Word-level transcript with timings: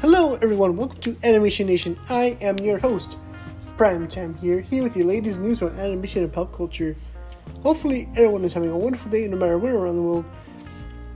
Hello, 0.00 0.36
everyone. 0.36 0.78
Welcome 0.78 0.98
to 1.02 1.16
Animation 1.22 1.66
Nation. 1.66 1.94
I 2.08 2.34
am 2.40 2.56
your 2.60 2.78
host, 2.78 3.18
Prime 3.76 4.08
Time 4.08 4.34
here, 4.36 4.60
here 4.60 4.82
with 4.82 4.96
your 4.96 5.04
latest 5.04 5.40
news 5.40 5.60
on 5.60 5.78
animation 5.78 6.22
and 6.22 6.32
pop 6.32 6.56
culture. 6.56 6.96
Hopefully, 7.62 8.08
everyone 8.12 8.42
is 8.46 8.54
having 8.54 8.70
a 8.70 8.78
wonderful 8.78 9.10
day 9.10 9.28
no 9.28 9.36
matter 9.36 9.58
where 9.58 9.76
around 9.76 9.96
the 9.96 10.02
world. 10.02 10.24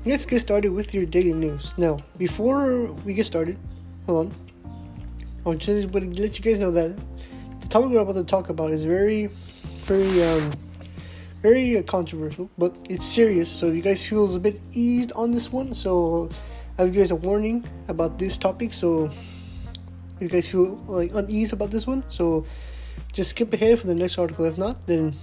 Let's 0.04 0.26
get 0.26 0.40
started 0.40 0.70
with 0.70 0.93
your 0.93 1.07
daily 1.07 1.32
news. 1.32 1.72
Now, 1.79 2.00
before 2.18 2.93
we 3.07 3.14
get 3.14 3.25
started, 3.25 3.57
hold 4.04 4.26
on. 4.26 4.34
I 5.46 5.48
want 5.48 5.62
to 5.62 5.89
let 5.89 6.39
you 6.39 6.44
guys 6.44 6.58
know 6.58 6.71
that 6.72 6.94
the 7.62 7.68
topic 7.68 7.89
we're 7.89 8.00
about 8.00 8.16
to 8.16 8.25
talk 8.25 8.50
about 8.50 8.71
is 8.71 8.85
very, 8.85 9.30
very, 9.79 10.22
um, 10.25 10.53
very 11.40 11.82
controversial, 11.85 12.50
but 12.58 12.76
it's 12.90 13.07
serious. 13.07 13.50
So 13.50 13.68
if 13.68 13.76
you 13.76 13.80
guys 13.80 14.04
feel 14.04 14.36
a 14.36 14.39
bit 14.39 14.61
eased 14.75 15.11
on 15.12 15.30
this 15.30 15.50
one, 15.50 15.72
so 15.72 16.29
I 16.76 16.86
give 16.86 16.94
you 16.96 17.00
guys 17.02 17.10
a 17.12 17.16
warning 17.16 17.64
about 17.88 18.18
this 18.18 18.36
topic. 18.36 18.72
So 18.72 19.10
you 20.20 20.28
guys 20.28 20.48
feel 20.48 20.76
like 20.88 21.12
unease 21.14 21.52
about 21.52 21.70
this 21.70 21.86
one, 21.86 22.02
so 22.08 22.44
just 23.12 23.30
skip 23.30 23.52
ahead 23.52 23.78
for 23.78 23.86
the 23.86 23.94
next 23.94 24.18
article. 24.18 24.44
If 24.44 24.58
not, 24.58 24.86
then 24.86 25.16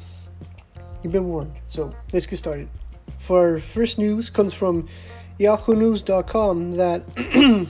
you've 1.04 1.12
been 1.14 1.28
warned. 1.28 1.54
So 1.68 1.94
let's 2.14 2.26
get 2.26 2.38
started. 2.38 2.70
For 3.20 3.54
our 3.54 3.60
first 3.60 3.98
news 3.98 4.30
comes 4.30 4.54
from 4.54 4.88
YahooNews.com 5.40 6.74
that 6.74 7.14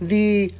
the 0.00 0.52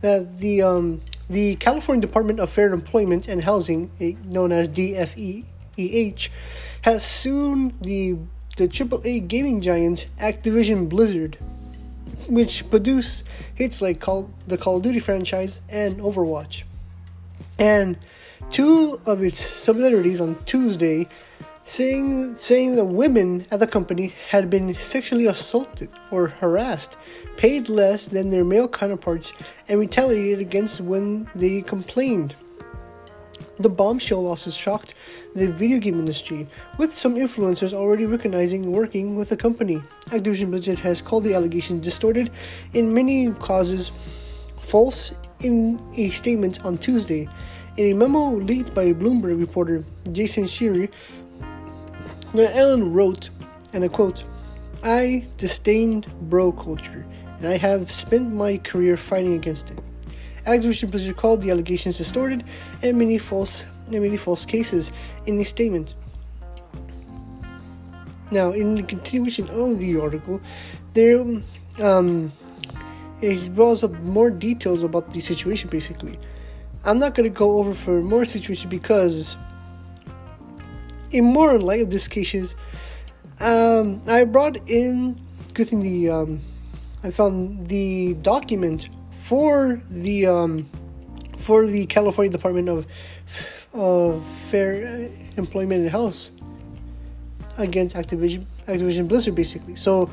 that 0.00 0.38
the 0.38 0.62
um, 0.62 1.00
the 1.28 1.56
California 1.56 2.00
Department 2.00 2.40
of 2.40 2.50
Fair 2.50 2.72
Employment 2.72 3.28
and 3.28 3.44
Housing, 3.44 3.90
eh, 4.00 4.14
known 4.24 4.50
as 4.50 4.68
DFEH, 4.68 6.28
has 6.82 7.04
sued 7.04 7.80
the 7.82 8.16
the 8.60 8.68
AAA 8.68 9.26
gaming 9.26 9.62
giant 9.62 10.06
Activision 10.18 10.86
Blizzard, 10.86 11.38
which 12.28 12.68
produced 12.68 13.24
hits 13.54 13.80
like 13.80 14.00
Call, 14.00 14.28
the 14.46 14.58
Call 14.58 14.76
of 14.76 14.82
Duty 14.82 14.98
franchise 14.98 15.60
and 15.70 15.94
Overwatch. 15.96 16.64
And 17.58 17.96
two 18.50 19.00
of 19.06 19.22
its 19.22 19.40
subsidiaries 19.40 20.20
on 20.20 20.36
Tuesday 20.44 21.08
saying 21.64 22.36
saying 22.36 22.76
that 22.76 22.84
women 22.84 23.46
at 23.50 23.60
the 23.60 23.66
company 23.66 24.12
had 24.28 24.50
been 24.50 24.74
sexually 24.74 25.24
assaulted 25.24 25.88
or 26.10 26.28
harassed, 26.28 26.98
paid 27.38 27.70
less 27.70 28.04
than 28.04 28.28
their 28.28 28.44
male 28.44 28.68
counterparts, 28.68 29.32
and 29.68 29.80
retaliated 29.80 30.40
against 30.40 30.82
when 30.82 31.30
they 31.34 31.62
complained. 31.62 32.34
The 33.60 33.68
bombshell 33.68 34.22
losses 34.22 34.54
shocked 34.54 34.94
the 35.34 35.52
video 35.52 35.78
game 35.78 35.98
industry, 35.98 36.48
with 36.78 36.96
some 36.96 37.16
influencers 37.16 37.74
already 37.74 38.06
recognizing 38.06 38.72
working 38.72 39.16
with 39.16 39.28
the 39.28 39.36
company. 39.36 39.82
Activision 40.06 40.50
Blizzard 40.50 40.78
has 40.78 41.02
called 41.02 41.24
the 41.24 41.34
allegations 41.34 41.84
distorted 41.84 42.30
in 42.72 42.94
many 42.94 43.30
causes 43.34 43.92
false 44.62 45.12
in 45.40 45.78
a 45.94 46.08
statement 46.08 46.64
on 46.64 46.78
Tuesday. 46.78 47.28
In 47.76 47.92
a 47.92 47.94
memo 47.94 48.30
leaked 48.36 48.72
by 48.72 48.94
Bloomberg 48.94 49.38
reporter 49.38 49.84
Jason 50.10 50.44
Schreier, 50.44 50.90
Allen 52.34 52.94
wrote, 52.94 53.28
and 53.74 53.84
I 53.84 53.88
quote, 53.88 54.24
I 54.82 55.26
disdained 55.36 56.06
bro 56.30 56.50
culture, 56.50 57.04
and 57.38 57.46
I 57.46 57.58
have 57.58 57.90
spent 57.90 58.32
my 58.32 58.56
career 58.56 58.96
fighting 58.96 59.34
against 59.34 59.68
it. 59.68 59.78
Activision 60.46 60.90
Blizzard 60.90 61.16
called 61.16 61.42
the 61.42 61.50
allegations 61.50 61.98
distorted 61.98 62.44
and 62.82 62.98
many 62.98 63.18
false 63.18 63.64
and 63.86 64.00
many 64.00 64.16
false 64.16 64.44
cases 64.44 64.92
in 65.26 65.38
the 65.38 65.44
statement. 65.44 65.94
Now, 68.30 68.52
in 68.52 68.76
the 68.76 68.82
continuation 68.82 69.48
of 69.48 69.80
the 69.80 70.00
article, 70.00 70.40
there 70.94 71.24
um, 71.80 72.32
it 73.20 73.54
draws 73.54 73.82
up 73.82 73.92
more 74.00 74.30
details 74.30 74.82
about 74.82 75.12
the 75.12 75.20
situation. 75.20 75.68
Basically, 75.68 76.18
I'm 76.84 76.98
not 76.98 77.14
going 77.14 77.30
to 77.30 77.36
go 77.36 77.58
over 77.58 77.74
for 77.74 78.00
more 78.00 78.24
situation 78.24 78.70
because, 78.70 79.36
in 81.10 81.24
more 81.24 81.58
light 81.58 81.82
of 81.82 81.90
this 81.90 82.08
cases, 82.08 82.54
um, 83.40 84.02
I 84.06 84.24
brought 84.24 84.56
in. 84.68 85.20
Good 85.52 85.68
thing 85.68 85.80
the 85.80 86.08
um, 86.10 86.40
I 87.02 87.10
found 87.10 87.68
the 87.68 88.14
document 88.14 88.88
for 89.30 89.80
the 89.88 90.26
um, 90.26 90.68
for 91.38 91.64
the 91.64 91.86
California 91.86 92.32
Department 92.32 92.68
of 92.68 92.84
of 93.72 94.26
Fair 94.50 95.08
Employment 95.36 95.82
and 95.82 95.90
Health 95.90 96.30
against 97.56 97.94
Activision 97.94 98.44
Activision 98.66 99.06
Blizzard 99.06 99.36
basically. 99.36 99.76
So 99.76 100.10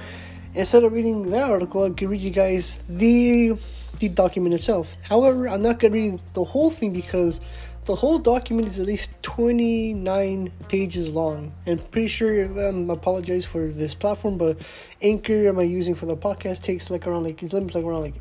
instead 0.53 0.83
of 0.83 0.93
reading 0.93 1.31
that 1.31 1.49
article, 1.49 1.83
I 1.85 1.89
can 1.89 2.09
read 2.09 2.21
you 2.21 2.29
guys 2.29 2.77
the 2.87 3.57
the 3.97 4.09
document 4.09 4.53
itself. 4.53 4.95
However, 5.01 5.49
I'm 5.49 5.63
not 5.63 5.79
gonna 5.79 5.95
read 5.95 6.19
the 6.35 6.43
whole 6.43 6.69
thing 6.69 6.93
because 6.93 7.41
the 7.85 7.95
whole 7.95 8.19
document 8.19 8.67
is 8.67 8.79
at 8.79 8.85
least 8.85 9.09
29 9.23 10.51
pages 10.67 11.09
long 11.09 11.53
and 11.65 11.79
pretty 11.89 12.09
sure 12.09 12.43
um, 12.67 12.91
I 12.91 12.93
apologize 12.93 13.45
for 13.45 13.65
this 13.65 13.95
platform 13.95 14.37
but 14.37 14.57
anchor 15.01 15.47
am 15.47 15.57
i 15.57 15.63
using 15.63 15.95
for 15.95 16.05
the 16.05 16.17
podcast 16.17 16.63
takes 16.63 16.89
like 16.89 17.07
around 17.07 17.23
like 17.23 17.41
it's 17.41 17.53
like 17.53 17.85
around 17.85 18.01
like 18.01 18.15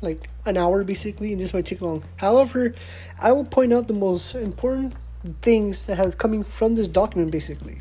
like 0.00 0.28
an 0.44 0.56
hour 0.56 0.84
basically, 0.84 1.32
and 1.32 1.40
this 1.40 1.52
might 1.52 1.66
take 1.66 1.80
long. 1.80 2.04
However, 2.16 2.74
I 3.20 3.32
will 3.32 3.44
point 3.44 3.72
out 3.72 3.88
the 3.88 3.94
most 3.94 4.34
important 4.34 4.94
things 5.42 5.86
that 5.86 5.96
have 5.96 6.18
coming 6.18 6.44
from 6.44 6.74
this 6.74 6.88
document 6.88 7.32
basically. 7.32 7.78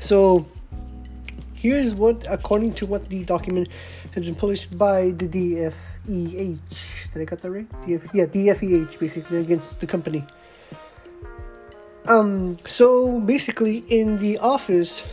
So 0.00 0.46
here's 1.54 1.94
what 1.94 2.26
according 2.30 2.72
to 2.74 2.86
what 2.86 3.08
the 3.08 3.24
document 3.24 3.68
has 4.14 4.24
been 4.24 4.34
published 4.34 4.76
by 4.76 5.10
the 5.10 5.26
DFEH. 5.28 6.58
Did 7.12 7.22
I 7.22 7.24
get 7.24 7.40
that 7.42 7.50
right? 7.50 7.68
DF, 7.86 8.08
yeah, 8.12 8.26
DFEH 8.26 8.98
basically 8.98 9.38
against 9.38 9.80
the 9.80 9.86
company. 9.86 10.24
Um 12.06 12.56
so 12.64 13.20
basically 13.20 13.78
in 13.88 14.18
the 14.18 14.38
office 14.38 15.04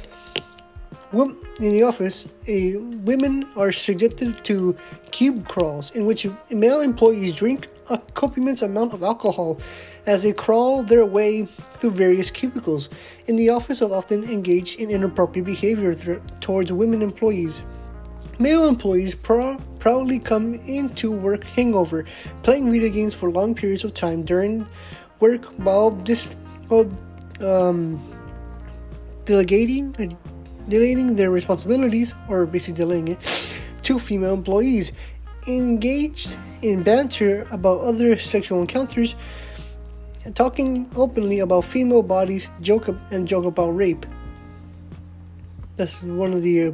in 1.23 1.71
the 1.71 1.83
office, 1.83 2.27
a, 2.47 2.75
women 2.77 3.47
are 3.55 3.71
subjected 3.71 4.43
to 4.43 4.77
cube 5.11 5.47
crawls 5.47 5.91
in 5.91 6.05
which 6.05 6.27
male 6.49 6.81
employees 6.81 7.33
drink 7.33 7.69
a 7.89 7.97
copious 8.13 8.61
amount 8.61 8.93
of 8.93 9.03
alcohol 9.03 9.59
as 10.05 10.23
they 10.23 10.33
crawl 10.33 10.83
their 10.83 11.05
way 11.05 11.45
through 11.75 11.91
various 11.91 12.29
cubicles. 12.31 12.89
In 13.27 13.35
the 13.35 13.49
office, 13.49 13.81
are 13.81 13.93
often 13.93 14.23
engaged 14.25 14.79
in 14.79 14.89
inappropriate 14.89 15.45
behavior 15.45 15.93
th- 15.93 16.19
towards 16.41 16.73
women 16.73 17.01
employees. 17.01 17.63
Male 18.37 18.67
employees 18.67 19.15
pr- 19.15 19.55
proudly 19.79 20.19
come 20.19 20.55
into 20.65 21.11
work 21.11 21.43
hangover, 21.45 22.05
playing 22.43 22.69
video 22.69 22.89
games 22.89 23.13
for 23.13 23.31
long 23.31 23.55
periods 23.55 23.85
of 23.85 23.93
time 23.93 24.23
during 24.23 24.67
work 25.21 25.45
while 25.63 25.91
this, 25.91 26.35
um, 27.39 28.01
delegating 29.25 29.95
delaying 30.67 31.15
their 31.15 31.31
responsibilities, 31.31 32.13
or 32.29 32.45
basically 32.45 32.75
delaying 32.75 33.07
it, 33.09 33.19
to 33.83 33.99
female 33.99 34.33
employees 34.33 34.91
engaged 35.47 36.35
in 36.61 36.81
banter 36.83 37.47
about 37.51 37.81
other 37.81 38.17
sexual 38.17 38.61
encounters, 38.61 39.15
talking 40.33 40.89
openly 40.95 41.39
about 41.39 41.63
female 41.63 42.01
bodies, 42.01 42.49
joke 42.61 42.87
and 43.11 43.27
joke 43.27 43.45
about 43.45 43.69
rape. 43.69 44.05
That's 45.77 46.01
one 46.01 46.33
of 46.33 46.41
the 46.41 46.67
uh, 46.67 46.71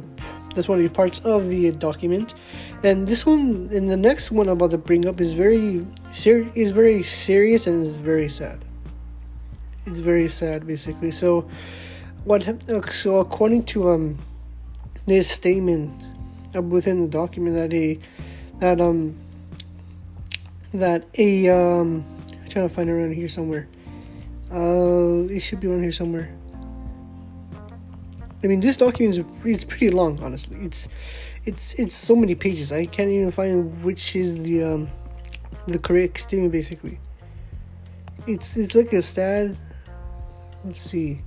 that's 0.54 0.68
one 0.68 0.78
of 0.78 0.84
the 0.84 0.90
parts 0.90 1.20
of 1.20 1.48
the 1.48 1.72
document, 1.72 2.34
and 2.82 3.06
this 3.06 3.26
one 3.26 3.68
and 3.72 3.90
the 3.90 3.96
next 3.96 4.30
one 4.30 4.48
I'm 4.48 4.52
about 4.52 4.70
to 4.70 4.78
bring 4.78 5.06
up 5.06 5.20
is 5.20 5.32
very 5.32 5.84
ser- 6.12 6.50
is 6.54 6.70
very 6.70 7.02
serious 7.02 7.66
and 7.66 7.86
is 7.86 7.96
very 7.96 8.28
sad. 8.28 8.64
It's 9.86 9.98
very 9.98 10.28
sad, 10.28 10.66
basically. 10.66 11.10
So 11.10 11.48
what 12.24 12.92
so 12.92 13.16
according 13.16 13.64
to 13.64 13.90
um 13.90 14.18
this 15.06 15.28
statement 15.28 15.92
within 16.54 17.00
the 17.00 17.08
document 17.08 17.56
that 17.56 17.72
he 17.72 17.98
that 18.58 18.80
um 18.80 19.16
that 20.72 21.04
a 21.18 21.48
um 21.48 22.04
I'm 22.32 22.48
trying 22.48 22.68
to 22.68 22.74
find 22.74 22.88
it 22.88 22.92
around 22.92 23.14
here 23.14 23.28
somewhere. 23.28 23.68
Uh, 24.52 25.26
it 25.30 25.40
should 25.40 25.60
be 25.60 25.66
around 25.66 25.82
here 25.82 25.92
somewhere. 25.92 26.32
I 28.44 28.46
mean, 28.46 28.60
this 28.60 28.76
document 28.76 29.18
is 29.18 29.24
it's 29.44 29.64
pretty 29.64 29.90
long, 29.90 30.22
honestly. 30.22 30.58
It's 30.60 30.88
it's 31.44 31.74
it's 31.74 31.94
so 31.94 32.14
many 32.14 32.34
pages. 32.34 32.72
I 32.72 32.86
can't 32.86 33.08
even 33.08 33.30
find 33.30 33.82
which 33.82 34.14
is 34.14 34.36
the 34.36 34.64
um 34.64 34.90
the 35.66 35.78
correct 35.78 36.20
statement. 36.20 36.52
Basically, 36.52 36.98
it's 38.26 38.56
it's 38.56 38.74
like 38.74 38.92
a 38.92 39.02
stat. 39.02 39.56
Let's 40.64 40.82
see. 40.82 41.20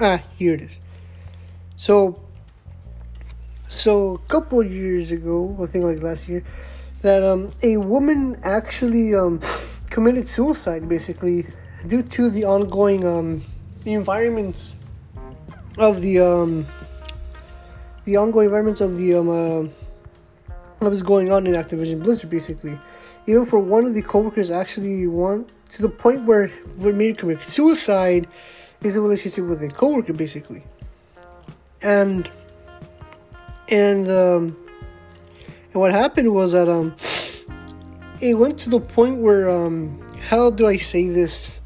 Ah, 0.00 0.22
here 0.36 0.54
it 0.54 0.62
is. 0.62 0.78
So, 1.76 2.20
so 3.66 4.14
a 4.14 4.28
couple 4.28 4.62
years 4.62 5.10
ago, 5.10 5.58
I 5.60 5.66
think 5.66 5.84
like 5.84 6.00
last 6.02 6.28
year, 6.28 6.44
that 7.02 7.24
um 7.24 7.50
a 7.62 7.78
woman 7.78 8.38
actually 8.44 9.14
um 9.16 9.40
committed 9.90 10.28
suicide 10.28 10.88
basically 10.88 11.46
due 11.86 12.02
to 12.02 12.30
the 12.30 12.44
ongoing 12.44 13.04
um 13.04 13.42
environments 13.84 14.76
of 15.78 16.00
the 16.00 16.20
um 16.20 16.66
the 18.04 18.16
ongoing 18.16 18.46
environments 18.46 18.80
of 18.80 18.96
the 18.96 19.14
um 19.14 19.28
uh, 19.28 19.68
what 20.78 20.90
was 20.90 21.02
going 21.02 21.32
on 21.32 21.44
in 21.44 21.54
Activision 21.54 22.00
Blizzard 22.04 22.30
basically. 22.30 22.78
Even 23.26 23.44
for 23.44 23.58
one 23.58 23.84
of 23.84 23.94
the 23.94 24.02
coworkers 24.02 24.48
actually 24.48 25.08
want 25.08 25.50
to 25.70 25.82
the 25.82 25.88
point 25.88 26.22
where 26.24 26.52
we 26.76 26.92
made 26.92 27.18
commit 27.18 27.42
suicide 27.42 28.28
is 28.82 28.96
a 28.96 29.00
relationship 29.00 29.44
with 29.44 29.62
a 29.62 29.68
coworker 29.68 30.12
basically. 30.12 30.62
And 31.82 32.30
and 33.68 34.10
um 34.10 34.56
and 35.72 35.80
what 35.80 35.92
happened 35.92 36.32
was 36.32 36.52
that 36.52 36.68
um 36.68 36.94
it 38.20 38.34
went 38.34 38.58
to 38.60 38.70
the 38.70 38.80
point 38.80 39.18
where 39.18 39.48
um 39.48 40.00
how 40.28 40.50
do 40.50 40.66
I 40.66 40.76
say 40.76 41.08
this? 41.08 41.60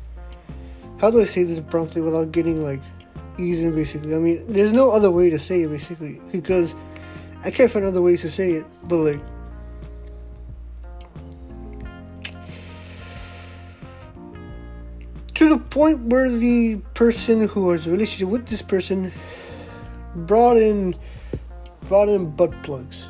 How 0.99 1.11
do 1.11 1.21
I 1.21 1.25
say 1.25 1.45
this 1.45 1.61
promptly 1.61 2.01
without 2.01 2.33
getting 2.33 2.61
like 2.61 2.81
easy 3.39 3.71
basically? 3.71 4.15
I 4.15 4.19
mean, 4.19 4.45
there's 4.49 4.73
no 4.73 4.91
other 4.93 5.11
way 5.11 5.31
to 5.31 5.39
say 5.39 5.63
it 5.63 5.69
basically 5.69 6.21
because 6.31 6.75
I 7.45 7.51
can't 7.51 7.71
find 7.71 7.85
other 7.85 8.03
ways 8.03 8.21
to 8.23 8.31
say 8.31 8.53
it, 8.53 8.67
but 8.85 8.97
like 8.97 9.21
to 15.35 15.49
the 15.49 15.59
point 15.59 16.01
where 16.01 16.31
the 16.31 16.77
person 16.95 17.49
who 17.49 17.63
was 17.63 17.89
relationship 17.89 18.29
with 18.29 18.47
this 18.47 18.63
person 18.63 19.13
brought 20.15 20.57
in 20.57 20.95
brought 21.89 22.09
in 22.09 22.31
butt 22.31 22.51
plugs 22.63 23.09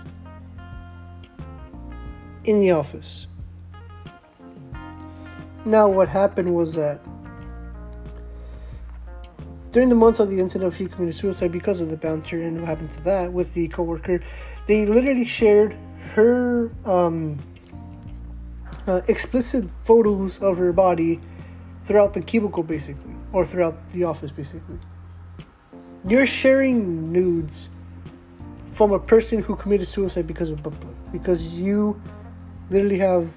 in 2.44 2.60
the 2.60 2.70
office. 2.70 3.26
Now, 5.64 5.88
what 5.88 6.08
happened 6.08 6.54
was 6.54 6.74
that 6.74 7.00
during 9.70 9.88
the 9.88 9.94
months 9.94 10.20
of 10.20 10.28
the 10.28 10.40
incident, 10.40 10.74
she 10.74 10.86
committed 10.86 11.14
suicide 11.14 11.52
because 11.52 11.80
of 11.80 11.88
the 11.88 11.96
bouncer, 11.96 12.42
and 12.42 12.60
what 12.60 12.68
happened 12.68 12.90
to 12.92 13.04
that 13.04 13.32
with 13.32 13.54
the 13.54 13.68
coworker? 13.68 14.20
They 14.66 14.86
literally 14.86 15.24
shared 15.24 15.76
her 16.14 16.72
um, 16.84 17.38
uh, 18.86 19.02
explicit 19.08 19.66
photos 19.84 20.38
of 20.40 20.58
her 20.58 20.72
body 20.72 21.20
throughout 21.84 22.14
the 22.14 22.20
cubicle, 22.20 22.62
basically, 22.62 23.14
or 23.32 23.44
throughout 23.44 23.90
the 23.92 24.04
office, 24.04 24.30
basically. 24.30 24.78
You're 26.06 26.26
sharing 26.26 27.12
nudes 27.12 27.70
from 28.64 28.92
a 28.92 28.98
person 28.98 29.42
who 29.42 29.54
committed 29.56 29.86
suicide 29.86 30.26
because 30.26 30.50
of 30.50 30.62
butt 30.62 30.78
plug, 30.80 30.94
because 31.12 31.58
you 31.58 32.00
literally 32.70 32.98
have 32.98 33.36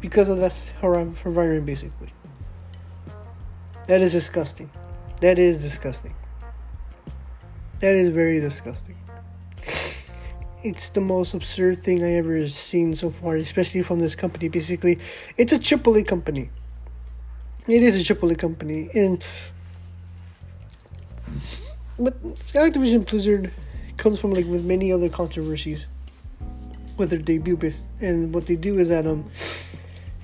because 0.00 0.28
of 0.28 0.38
that 0.38 0.72
environment, 0.82 1.66
basically. 1.66 2.12
That 3.86 4.00
is 4.00 4.12
disgusting. 4.12 4.70
That 5.20 5.38
is 5.38 5.58
disgusting. 5.58 6.14
That 7.80 7.94
is 7.94 8.10
very 8.10 8.40
disgusting. 8.40 8.96
It's 10.62 10.90
the 10.90 11.00
most 11.00 11.32
absurd 11.32 11.82
thing 11.82 12.04
I 12.04 12.12
ever 12.16 12.46
seen 12.46 12.94
so 12.94 13.08
far, 13.08 13.36
especially 13.36 13.82
from 13.82 13.98
this 13.98 14.14
company. 14.14 14.48
Basically, 14.48 14.98
it's 15.38 15.54
a 15.54 15.58
AAA 15.58 16.06
company. 16.06 16.50
It 17.70 17.84
is 17.84 18.10
a 18.10 18.14
AAA 18.14 18.36
company, 18.36 18.90
and 18.94 19.22
but 22.00 22.20
Activision 22.52 23.08
Blizzard 23.08 23.52
comes 23.96 24.18
from 24.18 24.32
like 24.32 24.46
with 24.46 24.64
many 24.64 24.92
other 24.92 25.08
controversies 25.08 25.86
with 26.96 27.10
their 27.10 27.20
debut, 27.20 27.56
and 28.00 28.34
what 28.34 28.46
they 28.46 28.56
do 28.56 28.80
is 28.80 28.88
that 28.88 29.06
um 29.06 29.30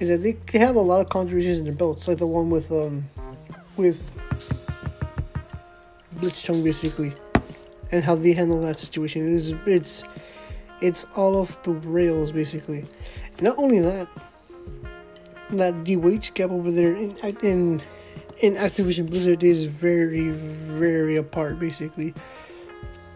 is 0.00 0.08
that 0.08 0.24
they, 0.24 0.32
they 0.32 0.58
have 0.58 0.74
a 0.74 0.80
lot 0.80 1.00
of 1.00 1.08
controversies 1.08 1.58
in 1.58 1.64
their 1.64 1.72
belts, 1.72 2.08
like 2.08 2.18
the 2.18 2.26
one 2.26 2.50
with 2.50 2.72
um 2.72 3.08
with 3.76 4.10
Blitzchung 6.16 6.64
basically, 6.64 7.12
and 7.92 8.02
how 8.02 8.16
they 8.16 8.32
handle 8.32 8.60
that 8.62 8.80
situation. 8.80 9.36
It's 9.36 9.52
it's 9.66 10.04
it's 10.82 11.06
all 11.14 11.36
off 11.36 11.62
the 11.62 11.70
rails 11.70 12.32
basically. 12.32 12.86
Not 13.40 13.56
only 13.56 13.78
that, 13.78 14.08
that 15.50 15.84
the 15.84 15.96
wage 15.96 16.34
gap 16.34 16.50
over 16.50 16.70
there 16.70 16.94
in 16.94 17.16
in 17.42 17.82
in 18.40 18.54
Activision 18.54 19.08
Blizzard 19.08 19.42
is 19.42 19.64
very 19.64 20.30
very 20.30 21.16
apart 21.16 21.58
basically. 21.58 22.14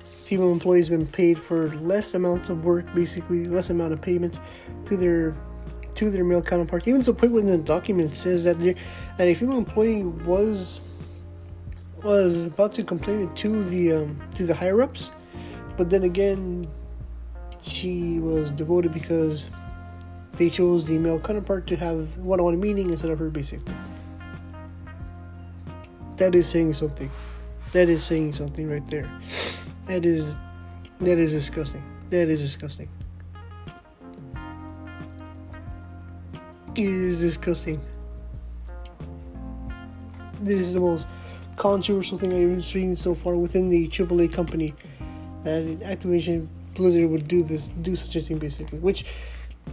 Female 0.04 0.52
employees 0.52 0.88
been 0.88 1.06
paid 1.06 1.38
for 1.38 1.70
less 1.70 2.14
amounts 2.14 2.50
of 2.50 2.64
work, 2.64 2.86
basically 2.94 3.44
less 3.46 3.70
amount 3.70 3.92
of 3.92 4.00
payment 4.00 4.38
to 4.84 4.96
their 4.96 5.34
to 5.96 6.08
their 6.08 6.24
male 6.24 6.40
counterparts. 6.40 6.86
Even 6.86 7.00
to 7.02 7.12
the 7.12 7.14
point 7.14 7.32
where 7.32 7.42
the 7.42 7.58
document 7.58 8.16
says 8.16 8.44
that 8.44 8.58
there, 8.60 8.74
that 9.18 9.26
a 9.26 9.34
female 9.34 9.58
employee 9.58 10.04
was 10.04 10.80
was 12.02 12.44
about 12.44 12.72
to 12.74 12.84
complain 12.84 13.32
to 13.34 13.64
the 13.64 13.92
um, 13.92 14.20
to 14.36 14.46
the 14.46 14.54
higher 14.54 14.80
ups, 14.82 15.10
but 15.76 15.90
then 15.90 16.04
again, 16.04 16.66
she 17.62 18.20
was 18.20 18.50
devoted 18.52 18.92
because 18.92 19.50
they 20.40 20.48
chose 20.48 20.84
the 20.84 20.96
male 20.96 21.20
counterpart 21.20 21.66
to 21.66 21.76
have 21.76 22.16
one-on-one 22.16 22.58
meeting 22.58 22.88
instead 22.88 23.10
of 23.10 23.18
her, 23.18 23.28
basically. 23.28 23.74
That 26.16 26.34
is 26.34 26.48
saying 26.48 26.72
something. 26.72 27.10
That 27.74 27.90
is 27.90 28.02
saying 28.02 28.32
something 28.32 28.66
right 28.66 28.86
there. 28.86 29.06
That 29.84 30.06
is 30.06 30.34
that 31.00 31.18
is 31.18 31.32
disgusting. 31.32 31.82
That 32.08 32.28
is 32.28 32.40
disgusting. 32.40 32.88
It 36.74 36.86
is 36.86 37.20
disgusting. 37.20 37.78
This 40.40 40.60
is 40.60 40.72
the 40.72 40.80
most 40.80 41.06
controversial 41.56 42.16
thing 42.16 42.32
I've 42.32 42.64
seen 42.64 42.96
so 42.96 43.14
far 43.14 43.36
within 43.36 43.68
the 43.68 43.88
AAA 43.88 44.32
company. 44.32 44.74
That 45.44 45.64
Activision 45.80 46.48
Blizzard 46.74 47.10
would 47.10 47.28
do 47.28 47.42
this, 47.42 47.68
do 47.82 47.94
such 47.94 48.16
a 48.16 48.20
thing 48.22 48.38
basically. 48.38 48.78
Which 48.78 49.04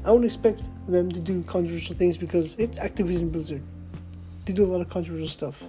I 0.07 0.11
don't 0.11 0.23
expect 0.23 0.61
them 0.87 1.11
to 1.11 1.19
do 1.19 1.43
controversial 1.43 1.93
things 1.93 2.17
because 2.17 2.55
it's 2.55 2.79
Activision 2.79 3.29
Blizzard. 3.29 3.61
They 4.45 4.53
do 4.53 4.63
a 4.63 4.71
lot 4.71 4.79
of 4.79 4.87
controversial 4.87 5.27
stuff. 5.27 5.65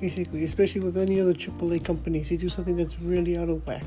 Basically, 0.00 0.44
especially 0.44 0.80
with 0.80 0.96
any 0.96 1.20
other 1.20 1.34
AAA 1.34 1.84
companies, 1.84 2.30
they 2.30 2.38
do 2.38 2.48
something 2.48 2.74
that's 2.74 2.98
really 2.98 3.36
out 3.36 3.50
of 3.50 3.66
whack. 3.66 3.84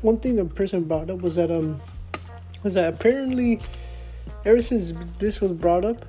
one 0.00 0.16
thing 0.16 0.36
the 0.36 0.44
person 0.46 0.84
brought 0.84 1.10
up 1.10 1.20
was 1.20 1.34
that 1.34 1.50
um 1.50 1.78
was 2.62 2.72
that 2.72 2.94
apparently 2.94 3.60
ever 4.46 4.62
since 4.62 4.94
this 5.18 5.42
was 5.42 5.52
brought 5.52 5.84
up 5.84 6.06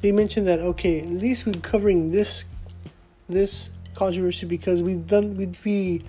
they 0.00 0.10
mentioned 0.10 0.48
that 0.48 0.58
okay 0.58 1.00
at 1.00 1.10
least 1.10 1.44
we're 1.44 1.52
covering 1.60 2.10
this 2.10 2.44
this 3.28 3.68
controversy 3.94 4.46
because 4.46 4.82
we've 4.82 5.06
done 5.06 5.36
we 5.36 5.46
we 5.66 6.02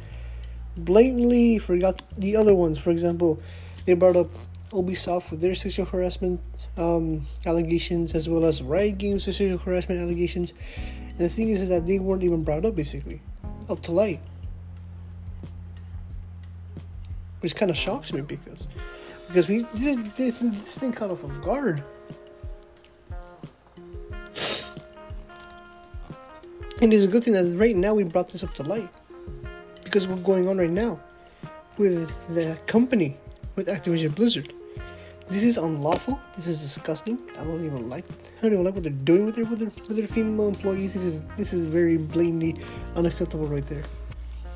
blatantly 0.77 1.57
forgot 1.57 2.01
the 2.17 2.35
other 2.35 2.55
ones. 2.55 2.77
For 2.77 2.91
example 2.91 3.39
they 3.85 3.93
brought 3.93 4.15
up 4.15 4.29
Ubisoft 4.71 5.29
with 5.29 5.41
their 5.41 5.55
sexual 5.55 5.85
harassment 5.85 6.41
um, 6.77 7.27
allegations 7.45 8.15
as 8.15 8.27
well 8.27 8.45
as 8.45 8.61
Riot 8.61 8.97
Games 8.97 9.23
sexual 9.25 9.57
harassment 9.57 10.01
allegations. 10.01 10.53
And 11.09 11.19
the 11.19 11.29
thing 11.29 11.49
is, 11.49 11.61
is 11.61 11.69
that 11.69 11.85
they 11.85 11.99
weren't 11.99 12.23
even 12.23 12.43
brought 12.43 12.65
up 12.65 12.75
basically 12.75 13.21
up 13.69 13.81
to 13.83 13.91
light. 13.91 14.19
Which 17.41 17.55
kind 17.55 17.69
of 17.69 17.77
shocks 17.77 18.13
me 18.13 18.21
because 18.21 18.67
because 19.27 19.47
we 19.47 19.63
did 19.75 20.05
this, 20.15 20.39
this 20.39 20.77
thing 20.77 20.91
caught 20.91 21.11
off 21.11 21.23
guard. 21.41 21.83
And 26.81 26.93
it's 26.93 27.05
a 27.05 27.07
good 27.07 27.23
thing 27.23 27.33
that 27.33 27.57
right 27.57 27.75
now 27.75 27.93
we 27.93 28.03
brought 28.03 28.29
this 28.29 28.43
up 28.43 28.53
to 28.55 28.63
light 28.63 28.89
because 29.93 30.07
what's 30.07 30.23
going 30.23 30.47
on 30.47 30.57
right 30.57 30.71
now 30.71 30.99
with 31.77 32.09
the 32.33 32.59
company 32.65 33.15
with 33.55 33.67
Activision 33.67 34.15
Blizzard. 34.15 34.51
This 35.29 35.43
is 35.43 35.57
unlawful. 35.57 36.19
This 36.35 36.47
is 36.47 36.59
disgusting. 36.59 37.19
I 37.37 37.43
don't 37.43 37.63
even 37.63 37.87
like. 37.89 38.05
I 38.09 38.41
don't 38.41 38.53
even 38.53 38.65
like 38.65 38.73
what 38.73 38.81
they're 38.81 38.91
doing 38.91 39.23
with 39.23 39.35
their 39.35 39.45
with 39.45 39.59
their, 39.59 39.71
with 39.87 39.95
their 39.95 40.07
female 40.07 40.47
employees. 40.47 40.93
This 40.93 41.03
is 41.03 41.21
this 41.37 41.53
is 41.53 41.67
very 41.67 41.97
blatantly 41.97 42.55
unacceptable 42.95 43.45
right 43.45 43.65
there 43.67 43.83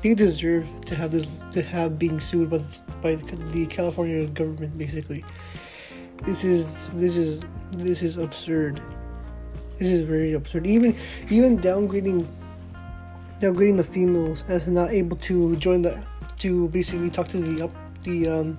they 0.02 0.14
deserve 0.14 0.66
to 0.86 0.96
have 0.96 1.12
this 1.12 1.28
to 1.52 1.62
have 1.62 1.98
being 2.00 2.18
sued 2.18 2.50
by 2.50 2.58
the, 2.58 2.80
by 3.00 3.14
the 3.14 3.66
California 3.66 4.26
government. 4.26 4.76
Basically, 4.76 5.24
this 6.24 6.42
is 6.42 6.88
this 6.94 7.16
is 7.16 7.40
this 7.76 8.02
is 8.02 8.16
absurd. 8.16 8.82
This 9.78 9.88
is 9.88 10.02
very 10.02 10.32
absurd. 10.32 10.66
Even 10.66 10.96
even 11.30 11.58
downgrading 11.58 12.26
downgrading 13.40 13.76
the 13.76 13.84
females 13.84 14.44
as 14.48 14.66
not 14.68 14.90
able 14.90 15.16
to 15.16 15.56
join 15.56 15.82
the 15.82 16.02
to 16.38 16.68
basically 16.68 17.10
talk 17.10 17.28
to 17.28 17.38
the 17.38 17.64
up 17.64 17.70
the 18.02 18.28
um 18.28 18.58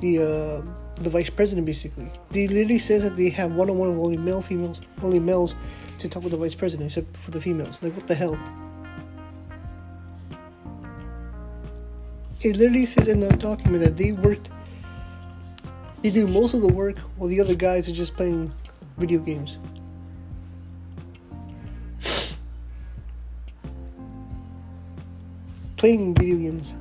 the 0.00 0.18
uh 0.18 1.02
the 1.02 1.10
vice 1.10 1.30
president 1.30 1.66
basically. 1.66 2.10
They 2.30 2.46
literally 2.46 2.78
says 2.78 3.02
that 3.02 3.16
they 3.16 3.28
have 3.30 3.52
one 3.52 3.68
on 3.70 3.78
one 3.78 3.88
with 3.90 3.98
only 3.98 4.16
male 4.16 4.42
females 4.42 4.80
only 5.02 5.18
males 5.18 5.54
to 5.98 6.08
talk 6.08 6.22
with 6.22 6.32
the 6.32 6.38
vice 6.38 6.54
president 6.54 6.90
except 6.90 7.16
for 7.16 7.30
the 7.30 7.40
females. 7.40 7.82
Like 7.82 7.94
what 7.94 8.06
the 8.06 8.14
hell? 8.14 8.38
it 12.44 12.56
literally 12.56 12.84
says 12.84 13.08
in 13.08 13.20
the 13.20 13.28
document 13.36 13.82
that 13.82 13.96
they 13.96 14.12
worked 14.12 14.50
They 16.02 16.10
do 16.10 16.26
most 16.26 16.52
of 16.52 16.60
the 16.60 16.68
work 16.68 16.98
while 17.16 17.28
the 17.28 17.40
other 17.40 17.54
guys 17.54 17.88
are 17.88 17.94
just 17.94 18.14
playing 18.14 18.52
video 18.98 19.18
games. 19.18 19.58
Playing 25.84 26.14
video 26.14 26.36
games 26.36 26.76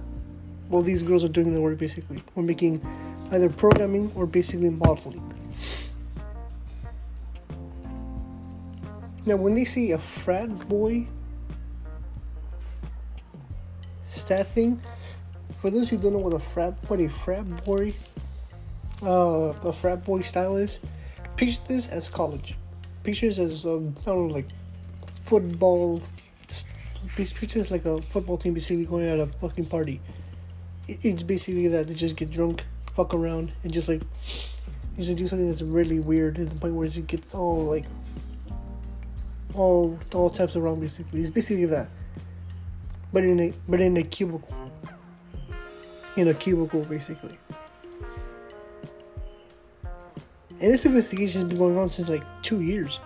while 0.70 0.82
these 0.82 1.04
girls 1.04 1.26
are 1.26 1.28
doing 1.28 1.54
the 1.54 1.60
work 1.60 1.78
basically. 1.78 2.24
We're 2.36 2.44
making 2.44 2.80
either 3.34 3.50
programming 3.50 4.10
or 4.16 4.26
basically 4.26 4.70
modeling. 4.70 5.22
Now, 9.26 9.36
when 9.36 9.56
they 9.56 9.66
see 9.66 9.92
a 9.92 10.00
frat 10.00 10.70
boy 10.70 11.06
stat 14.10 14.48
thing, 14.48 14.80
for 15.58 15.70
those 15.70 15.90
who 15.90 15.98
don't 15.98 16.14
know 16.14 16.20
what 16.20 16.32
a 16.32 16.40
frat 16.40 16.74
what 16.88 17.02
a 17.02 17.10
frat 17.10 17.66
boy 17.66 17.94
uh, 19.02 19.52
a 19.68 19.74
frat 19.74 20.06
boy 20.06 20.22
style 20.22 20.56
is, 20.56 20.80
picture 21.36 21.62
this 21.68 21.90
as 21.90 22.08
college. 22.08 22.56
Picture 23.04 23.28
this 23.28 23.38
as 23.38 23.66
um, 23.66 23.96
I 24.00 24.06
don't 24.06 24.30
know 24.30 24.34
like 24.34 24.48
football. 25.08 26.02
Picture 27.16 27.60
this 27.60 27.72
like 27.72 27.86
a 27.86 28.02
football 28.02 28.38
team 28.38 28.54
basically 28.54 28.86
going 28.86 29.08
at 29.08 29.20
a 29.20 29.28
fucking 29.28 29.66
party. 29.66 30.02
It's 30.88 31.24
basically 31.24 31.68
that 31.68 31.88
they 31.88 31.94
just 31.94 32.16
get 32.16 32.32
drunk, 32.32 32.64
fuck 32.92 33.14
around, 33.14 33.52
and 33.64 33.72
just 33.72 33.88
like 33.88 34.02
just 34.98 35.16
do 35.16 35.28
something 35.28 35.50
that's 35.50 35.62
really 35.62 36.00
weird 36.00 36.36
to 36.36 36.46
the 36.46 36.56
point 36.56 36.76
where 36.76 36.86
it 36.86 37.08
gets 37.08 37.34
all 37.34 37.66
like 37.66 37.86
all 39.54 39.98
all 40.14 40.30
types 40.30 40.56
of 40.56 40.64
wrong 40.64 40.80
basically. 40.80 41.22
It's 41.22 41.30
basically 41.30 41.66
that. 41.66 41.90
But 43.12 43.24
in 43.24 43.40
a 43.40 43.54
but 43.68 43.82
in 43.82 43.98
a 43.98 44.04
cubicle. 44.04 44.56
In 46.16 46.28
a 46.28 46.34
cubicle 46.34 46.86
basically. 46.86 47.38
And 50.62 50.74
this 50.74 50.86
investigation 50.86 51.42
has 51.42 51.50
been 51.50 51.58
going 51.58 51.78
on 51.78 51.90
since 51.90 52.10
like 52.10 52.24
two 52.42 52.62
years. 52.62 53.00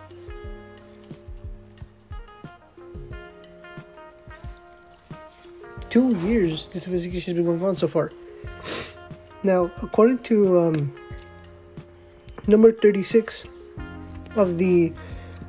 Two 5.97 6.15
years 6.17 6.67
this 6.67 6.85
investigation 6.85 7.33
has 7.33 7.43
been 7.43 7.45
going 7.45 7.63
on 7.67 7.75
so 7.75 7.87
far. 7.87 8.11
Now, 9.41 9.71
according 9.81 10.19
to 10.29 10.59
um, 10.59 10.93
number 12.45 12.71
36 12.71 13.45
of 14.35 14.59
the 14.59 14.93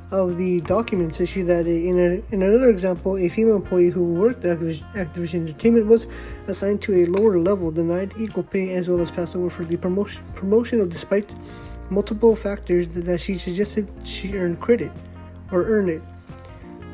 of 0.09 0.37
the 0.37 0.61
documents 0.61 1.21
issue 1.21 1.43
that 1.43 1.67
in, 1.67 1.99
a, 1.99 2.33
in 2.33 2.41
another 2.41 2.69
example, 2.69 3.15
a 3.17 3.29
female 3.29 3.57
employee 3.57 3.89
who 3.89 4.03
worked 4.03 4.43
at 4.43 4.57
Activision 4.57 5.41
Entertainment 5.41 5.85
was 5.85 6.07
assigned 6.47 6.81
to 6.81 7.03
a 7.03 7.05
lower 7.05 7.37
level, 7.37 7.69
denied 7.69 8.15
equal 8.17 8.41
pay, 8.41 8.73
as 8.73 8.89
well 8.89 8.99
as 8.99 9.11
passed 9.11 9.35
over 9.35 9.51
for 9.51 9.63
the 9.63 9.77
promotion, 9.77 10.23
promotion 10.33 10.79
of 10.79 10.89
despite 10.89 11.35
multiple 11.91 12.35
factors 12.35 12.87
that 12.87 13.19
she 13.19 13.35
suggested 13.35 13.87
she 14.03 14.35
earn 14.35 14.57
credit 14.57 14.91
or 15.51 15.63
earn 15.65 15.89
it. 15.89 16.01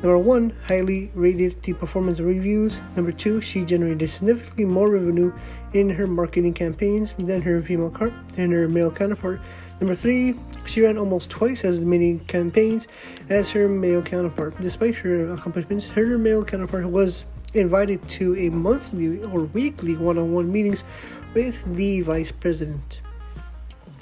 Number 0.02 0.18
one, 0.18 0.52
highly 0.66 1.10
rated 1.14 1.62
the 1.62 1.72
performance 1.72 2.20
reviews. 2.20 2.80
Number 2.94 3.12
two, 3.12 3.40
she 3.40 3.64
generated 3.64 4.10
significantly 4.10 4.66
more 4.66 4.90
revenue 4.90 5.32
in 5.72 5.88
her 5.90 6.06
marketing 6.06 6.52
campaigns 6.54 7.14
than 7.14 7.40
her 7.42 7.60
female 7.60 7.90
than 8.34 8.52
her 8.52 8.68
male 8.68 8.90
counterpart. 8.90 9.40
Number 9.80 9.94
three, 9.94 10.34
she 10.66 10.82
ran 10.82 10.98
almost 10.98 11.30
twice 11.30 11.64
as 11.64 11.80
many 11.80 12.18
campaigns 12.26 12.88
as 13.30 13.50
her 13.52 13.68
male 13.68 14.02
counterpart. 14.02 14.60
Despite 14.60 14.96
her 14.96 15.32
accomplishments, 15.32 15.88
her 15.88 16.18
male 16.18 16.44
counterpart 16.44 16.86
was 16.86 17.24
invited 17.54 18.06
to 18.10 18.36
a 18.36 18.50
monthly 18.50 19.22
or 19.24 19.44
weekly 19.44 19.96
one-on-one 19.96 20.52
meetings 20.52 20.84
with 21.32 21.64
the 21.74 22.02
vice 22.02 22.32
president. 22.32 23.00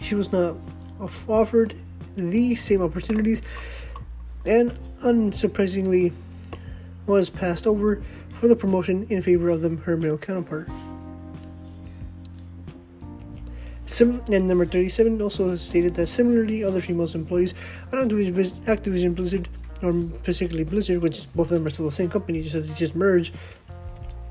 She 0.00 0.16
was 0.16 0.32
not 0.32 0.56
offered 1.28 1.74
the 2.16 2.54
same 2.54 2.82
opportunities 2.82 3.42
and 4.44 4.76
unsurprisingly 5.02 6.12
was 7.06 7.30
passed 7.30 7.66
over 7.66 8.02
for 8.32 8.48
the 8.48 8.56
promotion 8.56 9.06
in 9.10 9.22
favor 9.22 9.48
of 9.50 9.62
the, 9.62 9.70
her 9.70 9.96
male 9.96 10.18
counterpart. 10.18 10.68
Sim- 13.86 14.22
and 14.32 14.46
number 14.46 14.64
37 14.64 15.20
also 15.20 15.56
stated 15.56 15.94
that 15.94 16.06
similarly, 16.06 16.64
other 16.64 16.80
female 16.80 17.08
employees 17.14 17.54
at 17.92 17.98
Activision, 18.08 19.14
Blizzard, 19.14 19.48
or 19.82 19.92
particularly 20.24 20.64
Blizzard, 20.64 21.02
which 21.02 21.32
both 21.34 21.46
of 21.46 21.54
them 21.54 21.66
are 21.66 21.70
still 21.70 21.84
the 21.84 21.92
same 21.92 22.10
company, 22.10 22.42
just 22.42 22.54
as 22.54 22.68
they 22.68 22.74
just 22.74 22.96
merged, 22.96 23.34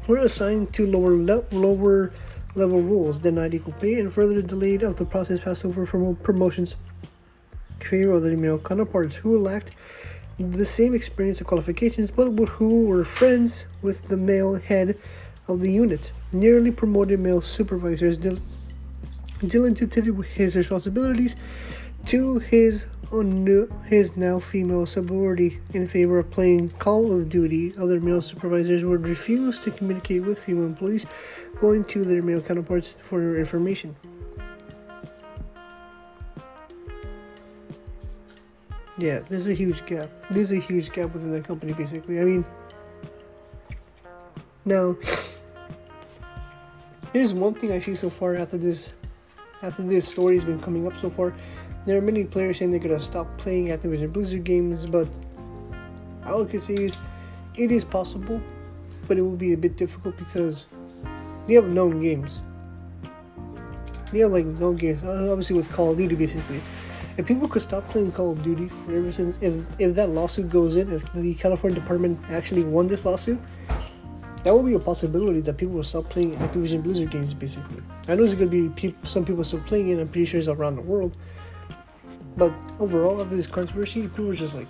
were 0.08 0.18
assigned 0.18 0.74
to 0.74 0.88
lower 0.88 1.16
le- 1.16 1.46
lower 1.52 2.12
level 2.56 2.82
roles, 2.82 3.20
denied 3.20 3.54
equal 3.54 3.74
pay, 3.74 4.00
and 4.00 4.12
further 4.12 4.42
delayed 4.42 4.84
of 4.84 4.98
the 4.98 5.06
process 5.06 5.40
passed 5.40 5.66
over 5.66 5.86
for 5.86 6.14
promotions 6.16 6.76
in 7.80 7.88
favor 7.88 8.12
of 8.12 8.24
their 8.24 8.36
male 8.38 8.60
counterparts 8.60 9.18
who 9.18 9.38
lacked 9.40 9.72
the 10.40 10.66
same 10.66 10.94
experience 10.94 11.40
and 11.40 11.48
qualifications, 11.48 12.12
but 12.12 12.32
who 12.32 12.86
were 12.86 13.04
friends 13.04 13.66
with 13.82 14.08
the 14.08 14.18
male 14.18 14.56
head 14.56 14.98
of 15.48 15.62
the 15.62 15.72
unit. 15.72 16.12
Nearly 16.32 16.72
promoted 16.72 17.20
male 17.20 17.42
supervisors 17.42 18.18
dil- 18.18 18.40
diligently 19.46 20.26
his 20.28 20.56
responsibilities 20.56 21.36
to 22.06 22.40
his 22.40 22.88
his 23.86 24.18
now 24.18 24.40
female 24.40 24.88
subordinate 24.88 25.62
in 25.72 25.86
favor 25.86 26.18
of 26.18 26.32
playing 26.32 26.70
Call 26.70 27.14
of 27.14 27.30
Duty. 27.30 27.72
Other 27.78 28.02
male 28.02 28.24
supervisors 28.24 28.84
would 28.84 29.08
refuse 29.08 29.60
to 29.60 29.70
communicate 29.70 30.24
with 30.24 30.40
female 30.40 30.66
employees, 30.66 31.06
going 31.62 31.84
to 31.86 32.04
their 32.04 32.24
male 32.24 32.42
counterparts 32.42 32.94
for 32.94 33.38
information. 33.38 33.96
Yeah, 38.98 39.20
there's 39.28 39.48
a 39.48 39.54
huge 39.54 39.86
gap. 39.86 40.10
There's 40.30 40.52
a 40.52 40.60
huge 40.60 40.92
gap 40.92 41.14
within 41.14 41.32
the 41.32 41.42
company, 41.42 41.74
basically. 41.74 42.20
I 42.20 42.26
mean, 42.26 42.46
now, 44.66 44.96
here's 47.12 47.34
one 47.34 47.56
thing 47.56 47.72
I 47.72 47.80
see 47.80 47.96
so 47.96 48.10
far 48.12 48.36
after 48.36 48.58
this, 48.58 48.94
after 49.64 49.82
this 49.82 50.08
story's 50.08 50.46
been 50.46 50.60
coming 50.60 50.86
up 50.86 50.96
so 50.98 51.10
far. 51.10 51.34
There 51.86 51.98
are 51.98 52.02
many 52.02 52.24
players 52.24 52.60
saying 52.60 52.70
they're 52.70 52.80
gonna 52.80 53.00
stop 53.00 53.36
playing 53.38 53.70
Activision 53.70 54.14
Blizzard 54.14 54.44
games, 54.44 54.86
but 54.86 55.08
all 56.26 56.44
I 56.44 56.46
can 56.46 56.62
say 56.62 56.76
is, 56.76 56.96
it 57.56 57.72
is 57.72 57.84
possible, 57.84 58.40
but 59.08 59.18
it 59.18 59.22
will 59.22 59.36
be 59.36 59.54
a 59.54 59.58
bit 59.58 59.76
difficult 59.76 60.16
because 60.18 60.68
they 61.48 61.56
have 61.56 61.68
known 61.68 62.00
games. 62.00 62.42
They 64.12 64.20
have 64.20 64.32
like 64.32 64.46
known 64.46 64.76
games, 64.76 65.04
obviously 65.04 65.56
with 65.56 65.72
Call 65.74 65.92
of 65.92 65.98
Duty, 65.98 66.16
basically 66.16 66.62
if 67.18 67.26
people 67.26 67.48
could 67.48 67.62
stop 67.62 67.88
playing 67.90 68.12
Call 68.12 68.32
of 68.32 68.44
Duty 68.44 68.70
for 68.70 68.96
ever 68.96 69.12
since 69.12 69.38
if 69.42 69.66
if 69.80 69.96
that 69.96 70.10
lawsuit 70.10 70.50
goes 70.50 70.76
in, 70.76 70.92
if 70.92 71.12
the 71.14 71.34
California 71.36 71.80
Department 71.80 72.20
actually 72.30 72.64
won 72.64 72.88
this 72.88 73.06
lawsuit, 73.06 73.40
that 74.44 74.54
would 74.54 74.66
be 74.66 74.74
a 74.74 74.80
possibility 74.80 75.42
that 75.42 75.58
people 75.58 75.76
will 75.76 75.84
stop 75.84 76.10
playing 76.10 76.34
Activision 76.36 76.82
Blizzard 76.82 77.12
games. 77.12 77.34
Basically, 77.34 77.84
I 78.08 78.16
know 78.16 78.26
there's 78.26 78.36
gonna 78.36 78.48
be 78.48 78.96
some 79.04 79.26
people 79.26 79.44
still 79.44 79.62
playing 79.62 79.90
it. 79.90 80.00
I'm 80.00 80.08
pretty 80.08 80.26
sure 80.26 80.40
it's 80.40 80.48
around 80.48 80.76
the 80.76 80.82
world, 80.82 81.16
but 82.36 82.54
overall, 82.80 83.22
after 83.22 83.36
this 83.36 83.48
controversy, 83.48 84.02
people 84.02 84.32
are 84.32 84.36
just 84.36 84.56
like 84.56 84.68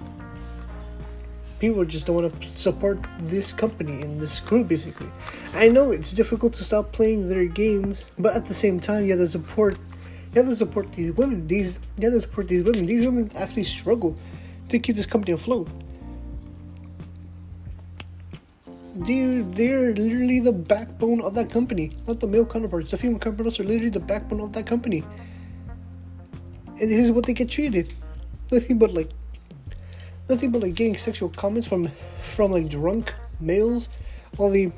people 1.63 1.85
just 1.85 2.05
don't 2.05 2.17
want 2.17 2.41
to 2.41 2.57
support 2.57 2.99
this 3.19 3.53
company 3.53 4.01
and 4.01 4.19
this 4.19 4.41
group 4.41 4.67
basically 4.67 5.09
i 5.53 5.69
know 5.69 5.91
it's 5.91 6.11
difficult 6.11 6.51
to 6.53 6.61
stop 6.61 6.91
playing 6.91 7.29
their 7.29 7.45
games 7.45 8.03
but 8.19 8.35
at 8.35 8.45
the 8.47 8.53
same 8.53 8.81
time 8.81 9.05
you 9.05 9.11
have 9.11 9.19
to 9.19 9.27
support 9.29 9.77
you 10.33 10.41
have 10.41 10.49
to 10.49 10.55
support 10.55 10.91
these 10.93 11.13
women. 11.13 11.47
These 11.47 11.79
you 11.99 12.09
have 12.09 12.13
to 12.13 12.21
support 12.21 12.47
these 12.47 12.63
women. 12.63 12.85
These 12.85 13.05
women 13.05 13.31
actually 13.35 13.65
struggle 13.65 14.17
to 14.69 14.79
keep 14.79 14.95
this 14.95 15.05
company 15.05 15.33
afloat. 15.33 15.67
They're, 18.95 19.41
they're 19.41 19.93
literally 19.95 20.39
the 20.39 20.51
backbone 20.51 21.21
of 21.21 21.33
that 21.33 21.49
company, 21.49 21.91
not 22.07 22.19
the 22.19 22.27
male 22.27 22.45
counterparts. 22.45 22.91
The 22.91 22.97
female 22.97 23.17
counterparts 23.17 23.59
are 23.59 23.63
literally 23.63 23.89
the 23.89 23.99
backbone 23.99 24.39
of 24.39 24.53
that 24.53 24.67
company. 24.67 25.03
And 26.67 26.91
this 26.91 27.03
is 27.03 27.11
what 27.11 27.25
they 27.25 27.33
get 27.33 27.49
treated. 27.49 27.93
Nothing 28.51 28.77
but 28.77 28.93
like 28.93 29.09
nothing 30.29 30.51
but 30.51 30.61
like 30.61 30.75
getting 30.75 30.95
sexual 30.95 31.29
comments 31.29 31.67
from 31.67 31.91
from 32.21 32.51
like 32.51 32.69
drunk 32.69 33.13
males 33.39 33.89
while 34.37 34.49
the 34.49 34.71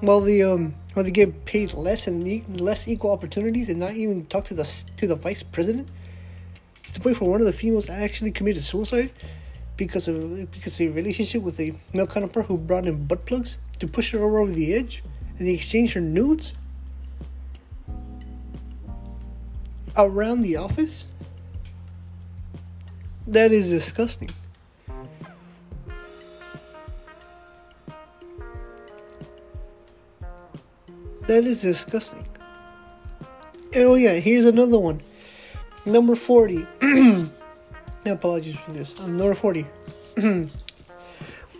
while 0.00 0.20
the 0.20 0.42
um 0.42 0.74
or 0.94 1.02
they 1.02 1.10
get 1.10 1.44
paid 1.44 1.74
less 1.74 2.06
and 2.06 2.60
less 2.60 2.86
equal 2.86 3.10
opportunities 3.10 3.68
and 3.68 3.80
not 3.80 3.94
even 3.94 4.26
talk 4.26 4.44
to 4.46 4.54
the 4.54 4.82
to 4.96 5.06
the 5.06 5.16
vice 5.16 5.42
president? 5.42 5.88
To 6.84 6.94
the 6.94 7.00
point 7.00 7.16
for 7.16 7.28
one 7.28 7.40
of 7.40 7.46
the 7.46 7.52
females 7.52 7.88
actually 7.88 8.30
committed 8.30 8.62
suicide 8.62 9.10
because 9.76 10.08
of 10.08 10.50
because 10.50 10.80
of 10.80 10.86
a 10.86 10.90
relationship 10.90 11.42
with 11.42 11.58
a 11.60 11.74
male 11.92 12.06
counterpart 12.06 12.46
who 12.46 12.56
brought 12.56 12.86
in 12.86 13.06
butt 13.06 13.26
plugs 13.26 13.56
to 13.78 13.88
push 13.88 14.12
her 14.12 14.38
over 14.38 14.50
the 14.50 14.74
edge 14.74 15.02
and 15.38 15.48
they 15.48 15.52
exchanged 15.52 15.94
her 15.94 16.00
nudes 16.00 16.54
around 19.96 20.40
the 20.40 20.56
office? 20.56 21.06
That 23.26 23.52
is 23.52 23.70
disgusting 23.70 24.28
That 31.26 31.44
is 31.44 31.62
disgusting. 31.62 32.26
oh 33.76 33.94
yeah, 33.94 34.14
here's 34.14 34.44
another 34.44 34.78
one. 34.78 35.00
Number 35.86 36.14
40. 36.14 36.66
Apologies 38.06 38.56
for 38.56 38.72
this. 38.72 38.98
Um, 39.00 39.16
number 39.16 39.34
40. 39.34 39.66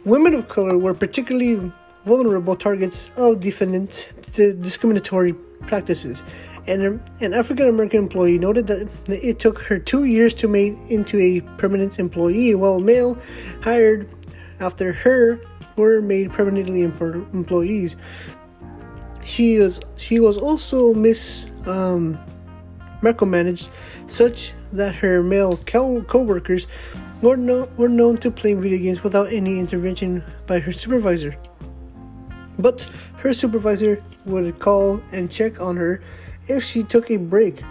Women 0.04 0.34
of 0.34 0.48
color 0.48 0.76
were 0.76 0.92
particularly 0.92 1.72
vulnerable 2.04 2.56
targets 2.56 3.10
of 3.16 3.40
defendants 3.40 4.08
to 4.32 4.52
discriminatory 4.52 5.32
practices. 5.66 6.22
And 6.66 7.00
an 7.20 7.32
African 7.32 7.68
American 7.68 8.00
employee 8.00 8.38
noted 8.38 8.66
that 8.66 8.88
it 9.08 9.38
took 9.38 9.60
her 9.60 9.78
two 9.78 10.04
years 10.04 10.34
to 10.34 10.48
make 10.48 10.76
into 10.88 11.18
a 11.18 11.40
permanent 11.58 11.98
employee, 11.98 12.54
while 12.54 12.80
male 12.80 13.18
hired 13.62 14.08
after 14.60 14.92
her 14.92 15.40
were 15.76 16.00
made 16.00 16.32
permanently 16.32 16.82
employees. 16.82 17.96
She 19.24 19.58
was 19.58 19.80
she 19.96 20.20
was 20.20 20.38
also 20.38 20.94
mis 20.94 21.46
um, 21.66 22.18
micromanaged, 23.02 23.70
such 24.06 24.52
that 24.72 24.94
her 24.96 25.22
male 25.22 25.56
co- 25.66 26.22
workers 26.22 26.66
were, 27.22 27.36
no- 27.36 27.68
were 27.76 27.88
known 27.88 28.18
to 28.18 28.30
play 28.30 28.54
video 28.54 28.78
games 28.78 29.02
without 29.02 29.32
any 29.32 29.58
intervention 29.58 30.22
by 30.46 30.58
her 30.58 30.72
supervisor. 30.72 31.36
But 32.58 32.88
her 33.18 33.32
supervisor 33.32 34.02
would 34.26 34.58
call 34.58 35.02
and 35.12 35.30
check 35.30 35.60
on 35.60 35.76
her 35.76 36.00
if 36.48 36.62
she 36.62 36.82
took 36.82 37.10
a 37.10 37.16
break 37.16 37.62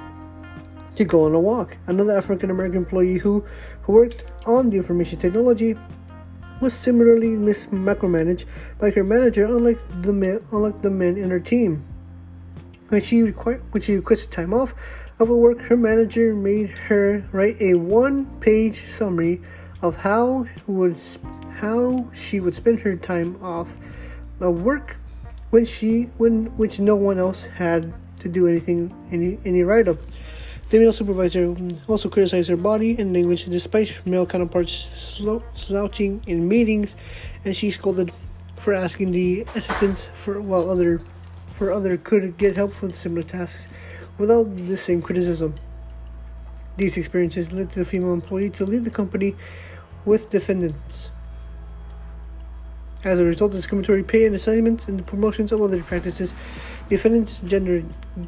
to 0.95 1.05
go 1.05 1.25
on 1.25 1.33
a 1.33 1.39
walk. 1.39 1.77
Another 1.88 2.17
African 2.17 2.51
American 2.51 2.77
employee 2.77 3.17
who, 3.17 3.43
who 3.83 3.93
worked 3.93 4.31
on 4.45 4.69
the 4.69 4.77
information 4.77 5.19
technology 5.19 5.75
was 6.63 6.74
similarly 6.74 7.36
micromanaged 7.36 8.46
by 8.79 8.89
her 8.91 9.03
manager, 9.03 9.43
unlike 9.46 9.79
the 10.01 10.13
men, 10.13 10.39
unlike 10.51 10.82
the 10.82 10.89
men 10.89 11.17
in 11.17 11.29
her 11.29 11.39
team. 11.39 11.84
When 12.88 13.01
she 13.01 13.22
required, 13.22 13.62
when 13.72 13.82
she 13.82 13.96
requested 13.96 14.32
time 14.32 14.53
off 14.53 14.74
of 15.20 15.27
her 15.27 15.36
work, 15.36 15.60
her 15.63 15.77
manager 15.77 16.34
made 16.34 16.77
her 16.88 17.25
write 17.32 17.62
a 17.62 17.75
one-page 17.75 18.82
summary 18.82 19.41
of 19.82 19.98
how 19.98 20.46
would 20.65 20.98
how 21.60 22.10
she 22.13 22.39
would 22.39 22.55
spend 22.55 22.79
her 22.79 22.96
time 22.96 23.38
off 23.43 23.77
of 24.39 24.63
work 24.63 24.98
when 25.51 25.65
she 25.65 26.03
when 26.17 26.46
which 26.58 26.79
no 26.79 26.96
one 26.96 27.20
else 27.20 27.46
had 27.46 27.93
to 28.20 28.29
do 28.29 28.48
anything 28.48 28.93
any 29.12 29.38
any 29.46 29.63
write-up. 29.63 29.98
The 30.74 30.80
male 30.80 30.92
supervisor 30.92 31.56
also 31.88 32.10
criticized 32.10 32.50
her 32.50 32.58
body 32.58 32.96
and 32.98 33.13
language 33.13 33.46
despite 33.46 33.94
male 34.08 34.25
counterparts 34.25 34.74
slouching 35.53 36.24
in 36.25 36.48
meetings, 36.48 36.96
and 37.46 37.56
she 37.56 37.70
scolded 37.70 38.12
for 38.56 38.74
asking 38.74 39.12
the 39.12 39.42
assistants 39.53 40.10
for 40.15 40.42
while 40.42 40.72
other 40.72 41.00
for 41.46 41.72
other 41.72 41.96
could 41.96 42.39
get 42.39 42.56
help 42.56 42.74
for 42.74 42.92
similar 42.92 43.22
tasks 43.22 43.72
without 44.18 44.46
the 44.46 44.75
same 44.75 45.03
criticism. 45.03 45.53
These 46.77 46.98
experiences 46.98 47.53
led 47.53 47.70
the 47.70 47.86
female 47.86 48.13
employee 48.13 48.50
to 48.58 48.65
leave 48.65 48.84
the 48.84 48.89
company 48.89 49.36
with 50.06 50.32
defendants. 50.32 51.12
As 53.06 53.20
a 53.20 53.25
result 53.25 53.51
of 53.51 53.58
discriminatory 53.58 54.01
pay 54.01 54.25
and 54.25 54.34
assignments 54.34 54.88
and 54.88 54.98
the 54.98 55.03
promotions 55.03 55.51
of 55.51 55.62
other 55.62 55.84
practices, 55.84 56.34
the 56.89 56.96
defendants' 56.96 57.38
gender 57.38 57.84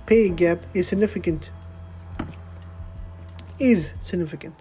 pay 0.05 0.29
gap 0.29 0.59
is 0.75 0.87
significant 0.87 1.49
is 3.59 3.93
significant. 4.01 4.55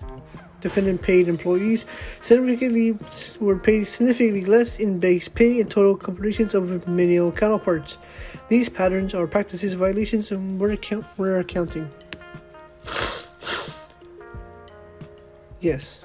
Defendant 0.60 1.02
paid 1.02 1.28
employees 1.28 1.84
significantly 2.20 2.96
were 3.38 3.58
paid 3.58 3.86
significantly 3.86 4.44
less 4.44 4.78
in 4.78 4.98
base 4.98 5.28
pay 5.28 5.60
and 5.60 5.70
total 5.70 5.96
compensation 5.96 6.48
of 6.56 6.88
menial 6.88 7.30
counterparts. 7.30 7.98
These 8.48 8.68
patterns 8.70 9.14
are 9.14 9.26
practices 9.26 9.74
violations 9.74 10.30
and 10.30 10.58
we're, 10.58 10.72
account- 10.72 11.06
we're 11.16 11.38
accounting. 11.38 11.90
Yes, 15.60 16.04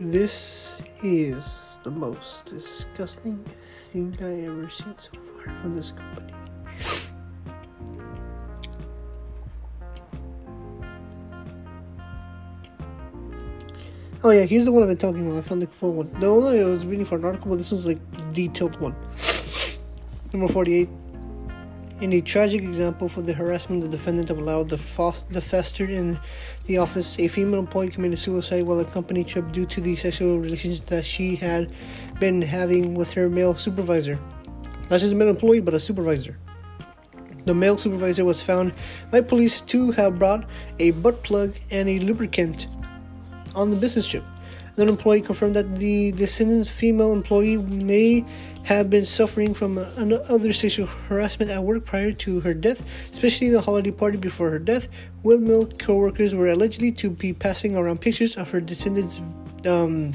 this 0.00 0.82
is 1.02 1.42
the 1.82 1.90
most 1.90 2.44
disgusting 2.46 3.44
thing 3.90 4.14
I 4.20 4.44
ever 4.46 4.68
seen 4.68 4.94
so 4.98 5.12
far 5.18 5.54
from 5.60 5.76
this 5.76 5.92
company. 5.92 6.34
Oh 14.26 14.30
yeah, 14.30 14.42
he's 14.42 14.64
the 14.64 14.72
one 14.72 14.82
I've 14.82 14.88
been 14.88 14.98
talking 14.98 15.24
about. 15.24 15.38
I 15.38 15.40
found 15.40 15.62
the 15.62 15.68
full 15.68 15.92
one. 15.92 16.10
The 16.18 16.26
only 16.26 16.60
I 16.60 16.64
was 16.64 16.84
reading 16.84 17.04
for 17.04 17.14
an 17.14 17.24
article, 17.24 17.48
but 17.48 17.58
this 17.58 17.70
was 17.70 17.86
like 17.86 18.00
detailed 18.32 18.74
one. 18.80 18.92
Number 20.32 20.52
forty-eight. 20.52 20.88
In 22.00 22.12
a 22.12 22.20
tragic 22.20 22.64
example 22.64 23.08
for 23.08 23.22
the 23.22 23.32
harassment 23.32 23.82
the 23.82 23.88
defendant 23.88 24.28
allowed 24.30 24.68
the, 24.68 24.78
fo- 24.78 25.14
the 25.30 25.40
fester 25.40 25.84
in 25.84 26.18
the 26.64 26.76
office, 26.76 27.16
a 27.20 27.28
female 27.28 27.60
employee 27.60 27.88
committed 27.88 28.18
suicide 28.18 28.64
while 28.64 28.80
a 28.80 28.84
company 28.84 29.22
trip 29.22 29.52
due 29.52 29.64
to 29.66 29.80
the 29.80 29.94
sexual 29.94 30.40
relations 30.40 30.80
that 30.80 31.04
she 31.04 31.36
had 31.36 31.72
been 32.18 32.42
having 32.42 32.94
with 32.94 33.12
her 33.12 33.28
male 33.28 33.54
supervisor. 33.54 34.18
Not 34.90 34.98
just 34.98 35.12
a 35.12 35.14
male 35.14 35.28
employee, 35.28 35.60
but 35.60 35.72
a 35.72 35.78
supervisor. 35.78 36.36
The 37.44 37.54
male 37.54 37.78
supervisor 37.78 38.24
was 38.24 38.42
found 38.42 38.72
by 39.12 39.20
police 39.20 39.60
to 39.60 39.92
have 39.92 40.18
brought 40.18 40.46
a 40.80 40.90
butt 40.90 41.22
plug 41.22 41.54
and 41.70 41.88
a 41.88 42.00
lubricant 42.00 42.66
on 43.56 43.70
the 43.70 43.76
business 43.76 44.06
trip. 44.06 44.22
The 44.76 44.86
employee 44.86 45.22
confirmed 45.22 45.56
that 45.56 45.76
the 45.76 46.12
descendant 46.12 46.68
female 46.68 47.12
employee 47.12 47.56
may 47.56 48.26
have 48.64 48.90
been 48.90 49.06
suffering 49.06 49.54
from 49.54 49.78
other 49.78 50.52
sexual 50.52 50.86
harassment 50.86 51.50
at 51.50 51.64
work 51.64 51.86
prior 51.86 52.12
to 52.12 52.40
her 52.40 52.52
death, 52.52 52.84
especially 53.10 53.48
the 53.48 53.62
holiday 53.62 53.90
party 53.90 54.18
before 54.18 54.50
her 54.50 54.58
death. 54.58 54.88
Windmill 55.22 55.68
co-workers 55.78 56.34
were 56.34 56.48
allegedly 56.48 56.92
to 56.92 57.08
be 57.08 57.32
passing 57.32 57.74
around 57.74 58.02
pictures 58.02 58.36
of 58.36 58.50
her 58.50 58.60
descendants' 58.60 59.20
um, 59.64 60.12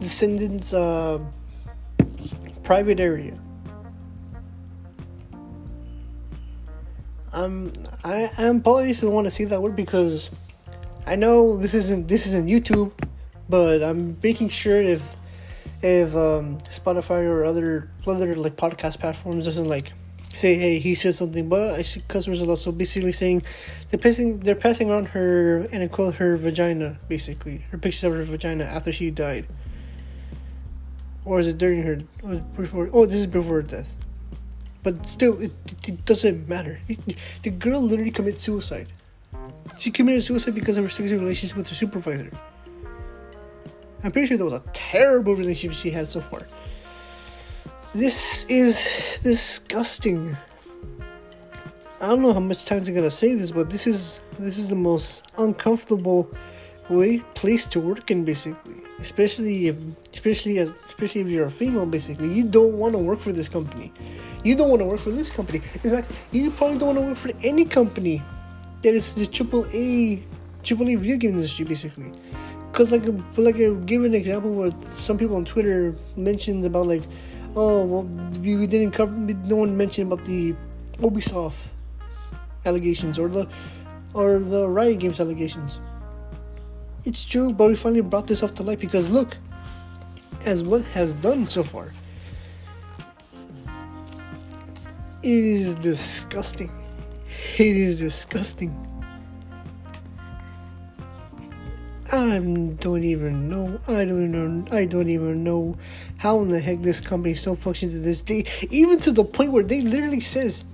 descendants' 0.00 0.72
uh, 0.72 1.20
private 2.64 2.98
area. 2.98 3.38
Um, 7.32 7.72
I 8.04 8.30
am 8.38 8.60
probably 8.60 8.92
still 8.92 9.10
want 9.10 9.26
to 9.26 9.30
see 9.30 9.44
that 9.44 9.62
word 9.62 9.76
because 9.76 10.30
I 11.06 11.16
know 11.16 11.56
this 11.56 11.74
isn't 11.74 12.06
this 12.06 12.26
isn't 12.26 12.48
YouTube, 12.48 12.92
but 13.48 13.82
I'm 13.82 14.18
making 14.22 14.50
sure 14.50 14.80
if 14.80 15.16
if 15.82 16.14
um, 16.14 16.58
Spotify 16.70 17.24
or 17.24 17.44
other 17.44 17.90
other 18.06 18.34
like 18.36 18.56
podcast 18.56 19.00
platforms 19.00 19.44
doesn't 19.44 19.66
like 19.66 19.92
say 20.32 20.54
hey 20.54 20.78
he 20.78 20.94
said 20.94 21.14
something, 21.14 21.48
but 21.48 21.74
I 21.74 21.82
see 21.82 22.02
customers 22.06 22.40
are 22.40 22.48
also 22.48 22.70
basically 22.70 23.12
saying 23.12 23.42
they're 23.90 23.98
passing 23.98 24.38
they're 24.40 24.54
passing 24.54 24.90
around 24.90 25.06
her 25.06 25.66
and 25.72 25.82
I 25.82 25.88
quote 25.88 26.14
her 26.16 26.36
vagina 26.36 26.98
basically 27.08 27.64
her 27.72 27.78
pictures 27.78 28.04
of 28.04 28.14
her 28.14 28.22
vagina 28.22 28.64
after 28.64 28.92
she 28.92 29.10
died, 29.10 29.48
or 31.24 31.40
is 31.40 31.48
it 31.48 31.58
during 31.58 31.82
her 31.82 31.98
or 32.22 32.36
before? 32.56 32.90
Oh, 32.92 33.06
this 33.06 33.16
is 33.16 33.26
before 33.26 33.56
her 33.56 33.62
death. 33.62 33.94
But 34.84 35.06
still, 35.06 35.40
it, 35.40 35.52
it 35.86 36.04
doesn't 36.04 36.48
matter. 36.48 36.80
the 37.42 37.50
girl 37.50 37.80
literally 37.80 38.10
committed 38.10 38.40
suicide. 38.40 38.88
She 39.82 39.90
committed 39.90 40.22
suicide 40.22 40.54
because 40.54 40.76
of 40.76 40.84
her 40.84 40.88
sexual 40.88 41.18
relationship 41.18 41.56
with 41.56 41.68
her 41.68 41.74
supervisor. 41.74 42.30
I'm 44.04 44.12
pretty 44.12 44.28
sure 44.28 44.38
that 44.38 44.44
was 44.44 44.54
a 44.54 44.62
terrible 44.72 45.34
relationship 45.34 45.76
she 45.76 45.90
had 45.90 46.06
so 46.06 46.20
far. 46.20 46.46
This 47.92 48.44
is 48.44 48.76
disgusting. 49.24 50.36
I 52.00 52.06
don't 52.06 52.22
know 52.22 52.32
how 52.32 52.38
much 52.38 52.64
time 52.64 52.84
I'm 52.86 52.94
gonna 52.94 53.10
say 53.10 53.34
this, 53.34 53.50
but 53.50 53.70
this 53.70 53.88
is 53.88 54.20
this 54.38 54.56
is 54.56 54.68
the 54.68 54.76
most 54.76 55.24
uncomfortable 55.36 56.30
way 56.88 57.18
place 57.34 57.64
to 57.64 57.80
work 57.80 58.08
in 58.12 58.24
basically. 58.24 58.76
Especially 59.00 59.66
if 59.66 59.76
especially 60.12 60.58
as 60.58 60.70
especially 60.86 61.22
if 61.22 61.28
you're 61.28 61.46
a 61.46 61.50
female 61.50 61.86
basically. 61.86 62.32
You 62.32 62.44
don't 62.44 62.78
wanna 62.78 62.98
work 62.98 63.18
for 63.18 63.32
this 63.32 63.48
company. 63.48 63.92
You 64.44 64.54
don't 64.54 64.70
wanna 64.70 64.86
work 64.86 65.00
for 65.00 65.10
this 65.10 65.32
company. 65.32 65.60
In 65.82 65.90
fact, 65.90 66.08
you 66.30 66.52
probably 66.52 66.78
don't 66.78 66.94
wanna 66.94 67.08
work 67.08 67.16
for 67.16 67.32
any 67.42 67.64
company 67.64 68.22
that 68.82 68.94
is 68.94 69.14
the 69.14 69.26
triple 69.26 69.66
A 69.72 70.22
triple 70.62 70.88
A 70.88 70.94
video 70.94 71.16
game 71.16 71.30
industry 71.32 71.64
basically. 71.64 72.10
Cause 72.72 72.90
like 72.90 73.04
like 73.36 73.56
I 73.56 73.70
give 73.86 74.04
an 74.04 74.14
example 74.14 74.52
where 74.52 74.70
some 74.92 75.18
people 75.18 75.36
on 75.36 75.44
Twitter 75.44 75.94
mentioned 76.16 76.64
about 76.64 76.86
like, 76.86 77.02
oh 77.54 77.84
well 77.84 78.02
we 78.40 78.66
didn't 78.66 78.92
cover 78.92 79.12
no 79.12 79.56
one 79.56 79.76
mentioned 79.76 80.10
about 80.12 80.24
the 80.26 80.54
Ubisoft 80.98 81.68
allegations 82.64 83.18
or 83.18 83.28
the 83.28 83.48
or 84.14 84.38
the 84.38 84.68
Riot 84.68 84.98
Games 85.00 85.20
allegations. 85.20 85.78
It's 87.04 87.24
true, 87.24 87.52
but 87.52 87.68
we 87.68 87.74
finally 87.74 88.00
brought 88.00 88.26
this 88.26 88.42
off 88.42 88.54
to 88.54 88.62
light 88.62 88.78
because 88.78 89.10
look, 89.10 89.36
as 90.44 90.62
what 90.62 90.84
has 90.94 91.12
done 91.14 91.48
so 91.48 91.64
far, 91.64 91.90
it 95.22 95.44
is 95.44 95.74
disgusting. 95.76 96.70
It 97.58 97.76
is 97.76 97.98
disgusting. 97.98 98.74
I 102.10 102.38
don't 102.38 103.04
even 103.04 103.48
know. 103.48 103.80
I 103.88 104.04
don't 104.04 104.28
even. 104.28 104.68
I 104.70 104.84
don't 104.84 105.08
even 105.08 105.42
know 105.44 105.78
how 106.18 106.40
in 106.42 106.50
the 106.50 106.60
heck 106.60 106.82
this 106.82 107.00
company 107.00 107.34
still 107.34 107.56
functions 107.56 107.94
to 107.94 108.00
this 108.00 108.20
day. 108.20 108.44
Even 108.70 108.98
to 109.00 109.12
the 109.12 109.24
point 109.24 109.52
where 109.52 109.62
they 109.62 109.80
literally 109.80 110.20
says, 110.20 110.64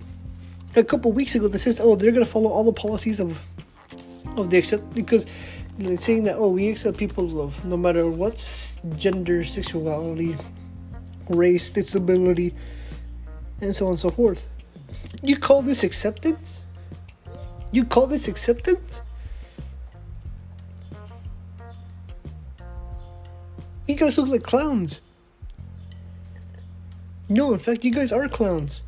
a 0.75 0.85
couple 0.85 1.13
weeks 1.13 1.35
ago 1.35 1.49
that 1.49 1.59
says, 1.61 1.79
oh, 1.81 1.97
they're 1.97 2.13
gonna 2.13 2.27
follow 2.27 2.51
all 2.51 2.65
the 2.65 2.73
policies 2.73 3.21
of 3.21 3.41
of 4.37 4.51
the 4.51 4.59
accept 4.59 4.93
because 4.95 5.27
they're 5.79 5.97
saying 5.99 6.25
that 6.25 6.37
oh, 6.37 6.49
we 6.49 6.69
accept 6.69 6.97
people 6.97 7.41
of 7.41 7.65
no 7.65 7.77
matter 7.77 8.09
what 8.09 8.77
gender, 8.97 9.45
sexuality, 9.45 10.37
race, 11.29 11.71
disability, 11.71 12.55
and 13.61 13.75
so 13.75 13.87
on 13.87 13.93
and 13.93 14.01
so 14.01 14.09
forth. 14.09 14.49
You 15.23 15.37
call 15.37 15.63
this 15.63 15.83
acceptance? 15.83 16.63
You 17.73 17.85
call 17.85 18.07
this 18.07 18.29
acceptance? 18.29 19.03
You 23.87 23.97
guys 23.97 24.17
look 24.19 24.29
like 24.29 24.43
clowns. 24.43 25.01
No, 27.29 27.53
in 27.53 27.59
fact, 27.59 27.85
you 27.85 27.91
guys 27.91 28.13
are 28.13 28.29
clowns. 28.29 28.83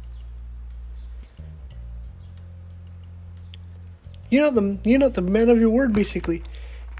You're 4.30 4.44
not 4.44 4.54
the 4.54 4.78
you're 4.84 5.00
not 5.00 5.14
the 5.14 5.22
man 5.22 5.48
of 5.48 5.58
your 5.58 5.70
word, 5.70 5.92
basically. 5.92 6.42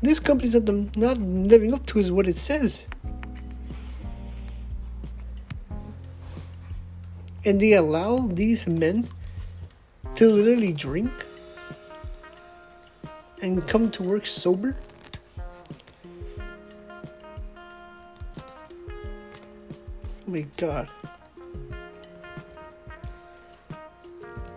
This 0.03 0.19
company's 0.19 0.55
not 0.55 0.67
the, 0.67 0.89
not 0.97 1.19
living 1.19 1.73
up 1.73 1.87
to 1.87 1.99
is 1.99 2.11
what 2.11 2.27
it 2.27 2.37
says. 2.37 2.87
And 7.45 7.61
they 7.61 7.73
allow 7.73 8.27
these 8.27 8.67
men 8.67 9.09
to 10.21 10.29
literally 10.29 10.75
drink 10.75 11.11
and 13.41 13.67
come 13.67 13.91
to 13.91 14.03
work 14.03 14.27
sober. 14.27 14.77
Oh 20.05 20.27
my 20.27 20.45
god. 20.59 20.91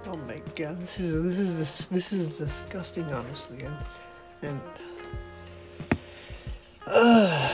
Oh 0.06 0.17
my 0.28 0.41
god, 0.54 0.82
this 0.82 0.99
is 0.99 1.23
this 1.23 1.39
is 1.39 1.58
this, 1.58 1.86
this 1.86 2.12
is 2.12 2.38
disgusting, 2.38 3.06
honestly, 3.06 3.63
and 3.63 3.78
and 4.41 4.62
uh, 6.88 7.54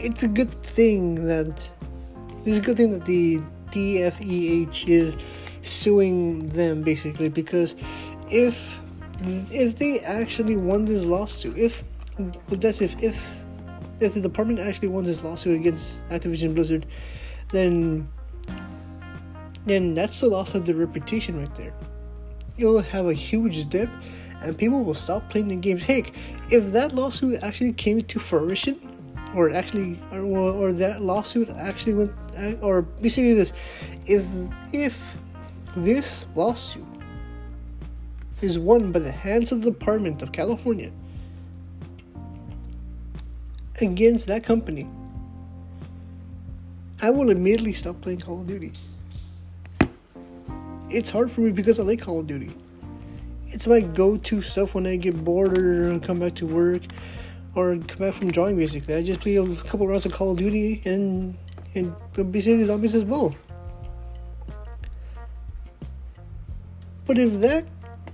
it's 0.00 0.24
a 0.24 0.28
good 0.28 0.52
thing 0.64 1.24
that 1.28 1.70
it's 2.44 2.58
a 2.58 2.60
good 2.60 2.76
thing 2.76 2.90
that 2.90 3.04
the 3.04 3.40
DFEH 3.70 4.88
is 4.88 5.16
suing 5.62 6.48
them 6.50 6.82
basically 6.82 7.28
because 7.28 7.74
if 8.30 8.80
if 9.50 9.78
they 9.78 10.00
actually 10.00 10.56
won 10.56 10.84
this 10.84 11.04
lawsuit, 11.04 11.58
if 11.58 11.84
that's 12.48 12.80
if 12.80 13.00
if 13.02 13.44
if 14.00 14.14
the 14.14 14.20
department 14.20 14.60
actually 14.60 14.88
won 14.88 15.04
this 15.04 15.24
lawsuit 15.24 15.56
against 15.56 16.00
Activision 16.08 16.54
Blizzard, 16.54 16.86
then 17.52 18.08
then 19.66 19.94
that's 19.94 20.20
the 20.20 20.28
loss 20.28 20.54
of 20.54 20.66
their 20.66 20.76
reputation 20.76 21.38
right 21.38 21.54
there. 21.56 21.72
You'll 22.56 22.80
have 22.80 23.06
a 23.06 23.14
huge 23.14 23.68
dip, 23.68 23.90
and 24.40 24.56
people 24.56 24.82
will 24.82 24.94
stop 24.94 25.28
playing 25.30 25.48
the 25.48 25.56
games. 25.56 25.84
Heck, 25.84 26.12
if 26.50 26.72
that 26.72 26.94
lawsuit 26.94 27.42
actually 27.42 27.72
came 27.72 28.00
to 28.02 28.18
fruition, 28.18 28.97
or 29.34 29.50
actually, 29.50 29.98
or, 30.12 30.20
or 30.20 30.72
that 30.72 31.02
lawsuit 31.02 31.48
actually 31.50 31.94
went, 31.94 32.12
uh, 32.36 32.52
or 32.60 32.82
basically 32.82 33.34
this, 33.34 33.52
if 34.06 34.24
if 34.72 35.16
this 35.76 36.26
lawsuit 36.34 36.84
is 38.40 38.58
won 38.58 38.92
by 38.92 39.00
the 39.00 39.12
hands 39.12 39.52
of 39.52 39.62
the 39.62 39.70
Department 39.70 40.22
of 40.22 40.32
California 40.32 40.90
against 43.80 44.26
that 44.26 44.44
company, 44.44 44.88
I 47.00 47.10
will 47.10 47.30
immediately 47.30 47.72
stop 47.72 48.00
playing 48.00 48.20
Call 48.20 48.40
of 48.40 48.46
Duty. 48.46 48.72
It's 50.90 51.10
hard 51.10 51.30
for 51.30 51.42
me 51.42 51.52
because 51.52 51.78
I 51.78 51.82
like 51.82 52.00
Call 52.00 52.20
of 52.20 52.26
Duty. 52.26 52.50
It's 53.48 53.66
my 53.66 53.80
go-to 53.80 54.42
stuff 54.42 54.74
when 54.74 54.86
I 54.86 54.96
get 54.96 55.24
bored 55.24 55.56
or 55.58 55.98
come 56.00 56.18
back 56.18 56.34
to 56.36 56.46
work 56.46 56.82
or 57.58 57.76
come 57.76 57.98
back 57.98 58.14
from 58.14 58.30
drawing. 58.30 58.56
Basically, 58.56 58.94
I 58.94 59.02
just 59.02 59.20
play 59.20 59.34
a 59.34 59.44
couple 59.56 59.88
rounds 59.88 60.06
of 60.06 60.12
Call 60.12 60.30
of 60.30 60.38
Duty 60.38 60.80
and 60.84 61.36
and 61.74 61.92
basically 62.30 62.64
zombies 62.64 62.94
as 62.94 63.04
well. 63.04 63.34
But 67.04 67.18
if 67.18 67.40
that 67.40 67.64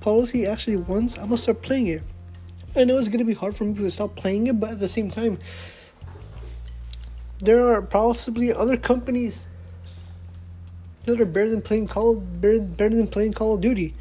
policy 0.01 0.47
actually 0.47 0.77
wins, 0.77 1.19
I'm 1.19 1.25
gonna 1.25 1.37
start 1.37 1.61
playing 1.61 1.89
it. 1.89 2.03
I 2.75 2.85
know 2.85 2.97
it's 2.97 3.09
gonna 3.11 3.25
be 3.25 3.35
hard 3.35 3.55
for 3.55 3.65
me 3.65 3.75
to 3.75 3.91
stop 3.91 4.17
playing 4.17 4.47
it, 4.47 4.59
but 4.59 4.71
at 4.71 4.81
the 4.81 4.89
same 4.89 5.11
time, 5.11 5.39
there 7.39 7.75
are 7.75 7.83
possibly 7.83 8.53
other 8.53 8.79
companies 8.79 9.45
that 11.05 11.21
are 11.21 11.27
better 11.27 11.51
than 11.51 11.61
playing 11.61 11.89
Call 11.89 12.17
better, 12.17 12.61
better 12.63 12.97
than 12.97 13.09
playing 13.09 13.35
Call 13.35 13.55
of 13.57 13.61
Duty 13.61 13.93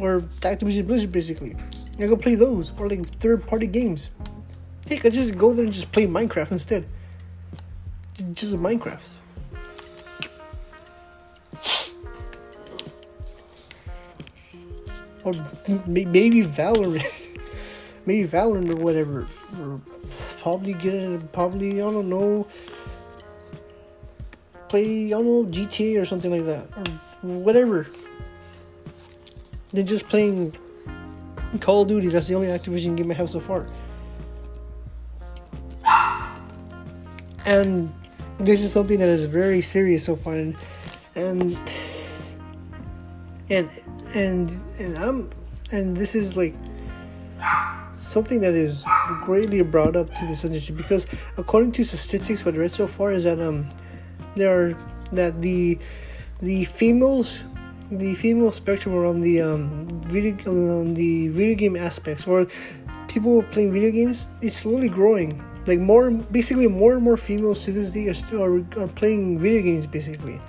or 0.00 0.20
Activision 0.42 0.86
Blizzard 0.86 1.12
basically. 1.12 1.56
I 1.98 2.06
go 2.06 2.16
play 2.16 2.34
those 2.34 2.72
or 2.78 2.88
like 2.88 3.06
third 3.20 3.46
party 3.46 3.66
games. 3.66 4.10
Hey, 4.86 5.00
I 5.02 5.10
just 5.10 5.36
go 5.36 5.52
there 5.52 5.64
and 5.64 5.72
just 5.72 5.90
play 5.92 6.06
Minecraft 6.06 6.52
instead. 6.52 6.86
Just 8.34 8.54
Minecraft. 8.54 9.08
or 15.26 15.32
maybe 15.86 16.44
Valorant, 16.44 17.04
maybe 18.06 18.28
Valorant 18.28 18.70
or 18.70 18.76
whatever, 18.76 19.26
or 19.60 19.80
probably 20.38 20.72
get 20.74 21.32
probably 21.32 21.82
I 21.82 21.90
don't 21.90 22.08
know, 22.08 22.46
play 24.68 25.06
I 25.06 25.10
don't 25.10 25.26
know 25.26 25.44
GTA 25.50 26.00
or 26.00 26.04
something 26.04 26.30
like 26.30 26.46
that 26.46 26.68
or 26.78 27.28
whatever. 27.28 27.88
They're 29.72 29.82
just 29.82 30.08
playing 30.08 30.56
Call 31.58 31.82
of 31.82 31.88
Duty. 31.88 32.08
That's 32.08 32.26
the 32.26 32.34
only 32.34 32.48
Activision 32.48 32.96
game 32.96 33.10
I 33.10 33.14
have 33.14 33.30
so 33.30 33.40
far. 33.40 33.66
And 37.44 37.92
this 38.38 38.62
is 38.62 38.72
something 38.72 38.98
that 38.98 39.08
is 39.08 39.24
very 39.24 39.62
serious 39.62 40.04
so 40.04 40.16
far, 40.16 40.34
and 40.34 40.56
and 41.14 41.58
and 43.48 43.70
and 44.14 44.60
and 44.78 44.98
I'm 44.98 45.30
and 45.70 45.96
this 45.96 46.14
is 46.14 46.36
like 46.36 46.54
something 47.96 48.40
that 48.40 48.54
is 48.54 48.84
greatly 49.24 49.62
brought 49.62 49.96
up 49.96 50.12
to 50.14 50.26
this 50.26 50.44
industry 50.44 50.74
because 50.74 51.06
according 51.36 51.72
to 51.72 51.84
statistics 51.84 52.44
what 52.44 52.54
I 52.54 52.58
read 52.58 52.72
so 52.72 52.86
far 52.86 53.12
is 53.12 53.24
that 53.24 53.40
um 53.40 53.68
there 54.36 54.50
are 54.50 54.78
that 55.12 55.42
the 55.42 55.78
the 56.40 56.64
females 56.64 57.42
the 57.90 58.14
female 58.14 58.52
spectrum 58.52 58.94
around 58.94 59.20
the 59.20 59.40
um 59.40 59.86
video 60.06 60.34
on 60.50 60.94
the 60.94 61.28
video 61.28 61.54
game 61.54 61.76
aspects 61.76 62.26
or 62.26 62.46
people 63.08 63.42
playing 63.44 63.72
video 63.72 63.90
games 63.90 64.28
it's 64.40 64.56
slowly 64.56 64.88
growing 64.88 65.42
like 65.66 65.78
more 65.78 66.10
basically 66.10 66.66
more 66.66 66.94
and 66.94 67.02
more 67.02 67.16
females 67.16 67.64
to 67.64 67.72
this 67.72 67.90
day 67.90 68.08
are 68.08 68.14
still 68.14 68.42
are, 68.42 68.58
are 68.78 68.88
playing 68.88 69.38
video 69.38 69.62
games 69.62 69.86
basically 69.86 70.40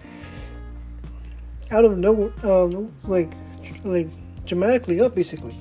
out 1.72 1.86
of 1.86 1.98
no 1.98 2.32
uh, 2.44 2.66
like 3.08 3.32
like 3.84 4.08
dramatically 4.46 5.02
up 5.02 5.14
basically. 5.14 5.56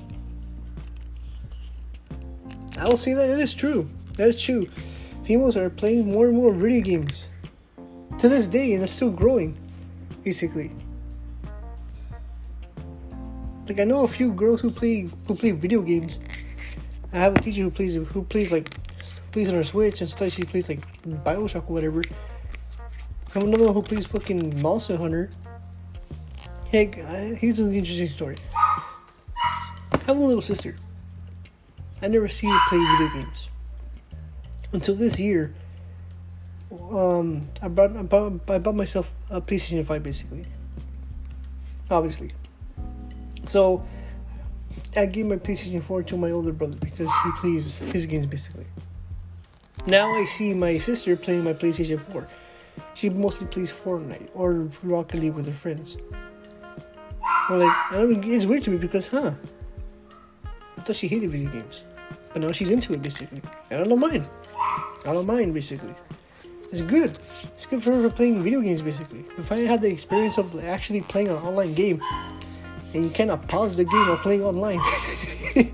I 2.79 2.85
will 2.87 2.97
say 2.97 3.13
that 3.13 3.29
it 3.29 3.39
is 3.39 3.53
true. 3.53 3.89
That 4.17 4.29
is 4.29 4.41
true. 4.41 4.67
Females 5.23 5.57
are 5.57 5.69
playing 5.69 6.11
more 6.11 6.27
and 6.27 6.35
more 6.35 6.53
video 6.53 6.81
games 6.81 7.27
to 8.19 8.29
this 8.29 8.47
day, 8.47 8.73
and 8.73 8.83
it's 8.83 8.93
still 8.93 9.09
growing, 9.11 9.57
basically. 10.23 10.71
Like 13.67 13.81
I 13.81 13.83
know 13.83 14.05
a 14.05 14.07
few 14.07 14.31
girls 14.31 14.61
who 14.61 14.69
play 14.69 15.09
who 15.27 15.35
play 15.35 15.51
video 15.51 15.81
games. 15.81 16.19
I 17.11 17.17
have 17.17 17.35
a 17.35 17.41
teacher 17.41 17.63
who 17.63 17.71
plays 17.71 17.95
who 17.95 18.23
plays 18.23 18.49
like 18.51 18.73
plays 19.31 19.49
on 19.49 19.55
her 19.55 19.63
Switch, 19.63 19.99
and 19.99 20.09
sometimes 20.09 20.33
she 20.33 20.43
plays 20.43 20.69
like 20.69 20.79
Bioshock 21.05 21.69
or 21.69 21.73
whatever. 21.73 22.01
I 22.01 23.33
have 23.33 23.43
another 23.43 23.65
one 23.65 23.73
who 23.73 23.81
plays 23.81 24.05
fucking 24.05 24.61
Monster 24.61 24.95
Hunter. 24.95 25.29
Hey, 26.69 26.87
uh, 27.01 27.35
here's 27.35 27.59
an 27.59 27.73
interesting 27.73 28.07
story. 28.07 28.35
I 28.55 29.97
have 30.05 30.17
a 30.17 30.19
little 30.19 30.41
sister. 30.41 30.75
I 32.01 32.07
never 32.07 32.29
see 32.29 32.47
her 32.47 32.59
play 32.69 32.77
video 32.77 33.13
games 33.13 33.49
until 34.71 34.95
this 34.95 35.19
year. 35.19 35.53
Um, 36.71 37.49
I 37.61 37.67
bought, 37.67 37.97
I 37.97 38.01
bought 38.01 38.49
I 38.49 38.57
bought 38.59 38.75
myself 38.75 39.13
a 39.29 39.41
PlayStation 39.41 39.85
Five, 39.85 40.03
basically. 40.03 40.43
Obviously. 41.89 42.31
So 43.47 43.83
I 44.95 45.05
gave 45.05 45.25
my 45.25 45.37
PlayStation 45.37 45.81
Four 45.81 46.03
to 46.03 46.17
my 46.17 46.31
older 46.31 46.51
brother 46.51 46.77
because 46.79 47.09
he 47.23 47.31
plays 47.37 47.79
his 47.79 48.05
games, 48.05 48.25
basically. 48.25 48.65
Now 49.85 50.11
I 50.13 50.25
see 50.25 50.53
my 50.53 50.77
sister 50.77 51.15
playing 51.15 51.43
my 51.43 51.53
PlayStation 51.53 51.99
Four. 51.99 52.27
She 52.93 53.09
mostly 53.09 53.47
plays 53.47 53.71
Fortnite 53.71 54.29
or 54.33 54.69
Rocket 54.83 55.21
League 55.21 55.33
with 55.33 55.47
her 55.47 55.53
friends. 55.53 55.97
Like, 57.49 57.75
I 57.91 58.03
mean, 58.03 58.23
it's 58.25 58.45
weird 58.45 58.63
to 58.63 58.71
me 58.71 58.77
because, 58.77 59.07
huh? 59.07 59.31
I 60.77 60.81
thought 60.81 60.95
she 60.95 61.07
hated 61.07 61.29
video 61.29 61.49
games, 61.49 61.83
but 62.33 62.41
now 62.41 62.51
she's 62.51 62.69
into 62.69 62.93
it 62.93 63.01
basically. 63.01 63.41
I 63.71 63.83
don't 63.83 63.99
mind. 63.99 64.27
I 65.05 65.13
don't 65.13 65.25
mind 65.25 65.53
basically. 65.53 65.95
It's 66.71 66.81
good. 66.81 67.11
It's 67.55 67.65
good 67.65 67.81
for, 67.81 67.93
her 67.93 68.09
for 68.09 68.13
playing 68.13 68.43
video 68.43 68.59
games, 68.59 68.81
basically. 68.81 69.23
If 69.37 69.51
I 69.53 69.59
had 69.59 69.81
the 69.81 69.87
experience 69.87 70.37
of 70.37 70.53
actually 70.65 70.99
playing 70.99 71.29
an 71.29 71.35
online 71.35 71.73
game, 71.73 72.01
and 72.93 73.03
you 73.03 73.09
cannot 73.11 73.47
pause 73.47 73.75
the 73.75 73.83
game 73.83 74.07
while 74.07 74.17
playing 74.17 74.43
online. 74.43 74.81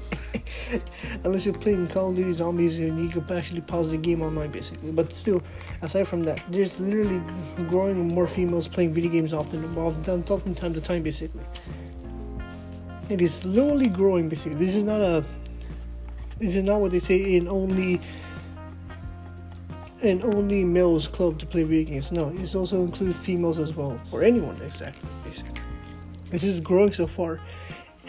Unless 1.23 1.45
you're 1.45 1.53
playing 1.53 1.87
Call 1.87 2.09
of 2.09 2.15
Duty 2.15 2.31
Zombies 2.31 2.77
and 2.77 2.99
you 2.99 3.09
can 3.09 3.37
actually 3.37 3.61
pause 3.61 3.89
the 3.89 3.97
game 3.97 4.21
online, 4.21 4.51
basically. 4.51 4.91
But 4.91 5.15
still, 5.15 5.41
aside 5.81 6.07
from 6.07 6.23
that, 6.23 6.43
there's 6.49 6.79
literally 6.79 7.21
growing 7.69 8.07
more 8.09 8.27
females 8.27 8.67
playing 8.67 8.93
video 8.93 9.11
games 9.11 9.33
often, 9.33 9.63
often, 9.77 10.23
often 10.29 10.55
time 10.55 10.73
to 10.73 10.81
time, 10.81 11.03
basically. 11.03 11.43
It 13.09 13.21
is 13.21 13.33
slowly 13.33 13.87
growing, 13.87 14.29
basically. 14.29 14.57
This 14.57 14.75
is 14.75 14.83
not 14.83 15.01
a. 15.01 15.23
This 16.39 16.55
is 16.55 16.63
not 16.63 16.81
what 16.81 16.91
they 16.91 16.99
say 16.99 17.35
in 17.35 17.47
only 17.47 18.01
an 20.03 20.21
only 20.23 20.63
males 20.63 21.07
club 21.07 21.39
to 21.39 21.45
play 21.45 21.63
video 21.63 21.93
games. 21.93 22.11
No, 22.11 22.29
it 22.29 22.55
also 22.55 22.83
includes 22.83 23.17
females 23.17 23.59
as 23.59 23.73
well, 23.73 23.99
or 24.11 24.23
anyone 24.23 24.59
exactly, 24.61 25.07
basically. 25.23 25.62
This 26.33 26.43
is 26.43 26.59
growing 26.59 26.91
so 26.91 27.05
far, 27.05 27.39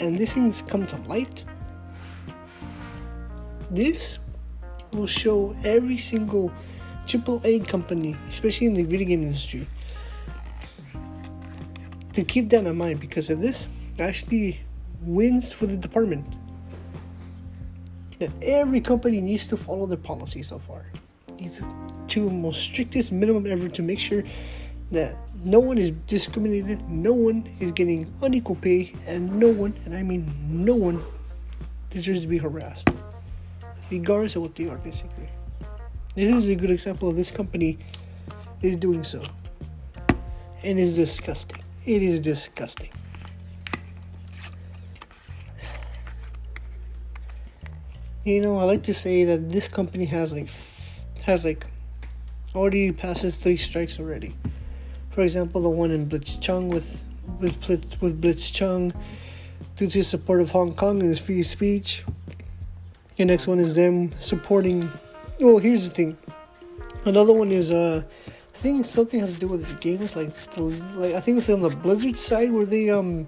and 0.01 0.17
this 0.17 0.33
thing's 0.33 0.63
come 0.63 0.87
to 0.87 0.97
light. 1.03 1.45
This 3.71 4.19
will 4.93 5.07
show 5.07 5.55
every 5.63 5.99
single 5.99 6.51
AAA 7.07 7.69
company, 7.69 8.17
especially 8.31 8.69
in 8.69 8.75
the 8.75 8.83
video 8.83 9.09
game 9.09 9.23
industry, 9.23 9.67
to 12.15 12.25
keep 12.25 12.49
that 12.49 12.65
in 12.65 12.77
mind 12.77 12.99
because 12.99 13.29
of 13.29 13.41
this 13.41 13.67
actually 13.99 14.61
wins 15.03 15.53
for 15.53 15.67
the 15.67 15.77
department. 15.77 16.25
That 18.21 18.31
every 18.41 18.81
company 18.81 19.21
needs 19.21 19.47
to 19.49 19.59
follow 19.59 19.85
their 19.85 19.99
policy 19.99 20.43
so 20.43 20.59
far 20.59 20.87
these 21.37 21.61
two 22.07 22.31
most 22.31 22.61
strictest 22.61 23.13
minimum 23.13 23.47
ever 23.47 23.69
to 23.69 23.83
make 23.83 23.99
sure 23.99 24.23
that 24.91 25.15
no 25.45 25.61
one 25.61 25.77
is 25.77 25.91
discriminated, 26.07 26.81
no 26.89 27.13
one 27.13 27.47
is 27.61 27.71
getting 27.73 28.13
unequal 28.23 28.57
pay, 28.57 28.95
and 29.07 29.39
no 29.39 29.49
one, 29.49 29.79
and 29.85 29.95
I 29.95 30.03
mean 30.03 30.35
no 30.49 30.75
one, 30.75 31.03
deserves 31.91 32.23
to 32.23 32.27
be 32.27 32.39
harassed, 32.39 32.89
regardless 33.91 34.37
of 34.37 34.43
what 34.43 34.55
they 34.55 34.69
are, 34.69 34.79
basically. 34.79 35.29
This 36.15 36.35
is 36.35 36.49
a 36.49 36.55
good 36.55 36.71
example 36.71 37.09
of 37.09 37.17
this 37.17 37.31
company 37.31 37.79
is 38.63 38.77
doing 38.77 39.05
so. 39.05 39.23
And 40.63 40.79
it's 40.79 40.93
disgusting. 40.93 41.63
It 41.85 42.03
is 42.03 42.21
disgusting. 42.21 42.89
You 48.25 48.41
know, 48.41 48.57
I 48.57 48.65
like 48.65 48.85
to 48.85 48.95
say 48.95 49.25
that 49.25 49.51
this 49.51 49.69
company 49.69 50.07
has 50.07 50.33
like 50.33 50.49
has 51.25 51.45
like 51.45 51.67
already 52.55 52.91
passes 52.93 53.37
three 53.37 53.59
strikes 53.59 54.01
already. 54.01 54.35
For 55.15 55.23
example, 55.23 55.63
the 55.63 55.71
one 55.71 55.93
in 55.93 56.09
Blitzchung 56.09 56.73
with 56.73 57.01
with 57.41 57.65
Blitz, 57.65 58.01
with 58.01 58.21
Blitzchung 58.21 58.93
due 59.77 59.87
to 59.87 59.99
his 59.99 60.09
support 60.09 60.41
of 60.41 60.51
Hong 60.51 60.75
Kong 60.75 61.01
and 61.01 61.09
his 61.09 61.21
free 61.21 61.45
speech. 61.45 62.05
The 63.17 63.25
next 63.25 63.47
one 63.47 63.61
is 63.61 63.75
them 63.75 64.13
supporting. 64.19 64.91
Well, 65.41 65.59
here's 65.59 65.89
the 65.89 65.95
thing. 65.95 66.19
Another 67.05 67.33
one 67.33 67.53
is 67.53 67.71
uh, 67.71 68.03
I 68.27 68.59
think 68.59 68.87
something 68.87 69.21
has 69.21 69.35
to 69.35 69.41
do 69.41 69.47
with 69.47 69.65
the 69.65 69.77
games, 69.79 70.17
like 70.17 70.35
the, 70.35 70.63
like 70.97 71.13
I 71.15 71.21
think 71.21 71.39
it's 71.39 71.49
on 71.49 71.61
the 71.61 71.71
Blizzard 71.71 72.19
side 72.19 72.51
where 72.51 72.67
they 72.67 72.91
um 72.91 73.25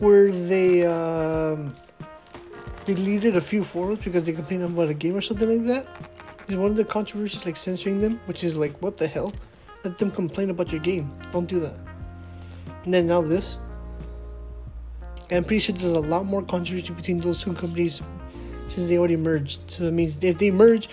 where 0.00 0.30
they 0.30 0.86
um 0.86 1.74
deleted 2.84 3.36
a 3.36 3.40
few 3.40 3.64
forums 3.64 4.00
because 4.04 4.24
they 4.24 4.32
complained 4.32 4.64
about 4.64 4.90
a 4.90 4.94
game 4.94 5.16
or 5.16 5.22
something 5.22 5.48
like 5.48 5.66
that 5.66 5.86
is 6.46 6.56
one 6.56 6.70
of 6.70 6.76
the 6.76 6.84
controversies 6.84 7.46
like 7.46 7.56
censoring 7.56 8.00
them, 8.00 8.20
which 8.26 8.44
is 8.44 8.56
like, 8.56 8.76
what 8.82 8.98
the 8.98 9.06
hell? 9.06 9.32
Let 9.84 9.98
them 9.98 10.10
complain 10.10 10.50
about 10.50 10.72
your 10.72 10.80
game. 10.80 11.12
Don't 11.32 11.46
do 11.46 11.60
that. 11.60 11.78
And 12.84 12.92
then 12.92 13.06
now 13.06 13.22
this. 13.22 13.58
I'm 15.30 15.44
pretty 15.44 15.60
sure 15.60 15.74
there's 15.74 15.92
a 15.92 16.00
lot 16.00 16.26
more 16.26 16.42
controversy 16.42 16.92
between 16.92 17.20
those 17.20 17.40
two 17.40 17.52
companies 17.54 18.02
since 18.66 18.88
they 18.88 18.98
already 18.98 19.16
merged. 19.16 19.70
So 19.70 19.84
it 19.84 19.92
means 19.92 20.18
if 20.22 20.38
they 20.38 20.50
merge, 20.50 20.88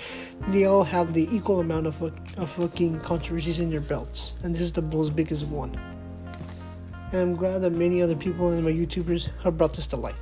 they 0.50 0.66
all 0.66 0.84
have 0.84 1.14
the 1.14 1.28
equal 1.36 1.60
amount 1.60 1.88
of, 1.88 2.02
of 2.02 2.50
fucking 2.50 3.00
controversies 3.02 3.60
in 3.60 3.70
their 3.70 3.82
belts. 3.82 4.36
And 4.44 4.54
this 4.54 4.62
is 4.62 4.72
the 4.72 4.82
most 4.82 5.16
biggest 5.16 5.48
one. 5.48 5.80
And 7.12 7.22
I'm 7.22 7.36
glad 7.36 7.62
that 7.62 7.72
many 7.72 8.02
other 8.02 8.16
people 8.16 8.52
and 8.52 8.64
my 8.64 8.72
YouTubers 8.72 9.32
have 9.44 9.58
brought 9.58 9.74
this 9.74 9.88
to 9.88 9.96
light. 9.98 10.16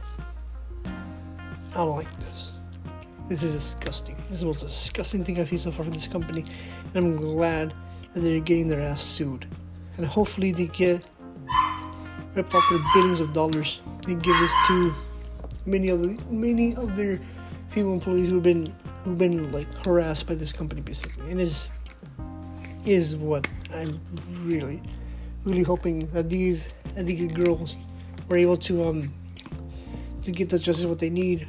I 0.85 1.79
don't 1.79 1.95
like 1.95 2.19
this. 2.19 2.57
This 3.27 3.41
is 3.41 3.53
disgusting. 3.53 4.15
This 4.29 4.35
is 4.35 4.39
the 4.41 4.45
most 4.45 4.61
disgusting 4.61 5.25
thing 5.25 5.39
I've 5.39 5.49
seen 5.49 5.57
so 5.57 5.71
far 5.71 5.83
from 5.83 5.93
this 5.93 6.07
company. 6.07 6.45
And 6.93 7.05
I'm 7.05 7.17
glad 7.17 7.73
that 8.15 8.21
they're 8.21 8.39
getting 8.39 8.69
their 8.69 8.79
ass 8.79 9.03
sued. 9.03 9.45
And 9.97 10.05
hopefully 10.05 10.51
they 10.51 10.67
get 10.67 11.05
ripped 12.33 12.55
off 12.55 12.63
their 12.69 12.79
billions 12.93 13.19
of 13.19 13.33
dollars 13.33 13.81
and 14.07 14.23
give 14.23 14.37
this 14.39 14.53
to 14.67 14.93
many 15.65 15.89
of 15.89 16.01
the 16.01 16.17
many 16.29 16.75
of 16.75 16.95
their 16.95 17.19
female 17.69 17.93
employees 17.93 18.29
who've 18.29 18.43
been 18.43 18.73
who've 19.03 19.17
been 19.17 19.51
like 19.51 19.71
harassed 19.85 20.27
by 20.27 20.35
this 20.35 20.53
company 20.53 20.81
basically. 20.81 21.29
And 21.29 21.41
is 21.41 21.67
is 22.85 23.17
what 23.17 23.47
I'm 23.73 23.99
really 24.43 24.81
really 25.43 25.63
hoping 25.63 25.99
that 26.07 26.29
these 26.29 26.69
that 26.95 27.05
these 27.05 27.31
girls 27.33 27.75
were 28.29 28.37
able 28.37 28.57
to 28.57 28.85
um 28.85 29.13
to 30.23 30.31
get 30.31 30.49
the 30.49 30.57
justice 30.57 30.85
what 30.85 30.99
they 30.99 31.09
need 31.09 31.47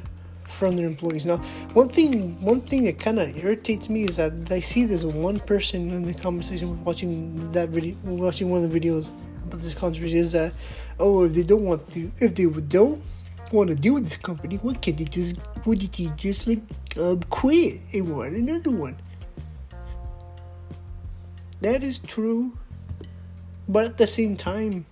from 0.57 0.75
their 0.75 0.87
employees. 0.87 1.25
Now, 1.25 1.37
one 1.73 1.89
thing 1.89 2.41
one 2.41 2.61
thing 2.61 2.83
that 2.85 2.99
kind 2.99 3.19
of 3.19 3.37
irritates 3.37 3.89
me 3.89 4.03
is 4.03 4.17
that 4.17 4.33
I 4.51 4.59
see 4.59 4.85
there's 4.85 5.05
one 5.05 5.39
person 5.39 5.91
in 5.91 6.03
the 6.03 6.13
conversation 6.13 6.83
watching 6.83 7.51
that 7.51 7.69
video, 7.69 7.95
watching 8.03 8.49
one 8.49 8.63
of 8.63 8.71
the 8.71 8.79
videos 8.79 9.07
about 9.45 9.61
this 9.61 9.73
controversy 9.73 10.17
is 10.17 10.31
that 10.33 10.51
oh, 10.99 11.25
if 11.25 11.33
they 11.33 11.43
don't 11.43 11.63
want 11.63 11.91
to, 11.93 12.11
if 12.19 12.35
they 12.35 12.45
would 12.45 12.69
don't 12.69 13.01
want 13.51 13.69
to 13.69 13.75
deal 13.75 13.93
with 13.93 14.03
this 14.03 14.17
company, 14.17 14.57
what 14.57 14.81
can 14.81 14.95
they 14.95 15.05
just, 15.05 15.35
would 15.65 15.79
they 15.79 16.05
just 16.15 16.47
like 16.47 16.61
um, 16.99 17.21
quit 17.29 17.79
and 17.93 18.13
want 18.13 18.35
another 18.35 18.71
one? 18.71 18.97
That 21.61 21.83
is 21.83 21.99
true, 21.99 22.57
but 23.67 23.85
at 23.85 23.97
the 23.97 24.07
same 24.07 24.35
time, 24.35 24.85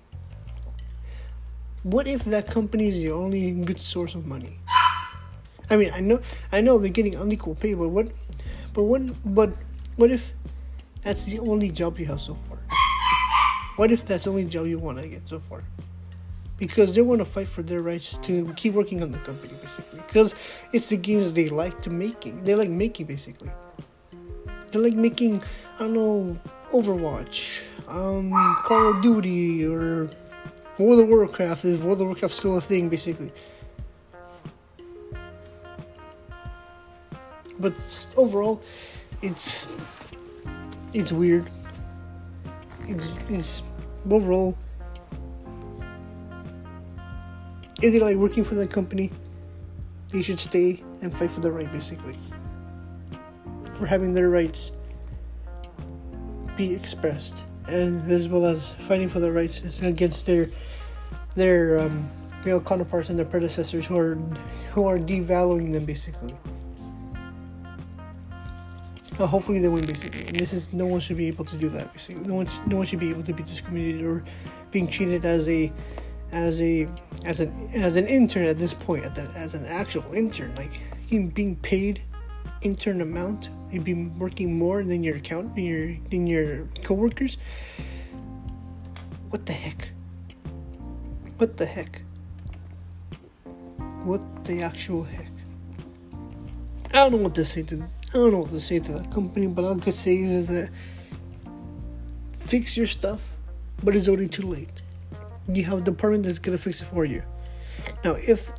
what 1.84 2.08
if 2.08 2.23
that 2.25 2.49
company 2.49 2.88
is 2.88 2.97
the 2.97 3.12
only 3.12 3.51
good 3.51 3.80
source 3.80 4.15
of 4.15 4.25
money? 4.25 4.60
I 5.69 5.78
mean, 5.78 5.91
I 5.93 5.99
know, 5.99 6.19
I 6.51 6.62
know 6.62 6.78
they're 6.78 6.89
getting 6.89 7.15
unequal 7.15 7.56
pay, 7.56 7.73
but 7.73 7.89
what, 7.89 8.10
but 8.73 8.84
what, 8.84 9.01
but 9.36 9.54
what 9.95 10.12
if 10.12 10.34
that's 11.01 11.23
the 11.25 11.39
only 11.39 11.69
job 11.69 11.99
you 11.99 12.06
have 12.08 12.21
so 12.21 12.36
far? 12.36 12.58
What 13.78 13.91
if 13.91 14.06
that's 14.06 14.23
the 14.23 14.30
only 14.30 14.45
job 14.45 14.67
you 14.67 14.80
want 14.80 14.99
to 14.99 15.08
get 15.08 15.28
so 15.28 15.39
far? 15.39 15.63
Because 16.58 16.95
they 16.95 17.01
want 17.01 17.19
to 17.19 17.25
fight 17.25 17.49
for 17.49 17.62
their 17.62 17.82
rights 17.82 18.17
to 18.17 18.54
keep 18.56 18.73
working 18.73 19.04
on 19.04 19.12
the 19.12 19.17
company, 19.19 19.54
basically. 19.62 19.99
Because 20.08 20.36
it's 20.71 20.88
the 20.89 20.97
games 20.97 21.34
they 21.34 21.47
like 21.47 21.82
to 21.82 21.89
making. 21.89 22.43
They 22.45 22.56
like 22.56 22.69
making, 22.69 23.08
basically. 23.08 23.51
They 24.71 24.80
like 24.80 24.93
making, 24.93 25.43
I 25.75 25.80
don't 25.80 25.93
know, 25.93 26.39
Overwatch, 26.71 27.63
um, 27.89 28.32
Call 28.63 28.91
of 28.91 29.01
Duty, 29.01 29.65
or 29.65 30.10
World 30.78 31.01
of 31.01 31.10
Warcraft. 31.10 31.65
Is 31.65 31.78
World 31.78 31.99
of 31.99 32.08
Warcraft 32.08 32.34
still 32.34 32.56
a 32.56 32.62
thing, 32.62 32.88
basically? 32.88 33.34
But 37.59 37.73
overall, 38.17 38.61
it's 39.21 39.67
it's 40.93 41.11
weird. 41.11 41.49
It's, 42.87 43.07
it's 43.29 43.63
overall. 44.09 44.57
If 47.81 47.91
they 47.93 47.99
like 47.99 48.15
working 48.15 48.43
for 48.43 48.55
that 48.55 48.71
company, 48.71 49.11
they 50.09 50.21
should 50.21 50.39
stay 50.39 50.81
and 51.01 51.13
fight 51.13 51.31
for 51.31 51.41
their 51.41 51.51
right, 51.51 51.71
basically. 51.71 52.15
For 53.73 53.85
having 53.85 54.13
their 54.13 54.29
rights 54.29 54.71
be 56.55 56.73
expressed, 56.73 57.43
and 57.67 58.09
as 58.09 58.29
well 58.29 58.45
as 58.45 58.73
fighting 58.87 59.09
for 59.09 59.19
their 59.19 59.33
rights 59.33 59.81
against 59.81 60.25
their 60.25 60.47
their 61.35 61.81
um, 61.81 62.09
male 62.45 62.61
counterparts 62.61 63.09
and 63.09 63.19
their 63.19 63.25
predecessors 63.25 63.85
who 63.85 63.97
are 63.97 64.15
who 64.71 64.85
are 64.85 64.97
devaluing 64.97 65.73
them, 65.73 65.83
basically. 65.83 66.33
Hopefully 69.17 69.60
they 69.60 69.67
win 69.67 69.86
basically. 69.86 70.28
And 70.28 70.38
this 70.38 70.54
is 70.54 70.71
no 70.73 70.86
one 70.86 70.99
should 70.99 71.17
be 71.17 71.28
able 71.28 71.45
to 71.45 71.58
do 71.58 71.69
that 71.69 71.93
basically. 71.93 72.25
No 72.25 72.36
one 72.36 72.47
no 72.67 72.78
one 72.78 72.86
should 72.86 72.99
be 72.99 73.10
able 73.10 73.23
to 73.23 73.34
be 73.34 73.43
discriminated 73.43 74.04
or 74.04 74.23
being 74.71 74.88
treated 74.88 75.25
as 75.25 75.47
a 75.47 75.71
as 76.32 76.60
a 76.62 76.88
as 77.23 77.39
an 77.39 77.69
as 77.73 77.95
an 77.95 78.08
intern 78.08 78.45
at 78.45 78.60
this 78.60 78.73
point 78.73 79.06
at 79.06 79.15
the, 79.15 79.23
as 79.36 79.54
an 79.54 79.65
actual 79.65 80.06
intern. 80.13 80.54
Like 80.56 80.71
being 81.34 81.56
paid 81.58 82.01
intern 82.62 83.01
amount 83.01 83.49
you'd 83.71 83.84
be 83.84 83.93
working 83.93 84.58
more 84.58 84.84
than 84.84 85.04
your 85.04 85.17
account 85.17 85.56
than 85.56 85.65
your 85.65 85.95
than 86.10 86.28
your 86.28 86.67
coworkers. 86.84 87.38
What 89.30 89.45
the 89.45 89.54
heck? 89.54 89.89
What 91.38 91.58
the 91.58 91.65
heck? 91.65 92.01
What 94.04 94.45
the 94.45 94.62
actual 94.62 95.04
heck? 95.04 95.32
I 96.93 96.99
don't 96.99 97.12
know 97.12 97.17
what 97.17 97.36
to 97.36 97.43
say 97.43 97.63
to 97.63 97.84
don't 98.15 98.32
know 98.32 98.39
what 98.39 98.51
to 98.51 98.60
say 98.60 98.80
to 98.80 98.91
that 98.93 99.12
company, 99.12 99.47
but 99.47 99.65
all 99.65 99.78
I 99.78 99.84
could 99.84 99.93
say 99.93 100.17
is, 100.17 100.32
is 100.32 100.47
that 100.47 100.69
fix 102.32 102.78
your 102.78 102.88
stuff, 102.88 103.21
but 103.84 103.95
it's 103.95 104.08
already 104.08 104.28
too 104.28 104.47
late. 104.47 104.82
You 105.47 105.63
have 105.65 105.80
a 105.80 105.82
department 105.82 106.23
that's 106.23 106.39
gonna 106.39 106.58
fix 106.58 106.82
it 106.82 106.86
for 106.86 107.06
you. 107.06 107.23
Now, 108.04 108.13
if 108.13 108.51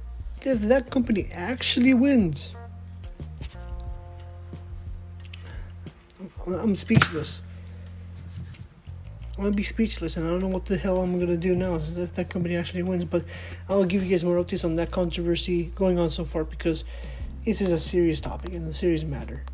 if 0.42 0.60
that 0.62 0.90
company 0.90 1.28
actually 1.32 1.94
wins, 1.94 2.54
I'm 6.46 6.76
speechless. 6.76 7.42
I'm 9.36 9.44
gonna 9.44 9.56
be 9.56 9.62
speechless, 9.62 10.16
and 10.16 10.26
I 10.26 10.30
don't 10.30 10.40
know 10.40 10.48
what 10.48 10.66
the 10.66 10.76
hell 10.76 11.02
I'm 11.02 11.18
gonna 11.18 11.36
do 11.36 11.54
now 11.54 11.76
if 11.76 12.14
that 12.14 12.30
company 12.30 12.56
actually 12.56 12.82
wins. 12.82 13.04
But 13.04 13.24
I'll 13.68 13.84
give 13.84 14.02
you 14.04 14.10
guys 14.10 14.24
more 14.24 14.36
updates 14.36 14.64
on 14.64 14.76
that 14.76 14.90
controversy 14.90 15.72
going 15.74 15.98
on 15.98 16.10
so 16.10 16.24
far 16.24 16.44
because 16.44 16.84
this 17.46 17.60
is 17.60 17.70
a 17.70 17.78
serious 17.78 18.18
topic 18.18 18.52
and 18.54 18.68
a 18.68 18.72
serious 18.72 19.04
matter. 19.04 19.44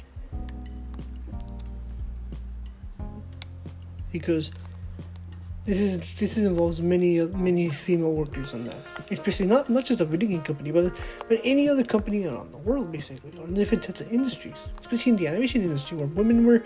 Because 4.11 4.50
this 5.64 5.78
is 5.78 6.18
this 6.18 6.37
involves 6.37 6.81
many 6.81 7.20
many 7.28 7.68
female 7.68 8.12
workers 8.12 8.52
on 8.55 8.64
that, 8.64 8.76
especially 9.11 9.46
not 9.46 9.68
not 9.70 9.85
just 9.85 10.00
a 10.00 10.05
video 10.05 10.31
game 10.31 10.42
company, 10.42 10.72
but 10.72 10.92
but 11.28 11.38
any 11.44 11.68
other 11.68 11.85
company 11.85 12.24
around 12.24 12.50
the 12.50 12.59
world, 12.59 12.90
basically, 12.90 13.31
or 13.38 13.46
different 13.46 13.85
types 13.85 14.00
of 14.00 14.11
industries, 14.11 14.57
especially 14.81 15.11
in 15.11 15.16
the 15.16 15.28
animation 15.28 15.62
industry, 15.62 15.98
where 15.98 16.09
women 16.09 16.46
were 16.46 16.64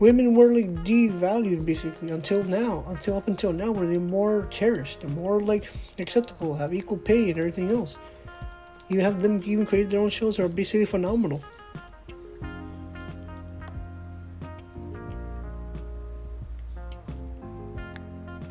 women 0.00 0.34
were 0.34 0.52
like 0.54 0.72
devalued 0.84 1.64
basically 1.64 2.10
until 2.10 2.44
now, 2.44 2.84
until 2.88 3.16
up 3.16 3.26
until 3.26 3.52
now, 3.52 3.72
where 3.72 3.86
they're 3.86 4.00
more 4.00 4.46
cherished 4.50 5.02
and 5.02 5.14
more 5.14 5.40
like 5.40 5.68
acceptable, 5.98 6.54
have 6.54 6.72
equal 6.72 6.98
pay 6.98 7.30
and 7.30 7.38
everything 7.38 7.70
else. 7.70 7.96
You 8.88 9.00
have 9.00 9.20
them 9.20 9.42
even 9.44 9.66
create 9.66 9.90
their 9.90 10.00
own 10.00 10.08
shows 10.08 10.38
are 10.38 10.48
basically 10.48 10.86
phenomenal. 10.86 11.42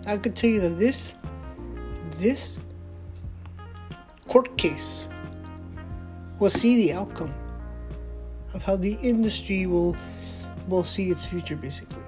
I 0.06 0.16
could 0.16 0.36
tell 0.36 0.50
you 0.50 0.62
that 0.62 0.78
this 0.78 1.14
this 2.18 2.58
court 4.28 4.58
case 4.58 5.08
will 6.40 6.50
see 6.50 6.76
the 6.78 6.94
outcome 6.94 7.34
of 8.54 8.64
how 8.64 8.78
the 8.78 8.94
industry 9.02 9.66
will 9.66 9.98
will 10.68 10.86
see 10.86 11.10
its 11.10 11.26
future 11.26 11.58
basically. 11.58 12.07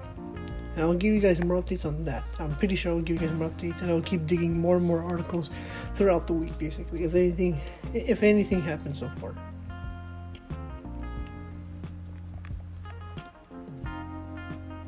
And 0.74 0.84
I'll 0.84 0.94
give 0.94 1.12
you 1.12 1.20
guys 1.20 1.42
more 1.44 1.60
updates 1.60 1.84
on 1.84 2.04
that. 2.04 2.24
I'm 2.38 2.54
pretty 2.56 2.76
sure 2.76 2.92
I'll 2.92 3.00
give 3.00 3.20
you 3.20 3.28
guys 3.28 3.36
more 3.36 3.48
updates 3.48 3.82
and 3.82 3.90
I'll 3.90 4.02
keep 4.02 4.26
digging 4.26 4.58
more 4.58 4.76
and 4.76 4.86
more 4.86 5.02
articles 5.02 5.50
throughout 5.94 6.26
the 6.26 6.32
week 6.32 6.56
basically. 6.58 7.04
If 7.04 7.14
anything 7.14 7.60
if 7.92 8.22
anything 8.22 8.62
happens 8.62 9.00
so 9.00 9.08
far. 9.20 9.34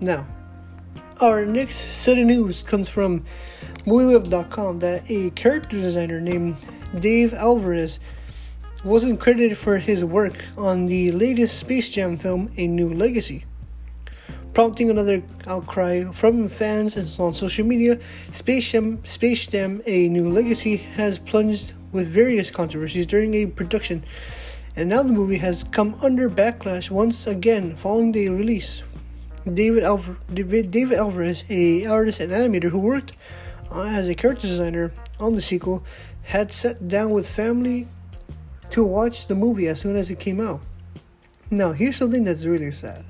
Now, 0.01 0.27
our 1.21 1.47
next 1.47 1.77
set 1.77 2.18
of 2.18 2.27
news 2.27 2.62
comes 2.62 2.88
from 2.88 3.25
MovieWeb.com 3.87 4.81
that 4.81 5.09
a 5.09 5.31
character 5.31 5.77
designer 5.77 6.21
named 6.21 6.57
Dave 6.99 7.33
Alvarez 7.33 8.01
wasn't 8.85 9.21
credited 9.21 9.57
for 9.57 9.79
his 9.79 10.05
work 10.05 10.45
on 10.59 10.87
the 10.87 11.12
latest 11.12 11.59
Space 11.59 11.88
Jam 11.88 12.16
film, 12.16 12.51
A 12.57 12.66
New 12.66 12.92
Legacy 12.92 13.45
prompting 14.54 14.90
another 14.90 15.22
outcry 15.46 16.04
from 16.12 16.48
fans 16.48 16.96
and 16.96 17.08
on 17.18 17.34
social 17.34 17.66
media. 17.66 17.98
Space 18.32 18.70
Jam, 18.70 19.04
Space 19.04 19.46
Jam: 19.46 19.82
A 19.86 20.08
New 20.08 20.28
Legacy 20.28 20.76
has 20.76 21.18
plunged 21.18 21.72
with 21.92 22.08
various 22.08 22.50
controversies 22.50 23.06
during 23.06 23.34
a 23.34 23.46
production, 23.46 24.04
and 24.76 24.88
now 24.88 25.02
the 25.02 25.12
movie 25.12 25.38
has 25.38 25.64
come 25.64 25.96
under 26.02 26.28
backlash 26.28 26.90
once 26.90 27.26
again 27.26 27.76
following 27.76 28.12
the 28.12 28.28
release. 28.28 28.82
David, 29.52 29.82
Alver- 29.82 30.18
David, 30.32 30.70
David 30.70 30.98
Alvarez, 30.98 31.44
a 31.50 31.84
artist 31.86 32.20
and 32.20 32.30
animator 32.30 32.70
who 32.70 32.78
worked 32.78 33.12
uh, 33.70 33.82
as 33.82 34.08
a 34.08 34.14
character 34.14 34.46
designer 34.46 34.92
on 35.18 35.32
the 35.32 35.42
sequel, 35.42 35.84
had 36.22 36.52
sat 36.52 36.86
down 36.86 37.10
with 37.10 37.28
family 37.28 37.88
to 38.70 38.84
watch 38.84 39.26
the 39.26 39.34
movie 39.34 39.66
as 39.66 39.80
soon 39.80 39.96
as 39.96 40.10
it 40.10 40.18
came 40.18 40.40
out. 40.40 40.60
Now, 41.50 41.72
here's 41.72 41.96
something 41.96 42.24
that's 42.24 42.46
really 42.46 42.70
sad 42.70 43.04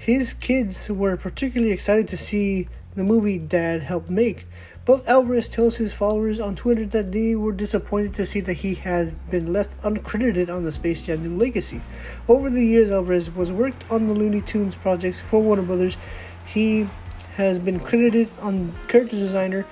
his 0.00 0.32
kids 0.32 0.90
were 0.90 1.14
particularly 1.14 1.74
excited 1.74 2.08
to 2.08 2.16
see 2.16 2.68
the 2.94 3.04
movie 3.04 3.36
Dad 3.36 3.82
helped 3.82 4.08
make, 4.08 4.46
but 4.86 5.06
Alvarez 5.06 5.46
tells 5.46 5.76
his 5.76 5.92
followers 5.92 6.40
on 6.40 6.56
Twitter 6.56 6.86
that 6.86 7.12
they 7.12 7.34
were 7.34 7.52
disappointed 7.52 8.14
to 8.14 8.24
see 8.24 8.40
that 8.40 8.54
he 8.54 8.76
had 8.76 9.30
been 9.30 9.52
left 9.52 9.78
uncredited 9.82 10.48
on 10.48 10.64
the 10.64 10.72
Space 10.72 11.02
Jam 11.02 11.22
New 11.22 11.36
Legacy. 11.36 11.82
Over 12.26 12.48
the 12.48 12.64
years, 12.64 12.90
Alvarez 12.90 13.30
was 13.30 13.52
worked 13.52 13.84
on 13.90 14.08
the 14.08 14.14
Looney 14.14 14.40
Tunes 14.40 14.74
projects 14.74 15.20
for 15.20 15.42
Warner 15.42 15.60
Brothers. 15.60 15.98
He 16.46 16.88
has 17.34 17.58
been 17.58 17.78
credited 17.78 18.30
on 18.40 18.74
character 18.88 19.16
designer 19.16 19.66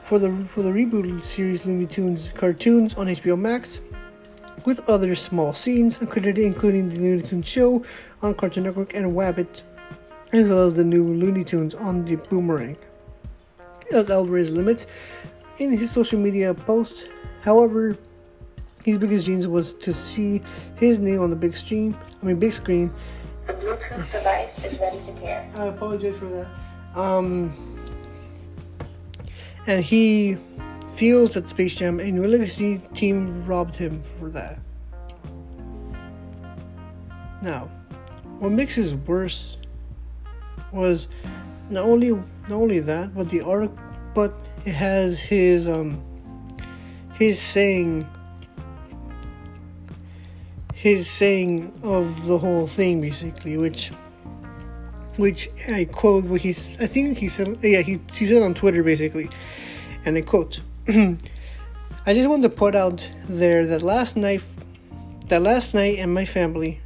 for 0.00 0.18
the 0.18 0.30
for 0.46 0.62
the 0.62 0.70
reboot 0.70 1.22
series 1.26 1.66
Looney 1.66 1.84
Tunes 1.84 2.32
cartoons 2.34 2.94
on 2.94 3.08
HBO 3.08 3.38
Max, 3.38 3.80
with 4.64 4.80
other 4.88 5.14
small 5.14 5.52
scenes 5.52 5.98
credited 5.98 6.38
including 6.38 6.88
the 6.88 6.96
Looney 6.96 7.22
Tunes 7.22 7.46
show 7.46 7.84
on 8.22 8.34
Cartoon 8.34 8.62
Network 8.62 8.94
and 8.94 9.12
Wabbit 9.12 9.60
as 10.34 10.48
well 10.48 10.64
as 10.64 10.74
the 10.74 10.82
new 10.82 11.04
Looney 11.14 11.44
Tunes 11.44 11.74
on 11.74 12.04
the 12.04 12.16
Boomerang. 12.16 12.76
As 13.92 14.10
Alvarez 14.10 14.50
limits 14.50 14.86
in 15.58 15.76
his 15.76 15.90
social 15.90 16.18
media 16.18 16.52
post. 16.54 17.08
however, 17.42 17.96
his 18.84 18.98
biggest 18.98 19.26
dreams 19.26 19.46
was 19.46 19.72
to 19.74 19.92
see 19.92 20.42
his 20.76 20.98
name 20.98 21.20
on 21.20 21.30
the 21.30 21.36
big 21.36 21.56
screen. 21.56 21.96
I 22.20 22.26
mean, 22.26 22.38
big 22.38 22.52
screen. 22.52 22.92
The 23.46 23.52
Bluetooth 23.54 24.12
device 24.12 24.64
is 24.64 24.78
ready 24.78 24.98
to 25.06 25.12
pair. 25.12 25.48
I 25.56 25.66
apologize 25.66 26.16
for 26.16 26.26
that. 26.26 26.98
Um, 26.98 27.54
and 29.66 29.84
he 29.84 30.36
feels 30.90 31.32
that 31.34 31.48
Space 31.48 31.76
Jam 31.76 32.00
and 32.00 32.14
New 32.14 32.26
Legacy 32.26 32.78
team 32.92 33.44
robbed 33.46 33.76
him 33.76 34.02
for 34.02 34.28
that. 34.30 34.58
Now, 37.40 37.70
what 38.38 38.52
makes 38.52 38.76
this 38.76 38.92
worse 38.92 39.58
was 40.74 41.08
not 41.70 41.84
only 41.84 42.10
not 42.10 42.52
only 42.52 42.80
that, 42.80 43.14
but 43.14 43.28
the 43.28 43.40
article, 43.40 43.78
but 44.14 44.34
it 44.66 44.72
has 44.72 45.20
his 45.20 45.68
um 45.68 46.02
his 47.14 47.40
saying 47.40 48.06
his 50.74 51.08
saying 51.08 51.72
of 51.82 52.26
the 52.26 52.36
whole 52.38 52.66
thing 52.66 53.00
basically, 53.00 53.56
which 53.56 53.90
which 55.16 55.48
I 55.68 55.84
quote 55.86 56.24
what 56.24 56.40
he's 56.40 56.78
I 56.80 56.86
think 56.86 57.18
he 57.18 57.28
said 57.28 57.58
yeah 57.62 57.80
he 57.80 58.00
he 58.12 58.26
said 58.26 58.42
on 58.42 58.54
Twitter 58.54 58.82
basically, 58.82 59.28
and 60.04 60.16
I 60.16 60.22
quote. 60.22 60.60
I 62.06 62.12
just 62.12 62.28
want 62.28 62.42
to 62.42 62.50
put 62.50 62.74
out 62.74 63.10
there 63.30 63.66
that 63.66 63.80
last 63.80 64.14
night, 64.14 64.44
that 65.28 65.40
last 65.40 65.72
night, 65.72 65.98
and 65.98 66.12
my 66.12 66.26
family 66.26 66.82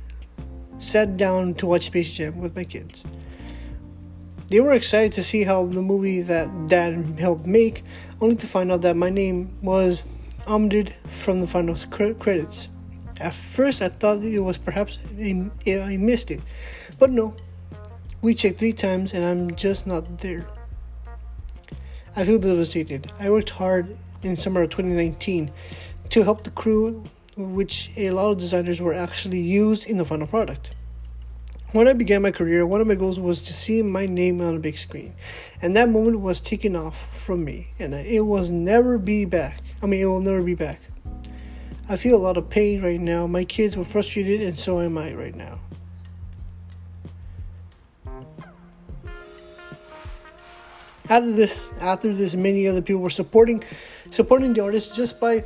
sat 0.78 1.16
down 1.16 1.54
to 1.54 1.66
watch 1.66 1.86
Space 1.86 2.12
Jam 2.12 2.38
with 2.38 2.54
my 2.54 2.62
kids. 2.62 3.02
They 4.48 4.60
were 4.60 4.72
excited 4.72 5.12
to 5.12 5.22
see 5.22 5.42
how 5.44 5.66
the 5.66 5.82
movie 5.82 6.22
that 6.22 6.68
Dad 6.68 7.18
helped 7.18 7.44
make, 7.44 7.84
only 8.18 8.36
to 8.36 8.46
find 8.46 8.72
out 8.72 8.80
that 8.80 8.96
my 8.96 9.10
name 9.10 9.50
was 9.60 10.04
omitted 10.46 10.94
from 11.06 11.42
the 11.42 11.46
final 11.46 11.76
credits. 12.14 12.68
At 13.18 13.34
first, 13.34 13.82
I 13.82 13.88
thought 13.88 14.22
it 14.22 14.38
was 14.38 14.56
perhaps 14.56 14.98
I 15.18 15.96
missed 16.00 16.30
it, 16.30 16.40
but 16.98 17.10
no. 17.10 17.34
We 18.22 18.34
checked 18.34 18.58
three 18.58 18.72
times 18.72 19.12
and 19.12 19.22
I'm 19.22 19.54
just 19.54 19.86
not 19.86 20.18
there. 20.20 20.46
I 22.16 22.24
feel 22.24 22.38
devastated. 22.38 23.12
I 23.20 23.28
worked 23.28 23.50
hard 23.50 23.98
in 24.22 24.38
summer 24.38 24.62
of 24.62 24.70
2019 24.70 25.52
to 26.08 26.22
help 26.24 26.44
the 26.44 26.50
crew, 26.50 27.04
which 27.36 27.90
a 27.98 28.10
lot 28.12 28.30
of 28.30 28.38
designers 28.38 28.80
were 28.80 28.94
actually 28.94 29.40
used 29.40 29.86
in 29.86 29.98
the 29.98 30.06
final 30.06 30.26
product. 30.26 30.70
When 31.72 31.86
I 31.86 31.92
began 31.92 32.22
my 32.22 32.30
career, 32.30 32.64
one 32.64 32.80
of 32.80 32.86
my 32.86 32.94
goals 32.94 33.20
was 33.20 33.42
to 33.42 33.52
see 33.52 33.82
my 33.82 34.06
name 34.06 34.40
on 34.40 34.56
a 34.56 34.58
big 34.58 34.78
screen, 34.78 35.12
and 35.60 35.76
that 35.76 35.90
moment 35.90 36.20
was 36.20 36.40
taken 36.40 36.74
off 36.74 37.14
from 37.14 37.44
me, 37.44 37.68
and 37.78 37.92
it 37.92 38.20
will 38.20 38.42
never 38.48 38.96
be 38.96 39.26
back. 39.26 39.60
I 39.82 39.86
mean, 39.86 40.00
it 40.00 40.06
will 40.06 40.22
never 40.22 40.40
be 40.42 40.54
back. 40.54 40.80
I 41.86 41.98
feel 41.98 42.16
a 42.16 42.24
lot 42.24 42.38
of 42.38 42.48
pain 42.48 42.82
right 42.82 42.98
now. 42.98 43.26
My 43.26 43.44
kids 43.44 43.76
were 43.76 43.84
frustrated, 43.84 44.40
and 44.40 44.58
so 44.58 44.80
am 44.80 44.96
I 44.96 45.12
right 45.12 45.34
now. 45.34 45.60
After 51.10 51.32
this, 51.32 51.70
after 51.80 52.14
this, 52.14 52.34
many 52.34 52.66
other 52.66 52.80
people 52.80 53.02
were 53.02 53.10
supporting, 53.10 53.62
supporting 54.10 54.54
the 54.54 54.62
artist 54.62 54.94
just 54.94 55.20
by 55.20 55.44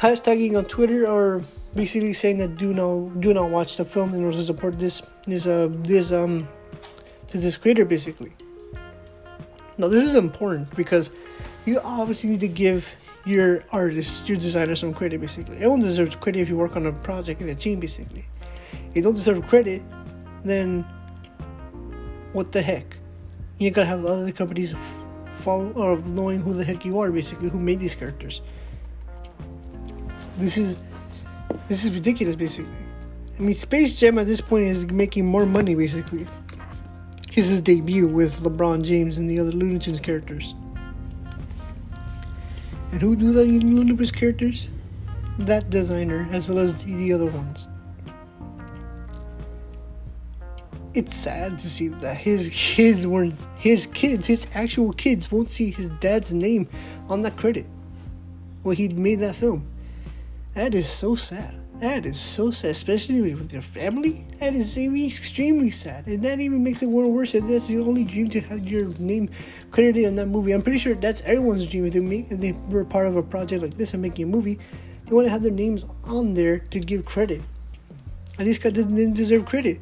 hashtagging 0.00 0.56
on 0.56 0.64
Twitter 0.64 1.06
or 1.06 1.44
basically 1.76 2.12
saying 2.12 2.38
that 2.38 2.56
do 2.56 2.72
not 2.72 3.20
do 3.20 3.32
not 3.32 3.50
watch 3.50 3.76
the 3.76 3.84
film 3.84 4.14
in 4.14 4.24
order 4.24 4.36
to 4.36 4.42
support 4.42 4.78
this 4.78 5.02
this 5.26 5.46
uh 5.46 5.68
this 5.70 6.10
um 6.10 6.48
to 7.28 7.38
this 7.38 7.56
creator 7.56 7.84
basically. 7.84 8.32
Now 9.78 9.88
this 9.88 10.02
is 10.02 10.14
important 10.16 10.74
because 10.74 11.10
you 11.66 11.78
obviously 11.80 12.30
need 12.30 12.40
to 12.40 12.48
give 12.48 12.94
your 13.26 13.62
artist, 13.72 14.28
your 14.28 14.38
designer 14.38 14.76
some 14.76 14.94
credit 14.94 15.20
basically. 15.20 15.56
Everyone 15.56 15.80
deserves 15.80 16.16
credit 16.16 16.40
if 16.40 16.48
you 16.48 16.56
work 16.56 16.76
on 16.76 16.86
a 16.86 16.92
project 16.92 17.42
in 17.42 17.48
a 17.50 17.54
team 17.54 17.80
basically. 17.80 18.24
If 18.90 18.96
you 18.96 19.02
don't 19.02 19.14
deserve 19.14 19.46
credit, 19.46 19.82
then 20.44 20.82
what 22.32 22.52
the 22.52 22.62
heck? 22.62 22.96
You 23.58 23.70
gotta 23.70 23.86
have 23.86 24.02
the 24.02 24.08
other 24.08 24.32
companies 24.32 24.74
follow 25.32 25.70
or 25.72 25.98
knowing 25.98 26.40
who 26.40 26.52
the 26.52 26.64
heck 26.64 26.84
you 26.84 26.98
are, 27.00 27.10
basically, 27.10 27.48
who 27.48 27.58
made 27.58 27.80
these 27.80 27.94
characters. 27.94 28.42
This 30.38 30.58
is 30.58 30.76
this 31.68 31.84
is 31.84 31.90
ridiculous, 31.92 32.36
basically. 32.36 32.72
I 33.38 33.42
mean, 33.42 33.54
Space 33.54 33.98
Jam 33.98 34.18
at 34.18 34.26
this 34.26 34.40
point 34.40 34.66
is 34.66 34.86
making 34.86 35.26
more 35.26 35.44
money, 35.46 35.74
basically. 35.74 36.26
His 37.30 37.48
his 37.48 37.60
debut 37.60 38.06
with 38.06 38.40
LeBron 38.40 38.82
James 38.82 39.18
and 39.18 39.28
the 39.28 39.38
other 39.38 39.52
Looney 39.52 39.78
Tunes 39.78 40.00
characters. 40.00 40.54
And 42.92 43.02
who 43.02 43.14
do 43.14 43.32
the 43.32 43.44
Looney 43.44 43.94
Tunes 43.94 44.10
characters? 44.10 44.68
That 45.38 45.68
designer, 45.68 46.26
as 46.32 46.48
well 46.48 46.58
as 46.58 46.72
the 46.82 47.12
other 47.12 47.26
ones. 47.26 47.66
It's 50.94 51.14
sad 51.14 51.58
to 51.58 51.68
see 51.68 51.88
that 51.88 52.16
his 52.16 52.48
kids 52.54 53.06
weren't 53.06 53.34
his 53.58 53.86
kids, 53.86 54.28
his 54.28 54.46
actual 54.54 54.94
kids 54.94 55.30
won't 55.30 55.50
see 55.50 55.70
his 55.70 55.90
dad's 56.00 56.32
name 56.32 56.70
on 57.10 57.20
that 57.20 57.36
credit 57.36 57.66
when 58.62 58.76
he 58.76 58.88
made 58.88 59.20
that 59.20 59.36
film. 59.36 59.68
That 60.56 60.74
is 60.74 60.88
so 60.88 61.16
sad. 61.16 61.54
That 61.80 62.06
is 62.06 62.18
so 62.18 62.50
sad, 62.50 62.70
especially 62.70 63.34
with 63.34 63.52
your 63.52 63.60
family. 63.60 64.26
That 64.40 64.54
is 64.54 64.74
extremely 64.78 65.70
sad, 65.70 66.06
and 66.06 66.24
that 66.24 66.40
even 66.40 66.64
makes 66.64 66.82
it 66.82 66.88
more 66.88 67.06
worse. 67.06 67.32
That 67.32 67.46
that's 67.46 67.66
the 67.66 67.78
only 67.78 68.04
dream 68.04 68.30
to 68.30 68.40
have 68.40 68.66
your 68.66 68.88
name 68.98 69.28
credited 69.70 70.06
on 70.06 70.14
that 70.14 70.28
movie. 70.28 70.52
I'm 70.52 70.62
pretty 70.62 70.78
sure 70.78 70.94
that's 70.94 71.20
everyone's 71.26 71.66
dream. 71.66 71.84
If 71.84 71.92
they 71.92 72.00
make, 72.00 72.32
if 72.32 72.40
they 72.40 72.52
were 72.70 72.86
part 72.86 73.06
of 73.06 73.16
a 73.16 73.22
project 73.22 73.60
like 73.60 73.74
this 73.76 73.92
and 73.92 74.00
making 74.00 74.24
a 74.24 74.28
movie, 74.28 74.58
they 75.04 75.14
want 75.14 75.26
to 75.26 75.30
have 75.30 75.42
their 75.42 75.52
names 75.52 75.84
on 76.04 76.32
there 76.32 76.60
to 76.60 76.80
give 76.80 77.04
credit. 77.04 77.42
And 78.38 78.48
these 78.48 78.58
guys 78.58 78.72
didn't 78.72 79.12
deserve 79.12 79.44
credit. 79.44 79.78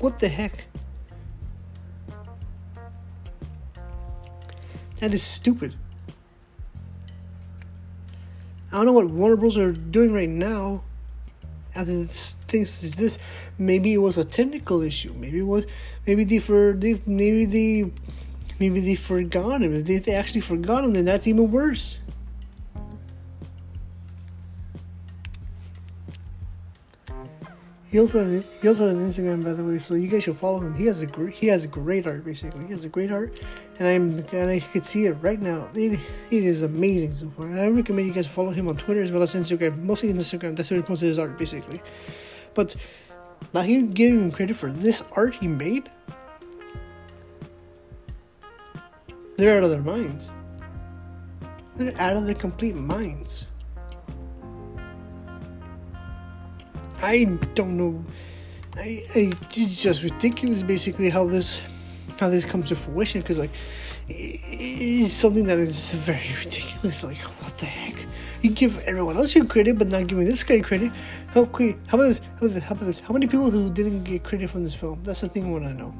What 0.00 0.18
the 0.18 0.28
heck? 0.28 0.64
That 4.98 5.14
is 5.14 5.22
stupid. 5.22 5.74
I 8.70 8.76
don't 8.76 8.86
know 8.86 8.92
what 8.92 9.06
Warner 9.06 9.36
Bros. 9.36 9.56
are 9.56 9.72
doing 9.72 10.12
right 10.12 10.28
now. 10.28 10.82
After 11.74 12.04
things 12.04 12.82
is 12.82 12.92
this, 12.92 13.18
maybe 13.58 13.94
it 13.94 13.98
was 13.98 14.18
a 14.18 14.24
technical 14.24 14.82
issue. 14.82 15.12
Maybe 15.14 15.38
it 15.38 15.46
was, 15.46 15.64
maybe 16.06 16.24
they 16.24 16.38
for 16.38 16.72
they 16.72 17.00
maybe 17.06 17.44
they, 17.44 17.90
maybe 18.58 18.80
they 18.80 18.94
forgot 18.94 19.62
him. 19.62 19.74
If 19.74 19.84
they, 19.84 19.98
they 19.98 20.14
actually 20.14 20.40
forgot 20.40 20.84
him, 20.84 20.92
then 20.92 21.04
that's 21.04 21.26
even 21.26 21.50
worse. 21.50 21.98
He 27.90 27.98
also 27.98 28.22
he 28.60 28.68
also 28.68 28.86
has 28.86 28.90
an 28.90 29.10
Instagram 29.10 29.42
by 29.42 29.54
the 29.54 29.64
way, 29.64 29.78
so 29.78 29.94
you 29.94 30.08
guys 30.08 30.24
should 30.24 30.36
follow 30.36 30.60
him. 30.60 30.74
He 30.74 30.84
has 30.86 31.00
a 31.00 31.06
great 31.06 31.34
he 31.34 31.46
has 31.46 31.64
great 31.66 32.06
art 32.06 32.22
basically. 32.22 32.66
He 32.66 32.72
has 32.72 32.84
a 32.84 32.88
great 32.88 33.10
art, 33.10 33.40
and 33.78 33.88
I'm 33.88 34.18
and 34.38 34.50
I 34.50 34.60
can 34.60 34.84
see 34.84 35.06
it 35.06 35.12
right 35.22 35.40
now. 35.40 35.68
It, 35.74 35.98
it 36.30 36.44
is 36.44 36.62
amazing 36.62 37.16
so 37.16 37.30
far. 37.30 37.46
And 37.46 37.58
I 37.58 37.66
recommend 37.68 38.06
you 38.06 38.12
guys 38.12 38.26
follow 38.26 38.50
him 38.50 38.68
on 38.68 38.76
Twitter 38.76 39.00
as 39.00 39.10
well 39.10 39.22
as 39.22 39.32
Instagram. 39.34 39.82
Mostly 39.82 40.12
Instagram. 40.12 40.54
That's 40.54 40.70
where 40.70 40.80
he 40.80 40.86
posts 40.86 41.00
his 41.00 41.18
art 41.18 41.38
basically. 41.38 41.80
But 42.52 42.76
now 43.54 43.62
he's 43.62 43.84
giving 43.84 44.20
him 44.20 44.32
credit 44.32 44.56
for 44.56 44.70
this 44.70 45.02
art 45.12 45.36
he 45.36 45.48
made. 45.48 45.90
They're 49.36 49.56
out 49.56 49.64
of 49.64 49.70
their 49.70 49.80
minds. 49.80 50.30
They're 51.76 51.98
out 51.98 52.16
of 52.16 52.26
their 52.26 52.34
complete 52.34 52.74
minds. 52.74 53.46
I 57.00 57.24
don't 57.54 57.76
know. 57.76 58.04
I, 58.76 59.02
I 59.14 59.32
it's 59.50 59.82
just 59.82 60.02
ridiculous, 60.02 60.62
basically, 60.62 61.10
how 61.10 61.26
this 61.26 61.62
how 62.18 62.28
this 62.28 62.44
comes 62.44 62.68
to 62.68 62.76
fruition. 62.76 63.20
Because 63.20 63.38
like, 63.38 63.50
it's 64.08 65.12
something 65.12 65.46
that 65.46 65.58
is 65.58 65.90
very 65.90 66.30
ridiculous. 66.44 67.02
Like, 67.04 67.18
what 67.18 67.56
the 67.58 67.66
heck? 67.66 67.96
You 68.42 68.50
give 68.50 68.78
everyone 68.80 69.16
else 69.16 69.34
your 69.34 69.46
credit, 69.46 69.78
but 69.78 69.88
not 69.88 70.06
giving 70.06 70.24
this 70.24 70.44
guy 70.44 70.60
credit. 70.60 70.92
How 71.28 71.44
quick? 71.44 71.76
How 71.88 71.98
about 71.98 72.08
this? 72.08 72.20
How 72.20 72.46
about 72.46 72.54
this? 72.54 72.62
How 72.64 72.74
about 72.74 72.86
this? 72.86 73.00
How 73.00 73.12
many 73.12 73.26
people 73.26 73.50
who 73.50 73.70
didn't 73.70 74.04
get 74.04 74.22
credit 74.22 74.50
from 74.50 74.62
this 74.62 74.74
film? 74.74 75.00
That's 75.02 75.20
the 75.20 75.28
thing 75.28 75.46
I 75.46 75.50
want 75.50 75.64
to 75.64 75.74
know. 75.74 75.94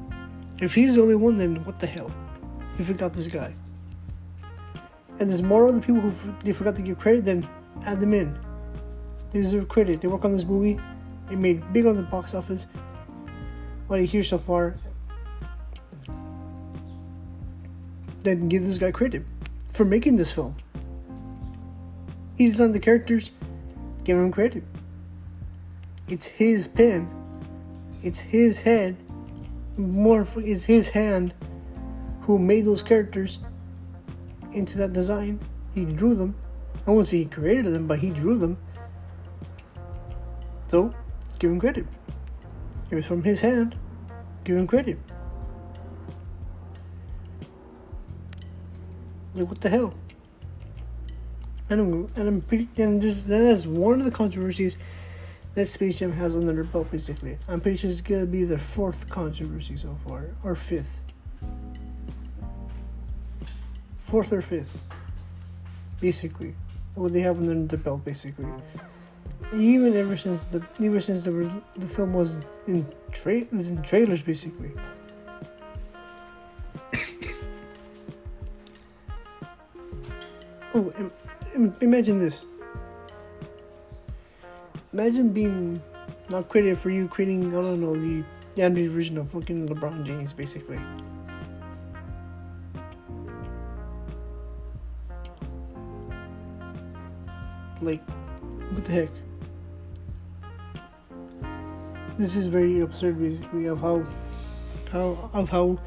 If 0.60 0.74
he's 0.74 0.96
the 0.96 1.02
only 1.02 1.14
one, 1.14 1.36
then 1.36 1.64
what 1.64 1.78
the 1.78 1.86
hell? 1.86 2.10
You 2.78 2.84
forgot 2.84 3.12
this 3.12 3.28
guy. 3.28 3.54
And 5.20 5.28
there's 5.28 5.42
more 5.42 5.68
other 5.68 5.80
people 5.80 6.00
who 6.00 6.34
they 6.44 6.52
forgot 6.52 6.76
to 6.76 6.82
give 6.82 6.98
credit, 6.98 7.24
then 7.24 7.48
add 7.84 7.98
them 8.00 8.14
in. 8.14 8.38
They 9.30 9.42
deserve 9.42 9.68
credit. 9.68 10.00
They 10.00 10.08
work 10.08 10.24
on 10.24 10.32
this 10.32 10.44
movie. 10.44 10.80
It 11.30 11.38
made 11.38 11.72
big 11.72 11.86
on 11.86 11.96
the 11.96 12.02
box 12.02 12.34
office. 12.34 12.66
What 13.86 14.00
I 14.00 14.02
hear 14.02 14.22
so 14.22 14.38
far, 14.38 14.76
then 18.20 18.48
give 18.48 18.64
this 18.64 18.78
guy 18.78 18.90
credit 18.90 19.24
for 19.68 19.84
making 19.84 20.16
this 20.16 20.32
film. 20.32 20.56
He 22.36 22.46
designed 22.46 22.74
the 22.74 22.80
characters. 22.80 23.30
Give 24.04 24.16
him 24.16 24.30
credit. 24.30 24.64
It's 26.08 26.26
his 26.26 26.68
pen. 26.68 27.10
It's 28.02 28.20
his 28.20 28.60
head. 28.60 28.96
More, 29.76 30.26
it's 30.36 30.64
his 30.64 30.88
hand 30.88 31.34
who 32.22 32.38
made 32.38 32.64
those 32.64 32.82
characters 32.82 33.38
into 34.52 34.78
that 34.78 34.92
design. 34.92 35.40
He 35.74 35.84
drew 35.84 36.14
them. 36.14 36.34
I 36.86 36.90
won't 36.90 37.08
say 37.08 37.18
he 37.18 37.24
created 37.26 37.72
them, 37.72 37.86
but 37.86 37.98
he 37.98 38.10
drew 38.10 38.38
them. 38.38 38.56
So, 40.68 40.94
give 41.38 41.50
him 41.50 41.58
credit. 41.58 41.86
It 42.90 42.94
was 42.94 43.06
from 43.06 43.22
his 43.22 43.40
hand. 43.40 43.74
Give 44.44 44.56
him 44.56 44.66
credit. 44.66 44.98
Like, 49.34 49.48
what 49.48 49.60
the 49.60 49.70
hell? 49.70 49.94
And 51.70 51.80
I'm, 51.80 51.92
and 52.16 52.28
I'm 52.28 52.40
pretty, 52.42 52.68
and 52.76 53.00
just, 53.00 53.28
that 53.28 53.40
is 53.40 53.66
one 53.66 53.98
of 53.98 54.04
the 54.04 54.10
controversies 54.10 54.76
that 55.54 55.66
Space 55.66 55.98
Jam 55.98 56.12
has 56.12 56.36
under 56.36 56.52
their 56.52 56.64
belt, 56.64 56.90
basically. 56.90 57.38
I'm 57.48 57.60
pretty 57.60 57.78
sure 57.78 57.90
it's 57.90 58.00
gonna 58.00 58.26
be 58.26 58.44
their 58.44 58.58
fourth 58.58 59.08
controversy 59.08 59.76
so 59.76 59.94
far, 60.06 60.30
or 60.44 60.54
fifth. 60.54 61.00
Fourth 63.98 64.32
or 64.32 64.40
fifth, 64.40 64.86
basically, 66.00 66.54
what 66.94 67.12
they 67.12 67.20
have 67.20 67.38
under 67.38 67.66
their 67.66 67.78
belt, 67.78 68.04
basically 68.04 68.46
even 69.54 69.96
ever 69.96 70.16
since 70.16 70.44
the 70.44 70.62
ever 70.82 71.00
since 71.00 71.24
the 71.24 71.32
the 71.76 71.86
film 71.86 72.12
was 72.12 72.36
in 72.66 72.86
tra- 73.12 73.46
was 73.52 73.68
in 73.70 73.82
trailers 73.82 74.22
basically. 74.22 74.70
oh, 80.74 80.92
Im- 81.54 81.74
imagine 81.80 82.18
this. 82.18 82.44
Imagine 84.92 85.30
being 85.30 85.80
not 86.28 86.48
credited 86.48 86.78
for 86.78 86.90
you 86.90 87.08
creating 87.08 87.48
I 87.48 87.62
don't 87.62 87.80
know 87.80 87.96
the 87.96 88.22
the 88.54 88.62
animated 88.62 88.90
version 88.92 89.18
of 89.18 89.30
fucking 89.30 89.68
LeBron 89.68 90.04
James 90.04 90.32
basically. 90.32 90.80
Like, 97.80 98.02
what 98.72 98.84
the 98.84 98.92
heck? 98.92 99.08
This 102.18 102.34
is 102.34 102.48
very 102.48 102.80
absurd 102.80 103.18
basically 103.18 103.66
of 103.66 103.80
how 103.80 104.04
how 104.90 105.30
of 105.32 105.48
how 105.48 105.78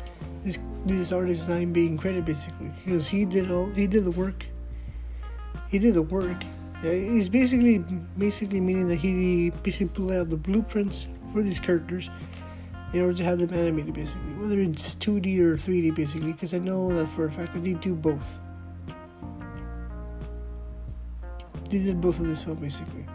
this 0.43 0.57
this 0.85 1.11
artist 1.11 1.43
is 1.43 1.49
not 1.49 1.73
being 1.73 1.97
credited 1.97 2.25
basically. 2.25 2.71
Because 2.83 3.07
he 3.07 3.25
did 3.25 3.51
all 3.51 3.67
he 3.67 3.85
did 3.85 4.05
the 4.05 4.11
work. 4.11 4.45
He 5.69 5.77
did 5.77 5.93
the 5.93 6.01
work. 6.01 6.43
Uh, 6.83 6.89
He's 6.89 7.29
basically 7.29 7.79
basically 8.17 8.59
meaning 8.59 8.87
that 8.87 8.95
he 8.95 9.51
basically 9.61 9.87
put 9.87 10.15
out 10.15 10.29
the 10.29 10.37
blueprints 10.37 11.07
for 11.31 11.43
these 11.43 11.59
characters 11.59 12.09
in 12.93 13.01
order 13.01 13.13
to 13.13 13.23
have 13.23 13.37
them 13.37 13.53
animated 13.53 13.93
basically. 13.93 14.31
Whether 14.39 14.59
it's 14.59 14.95
2d 14.95 15.39
or 15.39 15.55
3d 15.55 15.95
basically 15.95 16.31
because 16.31 16.53
i 16.53 16.57
know 16.57 16.93
that 16.95 17.07
for 17.07 17.25
a 17.25 17.31
fact 17.31 17.53
that 17.53 17.63
they 17.63 17.73
do 17.73 17.93
both. 17.93 18.39
They 21.69 21.79
did 21.79 22.01
both 22.01 22.19
of 22.19 22.27
this 22.27 22.43
film 22.43 22.57
basically 22.57 23.05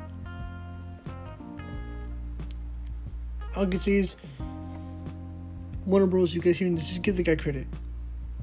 all 3.56 3.62
I 3.62 3.66
can 3.66 3.80
say 3.80 3.92
is 3.92 4.16
Warner 5.86 6.06
Bros. 6.06 6.34
You 6.34 6.42
guys 6.42 6.58
hearing 6.58 6.74
this? 6.74 6.88
Just 6.88 7.02
give 7.02 7.16
the 7.16 7.22
guy 7.22 7.36
credit. 7.36 7.66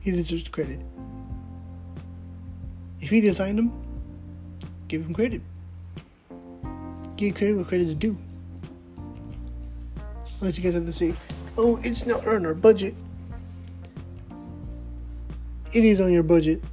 He 0.02 0.12
deserves 0.12 0.50
credit. 0.50 0.80
If 3.00 3.10
he 3.10 3.22
designed 3.22 3.60
them, 3.60 3.72
give 4.88 5.06
him 5.06 5.14
credit. 5.14 5.42
Give 7.16 7.36
credit 7.36 7.56
where 7.56 7.66
credit 7.66 7.88
is 7.88 7.96
due. 7.96 8.18
Unless 10.42 10.58
you 10.58 10.64
guys 10.64 10.74
have 10.74 10.86
to 10.86 10.92
say, 10.92 11.14
"Oh, 11.58 11.80
it's 11.84 12.06
not 12.06 12.28
on 12.28 12.46
our 12.46 12.54
budget." 12.54 12.96
It 15.72 15.86
is 15.86 16.00
on 16.00 16.12
your 16.12 16.24
budget. 16.24 16.64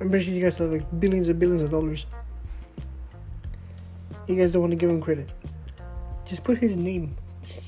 I'm 0.00 0.10
pretty 0.10 0.24
sure 0.24 0.34
you 0.34 0.42
guys 0.42 0.58
have 0.58 0.70
like 0.70 0.84
billions 1.00 1.28
and 1.28 1.38
billions 1.38 1.62
of 1.62 1.70
dollars. 1.70 2.06
You 4.26 4.36
guys 4.36 4.52
don't 4.52 4.62
want 4.62 4.72
to 4.72 4.76
give 4.76 4.90
him 4.90 5.00
credit. 5.00 5.30
Just 6.24 6.44
put 6.44 6.58
his 6.58 6.76
name. 6.76 7.16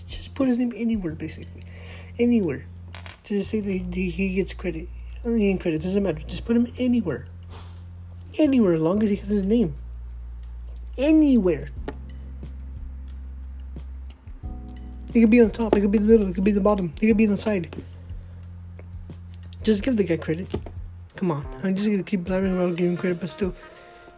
Just 0.07 0.35
put 0.35 0.49
his 0.49 0.59
name 0.59 0.73
anywhere, 0.77 1.13
basically. 1.13 1.63
Anywhere. 2.19 2.67
Just 3.25 3.51
say 3.51 3.61
that 3.61 3.95
he 3.95 4.35
gets 4.35 4.55
credit. 4.55 4.89
Oh, 5.25 5.35
he 5.35 5.53
gets 5.53 5.63
credit. 5.63 5.83
Doesn't 5.83 6.03
matter. 6.03 6.21
Just 6.27 6.45
put 6.45 6.57
him 6.57 6.73
anywhere. 6.79 7.27
Anywhere, 8.39 8.75
as 8.75 8.81
long 8.81 9.03
as 9.03 9.11
he 9.11 9.17
has 9.17 9.29
his 9.29 9.43
name. 9.43 9.75
Anywhere. 10.97 11.69
It 15.15 15.21
could 15.21 15.31
be 15.31 15.41
on 15.41 15.51
top. 15.51 15.75
It 15.75 15.81
could 15.81 15.91
be 15.91 15.99
the 15.99 16.07
middle. 16.07 16.29
It 16.29 16.35
could 16.35 16.45
be 16.45 16.53
the 16.53 16.61
bottom. 16.61 16.93
It 17.01 17.07
could 17.07 17.17
be 17.17 17.27
on 17.27 17.37
the 17.37 17.41
side. 17.41 17.75
Just 19.63 19.83
give 19.83 19.97
the 19.97 20.05
guy 20.05 20.17
credit. 20.17 20.55
Come 21.17 21.31
on. 21.31 21.45
I'm 21.65 21.75
just 21.75 21.89
gonna 21.89 22.03
keep 22.03 22.21
blabbering 22.21 22.57
around 22.57 22.77
giving 22.77 22.97
credit, 22.97 23.21
but 23.21 23.29
still, 23.31 23.55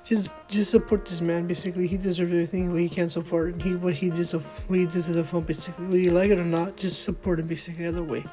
just 0.08 0.30
just 0.48 0.70
support 0.70 1.04
this 1.04 1.20
man. 1.20 1.46
Basically, 1.46 1.86
he 1.86 1.98
deserves 1.98 2.32
everything 2.32 2.72
what 2.72 2.80
he 2.80 2.88
can 2.88 3.10
so 3.10 3.20
far, 3.20 3.48
and 3.48 3.62
he 3.62 3.76
what 3.76 3.92
he 3.92 4.08
did 4.08 4.26
so 4.26 4.38
what 4.38 4.78
he 4.78 4.86
did 4.86 5.04
to 5.04 5.12
the 5.12 5.22
phone. 5.22 5.42
Basically, 5.42 5.84
whether 5.84 5.98
you 5.98 6.12
like 6.12 6.30
it 6.30 6.38
or 6.38 6.44
not, 6.44 6.76
just 6.76 7.04
support 7.04 7.38
him. 7.38 7.46
Basically, 7.46 7.86
either 7.86 8.02
way. 8.02 8.24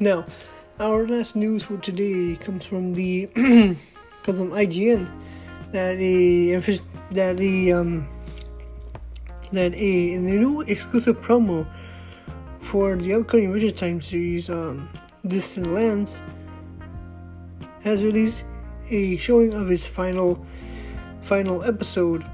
Now, 0.00 0.24
our 0.80 1.06
last 1.06 1.36
news 1.36 1.62
for 1.64 1.76
today 1.76 2.36
comes 2.36 2.64
from 2.64 2.94
the 2.94 3.26
comes 4.24 4.38
from 4.38 4.50
IGN 4.50 5.06
that 5.72 5.96
a 6.00 6.56
that 7.10 7.38
a 7.38 7.72
um 7.72 8.08
that 9.52 9.74
a, 9.74 10.14
a 10.14 10.18
new 10.18 10.62
exclusive 10.62 11.20
promo 11.20 11.66
for 12.58 12.96
the 12.96 13.12
upcoming 13.12 13.52
Adventure 13.52 13.76
Time 13.76 14.00
series 14.00 14.48
um 14.48 14.88
Distant 15.26 15.72
Lands 15.72 16.18
has 17.82 18.04
released 18.04 18.44
a 18.90 19.16
showing 19.16 19.54
of 19.54 19.70
its 19.70 19.86
final 19.86 20.44
final 21.22 21.64
episode. 21.64 22.24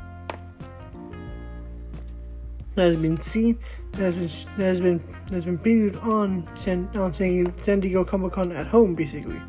That 2.75 2.87
has 2.87 2.97
been 2.97 3.21
seen 3.21 3.59
that 3.93 4.15
has 4.15 4.17
been 4.17 4.57
that 4.57 4.65
has 4.65 4.81
been 4.81 4.99
that 5.27 5.35
has 5.35 5.45
been 5.45 5.59
previewed 5.59 6.03
on 6.05 6.49
San 6.55 6.89
on 6.95 7.15
San, 7.15 7.53
San 7.63 7.81
Diego 7.81 8.05
Comic 8.05 8.33
Con 8.33 8.53
at 8.53 8.67
home 8.67 8.95
basically. 8.95 9.41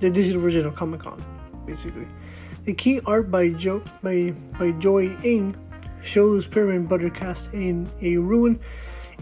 The 0.00 0.10
digital 0.10 0.42
version 0.42 0.66
of 0.66 0.74
Comic 0.74 1.00
Con 1.00 1.22
basically. 1.66 2.06
The 2.64 2.72
key 2.72 3.00
art 3.06 3.30
by 3.30 3.50
Joe 3.50 3.82
by 4.02 4.34
by 4.58 4.72
Joy 4.72 5.16
Ng 5.22 5.56
shows 6.02 6.46
Peppermint 6.46 6.88
Butler 6.88 7.10
cast 7.10 7.52
in 7.52 7.88
a 8.00 8.16
ruin 8.16 8.58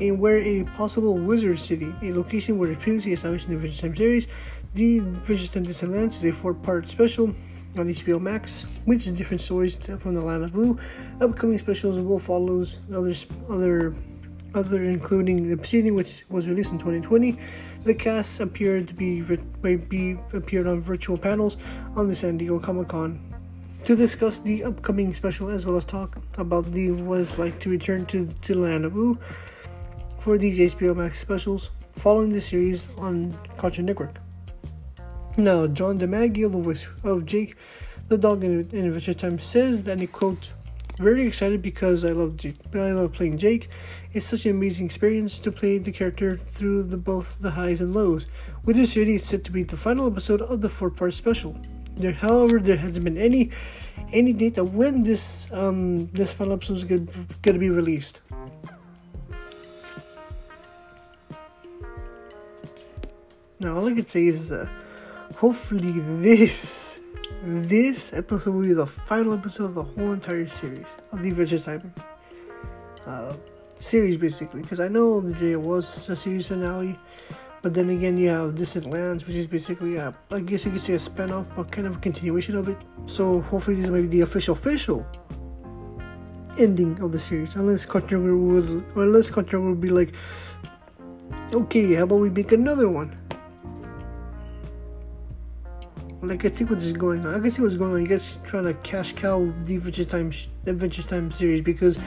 in 0.00 0.18
where 0.18 0.38
a 0.38 0.64
possible 0.76 1.16
wizard 1.16 1.58
city, 1.58 1.94
a 2.02 2.12
location 2.12 2.58
where 2.58 2.74
previously 2.74 3.12
established 3.12 3.46
in 3.46 3.50
the 3.50 3.56
Adventure 3.56 3.82
Time 3.82 3.96
series. 3.96 4.26
The 4.74 4.98
Adventure 4.98 5.46
Time 5.46 5.64
Distant 5.64 5.92
Lands 5.92 6.16
is 6.16 6.24
a 6.24 6.32
four-part 6.32 6.88
special 6.88 7.34
on 7.78 7.88
HBO 7.88 8.20
Max, 8.20 8.62
which 8.84 9.06
is 9.06 9.12
different 9.12 9.42
stories 9.42 9.76
from 9.98 10.14
the 10.14 10.20
Land 10.20 10.44
of 10.44 10.56
Ooo. 10.56 10.78
Upcoming 11.20 11.58
specials 11.58 11.98
will 11.98 12.18
follow 12.18 12.64
others, 12.92 13.26
other, 13.48 13.94
other 14.54 14.84
including 14.84 15.48
the 15.48 15.56
proceeding, 15.56 15.94
which 15.94 16.24
was 16.30 16.48
released 16.48 16.72
in 16.72 16.78
2020. 16.78 17.36
The 17.84 17.94
cast 17.94 18.40
appeared 18.40 18.88
to 18.88 18.94
be, 18.94 19.20
be 19.20 20.16
appeared 20.32 20.66
on 20.66 20.80
virtual 20.80 21.18
panels 21.18 21.56
on 21.94 22.08
the 22.08 22.16
San 22.16 22.38
Diego 22.38 22.58
Comic 22.58 22.88
Con 22.88 23.20
to 23.84 23.96
discuss 23.96 24.38
the 24.38 24.64
upcoming 24.64 25.14
special 25.14 25.48
as 25.48 25.64
well 25.64 25.76
as 25.76 25.84
talk 25.84 26.16
about 26.36 26.70
the 26.72 26.90
what 26.90 27.20
it's 27.20 27.38
like 27.38 27.58
to 27.60 27.70
return 27.70 28.04
to, 28.06 28.26
to 28.26 28.54
the 28.54 28.60
land 28.60 28.84
of 28.84 28.94
Ooo 28.94 29.18
for 30.20 30.36
these 30.36 30.58
HBO 30.74 30.94
Max 30.94 31.18
specials 31.18 31.70
following 31.96 32.28
the 32.28 32.40
series 32.40 32.86
on 32.98 33.36
Cartoon 33.56 33.86
Network. 33.86 34.16
Now, 35.36 35.66
John 35.66 35.98
DiMaggio, 35.98 36.52
the 36.52 36.60
voice 36.60 36.88
of 37.04 37.24
Jake, 37.24 37.56
the 38.08 38.18
dog 38.18 38.44
in, 38.44 38.68
in 38.70 38.86
Adventure 38.86 39.14
Time, 39.14 39.38
says 39.38 39.82
that 39.84 39.98
he 39.98 40.06
quote, 40.06 40.50
"Very 40.98 41.26
excited 41.26 41.62
because 41.62 42.04
I 42.04 42.10
love 42.10 42.36
Jake. 42.36 42.56
I 42.74 42.92
love 42.92 43.12
playing 43.12 43.38
Jake. 43.38 43.70
It's 44.12 44.26
such 44.26 44.44
an 44.44 44.50
amazing 44.52 44.86
experience 44.86 45.38
to 45.38 45.50
play 45.50 45.78
the 45.78 45.92
character 45.92 46.36
through 46.36 46.82
the 46.84 46.98
both 46.98 47.36
the 47.40 47.52
highs 47.52 47.80
and 47.80 47.94
lows. 47.94 48.26
With 48.64 48.76
this 48.76 48.92
series 48.92 49.24
set 49.24 49.44
to 49.44 49.52
be 49.52 49.62
the 49.62 49.76
final 49.76 50.06
episode 50.06 50.42
of 50.42 50.60
the 50.60 50.68
four-part 50.68 51.14
special." 51.14 51.56
There, 51.96 52.12
however, 52.12 52.58
there 52.58 52.76
hasn't 52.76 53.04
been 53.04 53.18
any 53.18 53.50
any 54.12 54.32
date 54.32 54.58
of 54.58 54.74
when 54.74 55.02
this 55.02 55.48
um 55.52 56.08
this 56.12 56.32
final 56.32 56.54
episode 56.54 56.76
is 56.76 56.84
gonna, 56.84 57.06
gonna 57.42 57.58
be 57.58 57.70
released. 57.70 58.20
Now, 63.60 63.76
all 63.76 63.86
I 63.86 63.92
can 63.92 64.06
say 64.06 64.24
is, 64.26 64.50
uh, 64.50 64.66
hopefully, 65.36 65.92
this 65.92 66.98
this 67.42 68.14
episode 68.14 68.54
will 68.54 68.62
be 68.62 68.72
the 68.72 68.86
final 68.86 69.34
episode 69.34 69.64
of 69.64 69.74
the 69.74 69.82
whole 69.82 70.12
entire 70.12 70.48
series 70.48 70.86
of 71.12 71.22
the 71.22 71.28
Adventure 71.28 71.58
Time 71.58 71.92
uh, 73.06 73.34
series, 73.78 74.16
basically. 74.16 74.62
Because 74.62 74.80
I 74.80 74.88
know 74.88 75.20
there 75.20 75.60
was 75.60 76.08
a 76.08 76.16
series 76.16 76.46
finale, 76.46 76.98
but 77.60 77.74
then 77.74 77.90
again, 77.90 78.16
you 78.16 78.30
have 78.30 78.54
Distant 78.54 78.86
Lands, 78.86 79.26
which 79.26 79.36
is 79.36 79.46
basically, 79.46 79.96
a, 79.96 80.14
I 80.30 80.40
guess 80.40 80.64
you 80.64 80.72
could 80.72 80.80
say 80.80 80.94
a 80.94 80.98
spin-off, 80.98 81.46
but 81.54 81.70
kind 81.70 81.86
of 81.86 81.96
a 81.96 81.98
continuation 81.98 82.56
of 82.56 82.66
it. 82.66 82.78
So 83.04 83.42
hopefully, 83.42 83.76
this 83.76 83.90
might 83.90 84.02
be 84.02 84.06
the 84.08 84.20
official, 84.22 84.54
official 84.54 85.06
ending 86.56 86.98
of 87.02 87.12
the 87.12 87.20
series. 87.20 87.56
Unless 87.56 87.84
Cartoon 87.84 88.54
was, 88.54 88.70
unless 88.96 89.28
Cartoon 89.28 89.66
will 89.66 89.74
be 89.74 89.88
like, 89.88 90.14
okay, 91.52 91.94
how 91.96 92.04
about 92.04 92.20
we 92.20 92.30
make 92.30 92.52
another 92.52 92.88
one? 92.88 93.18
Like, 96.22 96.32
I 96.32 96.36
can 96.48 96.54
see 96.54 96.64
what's 96.64 96.92
going 96.92 97.24
on. 97.24 97.34
I 97.34 97.40
can 97.40 97.50
see 97.50 97.62
what's 97.62 97.74
going 97.74 97.94
on. 97.94 98.00
You 98.02 98.08
guys 98.08 98.38
trying 98.44 98.64
to 98.64 98.74
cash 98.74 99.14
cow 99.14 99.52
the 99.64 99.76
Adventure 99.76 100.04
Time, 100.04 100.32
Adventure 100.66 101.02
Time 101.02 101.30
series 101.30 101.62
because 101.62 101.98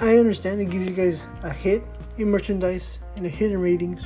I 0.00 0.16
understand 0.16 0.60
it 0.60 0.70
gives 0.70 0.88
you 0.88 0.94
guys 0.94 1.26
a 1.42 1.52
hit 1.52 1.84
in 2.18 2.30
merchandise 2.30 2.98
and 3.16 3.26
a 3.26 3.28
hit 3.28 3.52
in 3.52 3.60
ratings 3.60 4.02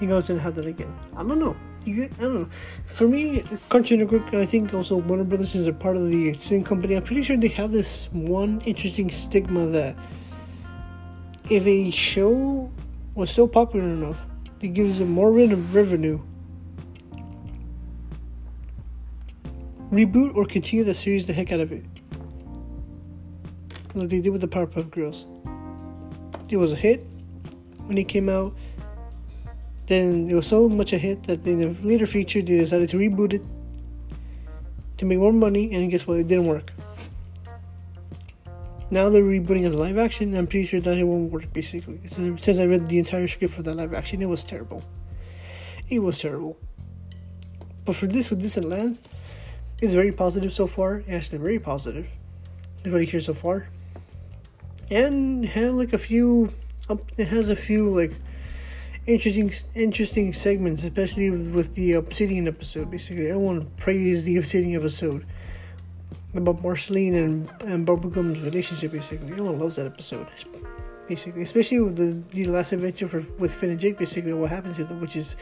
you 0.00 0.08
guys 0.08 0.24
didn't 0.24 0.42
have 0.42 0.54
that 0.54 0.66
again. 0.66 0.94
I 1.16 1.22
don't 1.22 1.38
know. 1.38 1.56
You 1.84 2.04
I 2.04 2.22
don't 2.22 2.34
know. 2.34 2.48
For 2.86 3.08
me, 3.08 3.42
Cartoon 3.68 4.00
Network, 4.00 4.32
I 4.34 4.46
think 4.46 4.74
also 4.74 4.96
Warner 4.96 5.24
Brothers 5.24 5.54
is 5.54 5.66
a 5.66 5.72
part 5.72 5.96
of 5.96 6.08
the 6.08 6.34
same 6.34 6.62
company. 6.64 6.94
I'm 6.94 7.02
pretty 7.02 7.22
sure 7.22 7.36
they 7.36 7.48
have 7.48 7.72
this 7.72 8.08
one 8.12 8.60
interesting 8.62 9.10
stigma 9.10 9.66
that 9.66 9.96
if 11.50 11.66
a 11.66 11.90
show 11.90 12.70
was 13.14 13.30
so 13.30 13.46
popular 13.46 13.86
enough, 13.86 14.26
it 14.60 14.68
gives 14.68 14.98
them 14.98 15.10
more 15.10 15.32
revenue. 15.32 16.20
Reboot 19.90 20.34
or 20.34 20.44
continue 20.44 20.84
the 20.84 20.94
series 20.94 21.26
the 21.26 21.32
heck 21.32 21.52
out 21.52 21.60
of 21.60 21.72
it. 21.72 21.84
Like 23.94 24.08
they 24.08 24.20
did 24.20 24.30
with 24.30 24.42
the 24.42 24.48
Powerpuff 24.48 24.90
Girls. 24.90 25.26
It 26.48 26.56
was 26.56 26.72
a 26.72 26.76
hit 26.76 27.06
when 27.86 27.98
it 27.98 28.08
came 28.08 28.28
out 28.28 28.54
then 29.88 30.28
it 30.28 30.34
was 30.34 30.46
so 30.46 30.68
much 30.68 30.92
a 30.92 30.98
hit 30.98 31.22
that 31.24 31.46
in 31.46 31.60
the 31.60 31.68
later 31.82 32.06
feature 32.06 32.42
they 32.42 32.58
decided 32.58 32.90
to 32.90 32.98
reboot 32.98 33.32
it 33.32 33.42
to 34.98 35.06
make 35.06 35.18
more 35.18 35.32
money, 35.32 35.74
and 35.74 35.90
guess 35.90 36.06
what? 36.06 36.18
It 36.18 36.28
didn't 36.28 36.46
work. 36.46 36.70
Now 38.90 39.08
they're 39.08 39.22
rebooting 39.22 39.64
as 39.64 39.74
a 39.74 39.78
live 39.78 39.96
action. 39.96 40.34
I'm 40.36 40.46
pretty 40.46 40.66
sure 40.66 40.80
that 40.80 40.98
it 40.98 41.04
won't 41.04 41.32
work. 41.32 41.52
Basically, 41.52 42.00
since 42.06 42.58
I 42.58 42.64
read 42.64 42.86
the 42.86 42.98
entire 42.98 43.28
script 43.28 43.54
for 43.54 43.62
that 43.62 43.74
live 43.74 43.94
action, 43.94 44.20
it 44.20 44.26
was 44.26 44.44
terrible. 44.44 44.84
It 45.88 46.00
was 46.00 46.18
terrible. 46.18 46.58
But 47.86 47.96
for 47.96 48.06
this, 48.06 48.28
with 48.28 48.42
Distant 48.42 48.68
Lands, 48.68 49.00
it's 49.80 49.94
very 49.94 50.12
positive 50.12 50.52
so 50.52 50.66
far. 50.66 51.02
Actually, 51.08 51.38
very 51.38 51.58
positive. 51.58 52.10
Everybody 52.80 53.06
here 53.06 53.20
so 53.20 53.34
far, 53.34 53.68
and 54.90 55.44
had 55.44 55.72
like 55.72 55.92
a 55.92 55.98
few. 55.98 56.52
It 57.16 57.28
has 57.28 57.48
a 57.50 57.56
few 57.56 57.88
like 57.90 58.12
interesting 59.06 59.52
interesting 59.74 60.32
segments, 60.32 60.84
especially 60.84 61.30
with, 61.30 61.54
with 61.54 61.74
the 61.74 61.94
Obsidian 61.94 62.46
episode. 62.48 62.90
Basically, 62.90 63.28
everyone 63.28 63.66
praised 63.76 64.24
the 64.26 64.36
Obsidian 64.36 64.80
episode 64.80 65.26
about 66.34 66.62
Marceline 66.62 67.14
and 67.14 67.50
and 67.62 67.86
Bubblegum's 67.86 68.40
relationship. 68.40 68.92
Basically, 68.92 69.30
everyone 69.30 69.58
loves 69.58 69.76
that 69.76 69.86
episode. 69.86 70.26
Basically, 71.08 71.42
especially 71.42 71.80
with 71.80 71.96
the, 71.96 72.22
the 72.36 72.44
last 72.44 72.72
adventure 72.72 73.08
for 73.08 73.22
with 73.38 73.52
Finn 73.52 73.70
and 73.70 73.80
Jake. 73.80 73.98
Basically, 73.98 74.32
what 74.32 74.50
happened 74.50 74.76
to 74.76 74.84
them, 74.84 75.00
which 75.00 75.16
is 75.16 75.36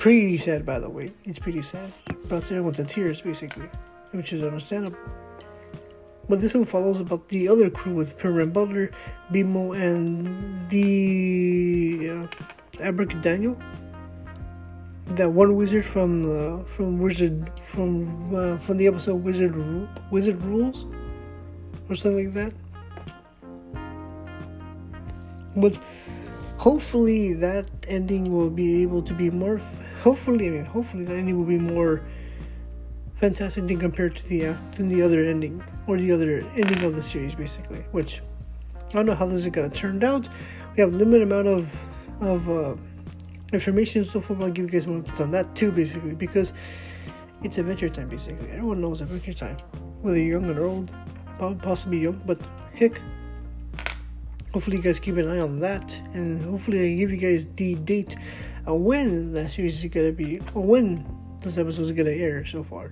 pretty 0.00 0.38
sad, 0.38 0.64
by 0.64 0.80
the 0.80 0.88
way. 0.88 1.12
It's 1.24 1.38
pretty 1.38 1.62
sad. 1.62 1.92
Brought 2.24 2.44
everyone 2.44 2.72
to 2.74 2.84
tears, 2.84 3.20
basically, 3.20 3.68
which 4.12 4.32
is 4.32 4.42
understandable. 4.42 4.98
But 6.28 6.40
this 6.40 6.54
one 6.54 6.64
follows 6.64 7.00
about 7.00 7.28
the 7.28 7.48
other 7.48 7.68
crew 7.68 7.94
with 7.94 8.16
Peppermint 8.16 8.52
Butler, 8.52 8.90
BMO, 9.30 9.76
and 9.76 10.68
the 10.70 12.08
uh, 12.10 12.26
Abracadaniel. 12.78 13.60
That 15.16 15.30
one 15.30 15.56
wizard 15.56 15.84
from 15.84 16.22
the 16.22 16.64
from 16.64 17.00
Wizard 17.00 17.50
from 17.60 18.34
uh, 18.34 18.56
from 18.58 18.76
the 18.76 18.86
episode 18.86 19.24
Wizard 19.24 19.54
Wizard 20.12 20.40
Rules 20.42 20.86
or 21.88 21.96
something 21.96 22.26
like 22.26 22.34
that. 22.34 22.52
But 25.56 25.76
hopefully 26.60 27.32
that 27.32 27.66
ending 27.88 28.30
will 28.30 28.50
be 28.50 28.82
able 28.82 29.00
to 29.00 29.14
be 29.14 29.30
more. 29.30 29.58
Hopefully, 30.02 30.46
I 30.48 30.50
mean, 30.50 30.64
hopefully 30.66 31.04
that 31.04 31.14
ending 31.14 31.38
will 31.38 31.46
be 31.46 31.58
more 31.58 32.02
fantastic 33.14 33.66
than 33.66 33.78
compared 33.80 34.14
to 34.16 34.28
the 34.28 34.48
uh, 34.48 34.56
than 34.76 34.88
the 34.88 35.00
other 35.00 35.24
ending 35.24 35.64
or 35.86 35.96
the 35.96 36.12
other 36.12 36.44
ending 36.54 36.84
of 36.84 36.94
the 36.96 37.02
series, 37.02 37.34
basically. 37.34 37.80
Which 37.92 38.20
I 38.88 38.92
don't 38.92 39.06
know 39.06 39.14
how 39.14 39.24
this 39.24 39.46
is 39.46 39.46
gonna 39.46 39.70
turn 39.70 40.04
out. 40.04 40.28
We 40.76 40.82
have 40.82 40.94
limited 40.94 41.22
amount 41.22 41.48
of 41.48 41.62
of 42.20 42.50
uh, 42.50 42.76
information 43.54 44.04
so 44.04 44.20
far. 44.20 44.42
I'll 44.42 44.50
give 44.50 44.66
you 44.66 44.70
guys 44.70 44.86
more 44.86 45.02
on 45.18 45.30
that 45.30 45.54
too, 45.56 45.72
basically, 45.72 46.14
because 46.14 46.52
it's 47.42 47.56
adventure 47.56 47.88
time. 47.88 48.10
Basically, 48.10 48.50
everyone 48.50 48.82
knows 48.82 49.00
adventure 49.00 49.32
time, 49.32 49.56
whether 50.02 50.18
you're 50.18 50.38
young 50.38 50.50
or 50.50 50.64
old, 50.64 50.92
possibly 51.62 52.00
young, 52.00 52.20
but 52.26 52.38
heck. 52.74 53.00
Hopefully, 54.52 54.78
you 54.78 54.82
guys 54.82 54.98
keep 54.98 55.16
an 55.16 55.28
eye 55.28 55.38
on 55.38 55.60
that, 55.60 56.00
and 56.12 56.44
hopefully, 56.44 56.80
I 56.80 56.94
give 56.96 57.12
you 57.12 57.18
guys 57.18 57.46
the 57.54 57.76
date 57.76 58.16
on 58.66 58.82
when 58.84 59.32
that 59.32 59.52
series 59.52 59.84
is 59.84 59.90
gonna 59.90 60.10
be, 60.10 60.40
or 60.54 60.64
when 60.64 61.06
this 61.40 61.56
episode 61.56 61.82
is 61.82 61.92
gonna 61.92 62.10
air 62.10 62.44
so 62.44 62.64
far. 62.64 62.90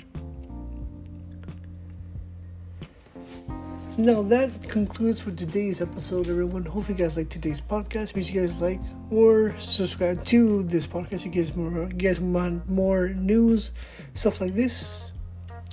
Now 3.98 4.22
that 4.22 4.68
concludes 4.68 5.20
for 5.20 5.32
today's 5.32 5.82
episode, 5.82 6.28
everyone. 6.28 6.64
Hope 6.64 6.88
you 6.88 6.94
guys 6.94 7.16
like 7.16 7.28
today's 7.28 7.60
podcast. 7.60 8.12
Please, 8.12 8.30
you 8.30 8.40
guys 8.40 8.60
like 8.60 8.78
or 9.10 9.58
subscribe 9.58 10.24
to 10.26 10.62
this 10.62 10.86
podcast. 10.86 11.24
You 11.24 11.32
guys 11.32 11.56
more, 11.56 11.82
you 11.82 11.88
guys 11.88 12.20
want 12.20 12.68
more 12.70 13.08
news, 13.08 13.72
stuff 14.14 14.40
like 14.40 14.54
this. 14.54 15.10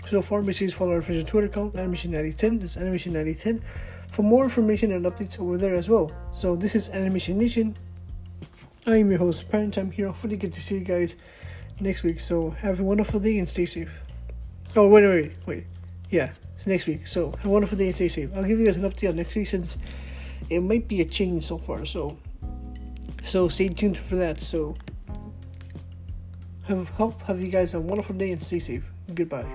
So 0.07 0.23
far, 0.23 0.41
please 0.41 0.73
follow 0.73 0.93
our 0.93 0.97
official 0.97 1.23
Twitter 1.23 1.45
account, 1.45 1.75
Animation 1.75 2.11
9010. 2.13 2.59
That's 2.59 2.77
Animation 2.77 3.13
9010 3.13 3.61
for 4.15 4.23
more 4.23 4.45
information 4.45 4.93
and 4.93 5.05
updates 5.05 5.41
over 5.41 5.57
there 5.57 5.75
as 5.75 5.89
well. 5.89 6.09
So 6.31 6.55
this 6.55 6.73
is 6.73 6.87
Animation 6.89 7.37
Nation. 7.37 7.75
I 8.87 8.97
am 8.97 9.09
your 9.09 9.19
host, 9.19 9.49
Parent. 9.49 9.75
I'm 9.75 9.91
here. 9.91 10.07
Hopefully, 10.07 10.37
get 10.37 10.53
to 10.53 10.61
see 10.61 10.75
you 10.75 10.85
guys 10.85 11.17
next 11.81 12.03
week. 12.03 12.21
So 12.21 12.51
have 12.51 12.79
a 12.79 12.83
wonderful 12.83 13.19
day 13.19 13.37
and 13.39 13.49
stay 13.49 13.65
safe. 13.65 13.91
Oh 14.73 14.87
wait, 14.87 15.05
wait, 15.05 15.33
wait. 15.45 15.65
Yeah, 16.09 16.31
it's 16.55 16.65
next 16.65 16.87
week. 16.87 17.07
So 17.07 17.31
have 17.31 17.45
a 17.45 17.49
wonderful 17.49 17.77
day 17.77 17.87
and 17.87 17.95
stay 17.95 18.07
safe. 18.07 18.29
I'll 18.33 18.45
give 18.45 18.57
you 18.57 18.65
guys 18.65 18.77
an 18.77 18.83
update 18.83 19.09
on 19.09 19.17
next 19.17 19.35
week 19.35 19.47
since 19.47 19.75
it 20.49 20.61
might 20.61 20.87
be 20.87 21.01
a 21.01 21.05
change 21.05 21.43
so 21.43 21.57
far. 21.57 21.85
So 21.85 22.17
so 23.21 23.49
stay 23.49 23.67
tuned 23.67 23.97
for 23.97 24.15
that. 24.15 24.39
So 24.39 24.75
have 26.67 26.87
hope 26.91 27.21
have 27.23 27.41
you 27.41 27.49
guys 27.49 27.73
a 27.73 27.81
wonderful 27.81 28.15
day 28.15 28.31
and 28.31 28.41
stay 28.41 28.59
safe. 28.59 28.89
Goodbye. 29.13 29.45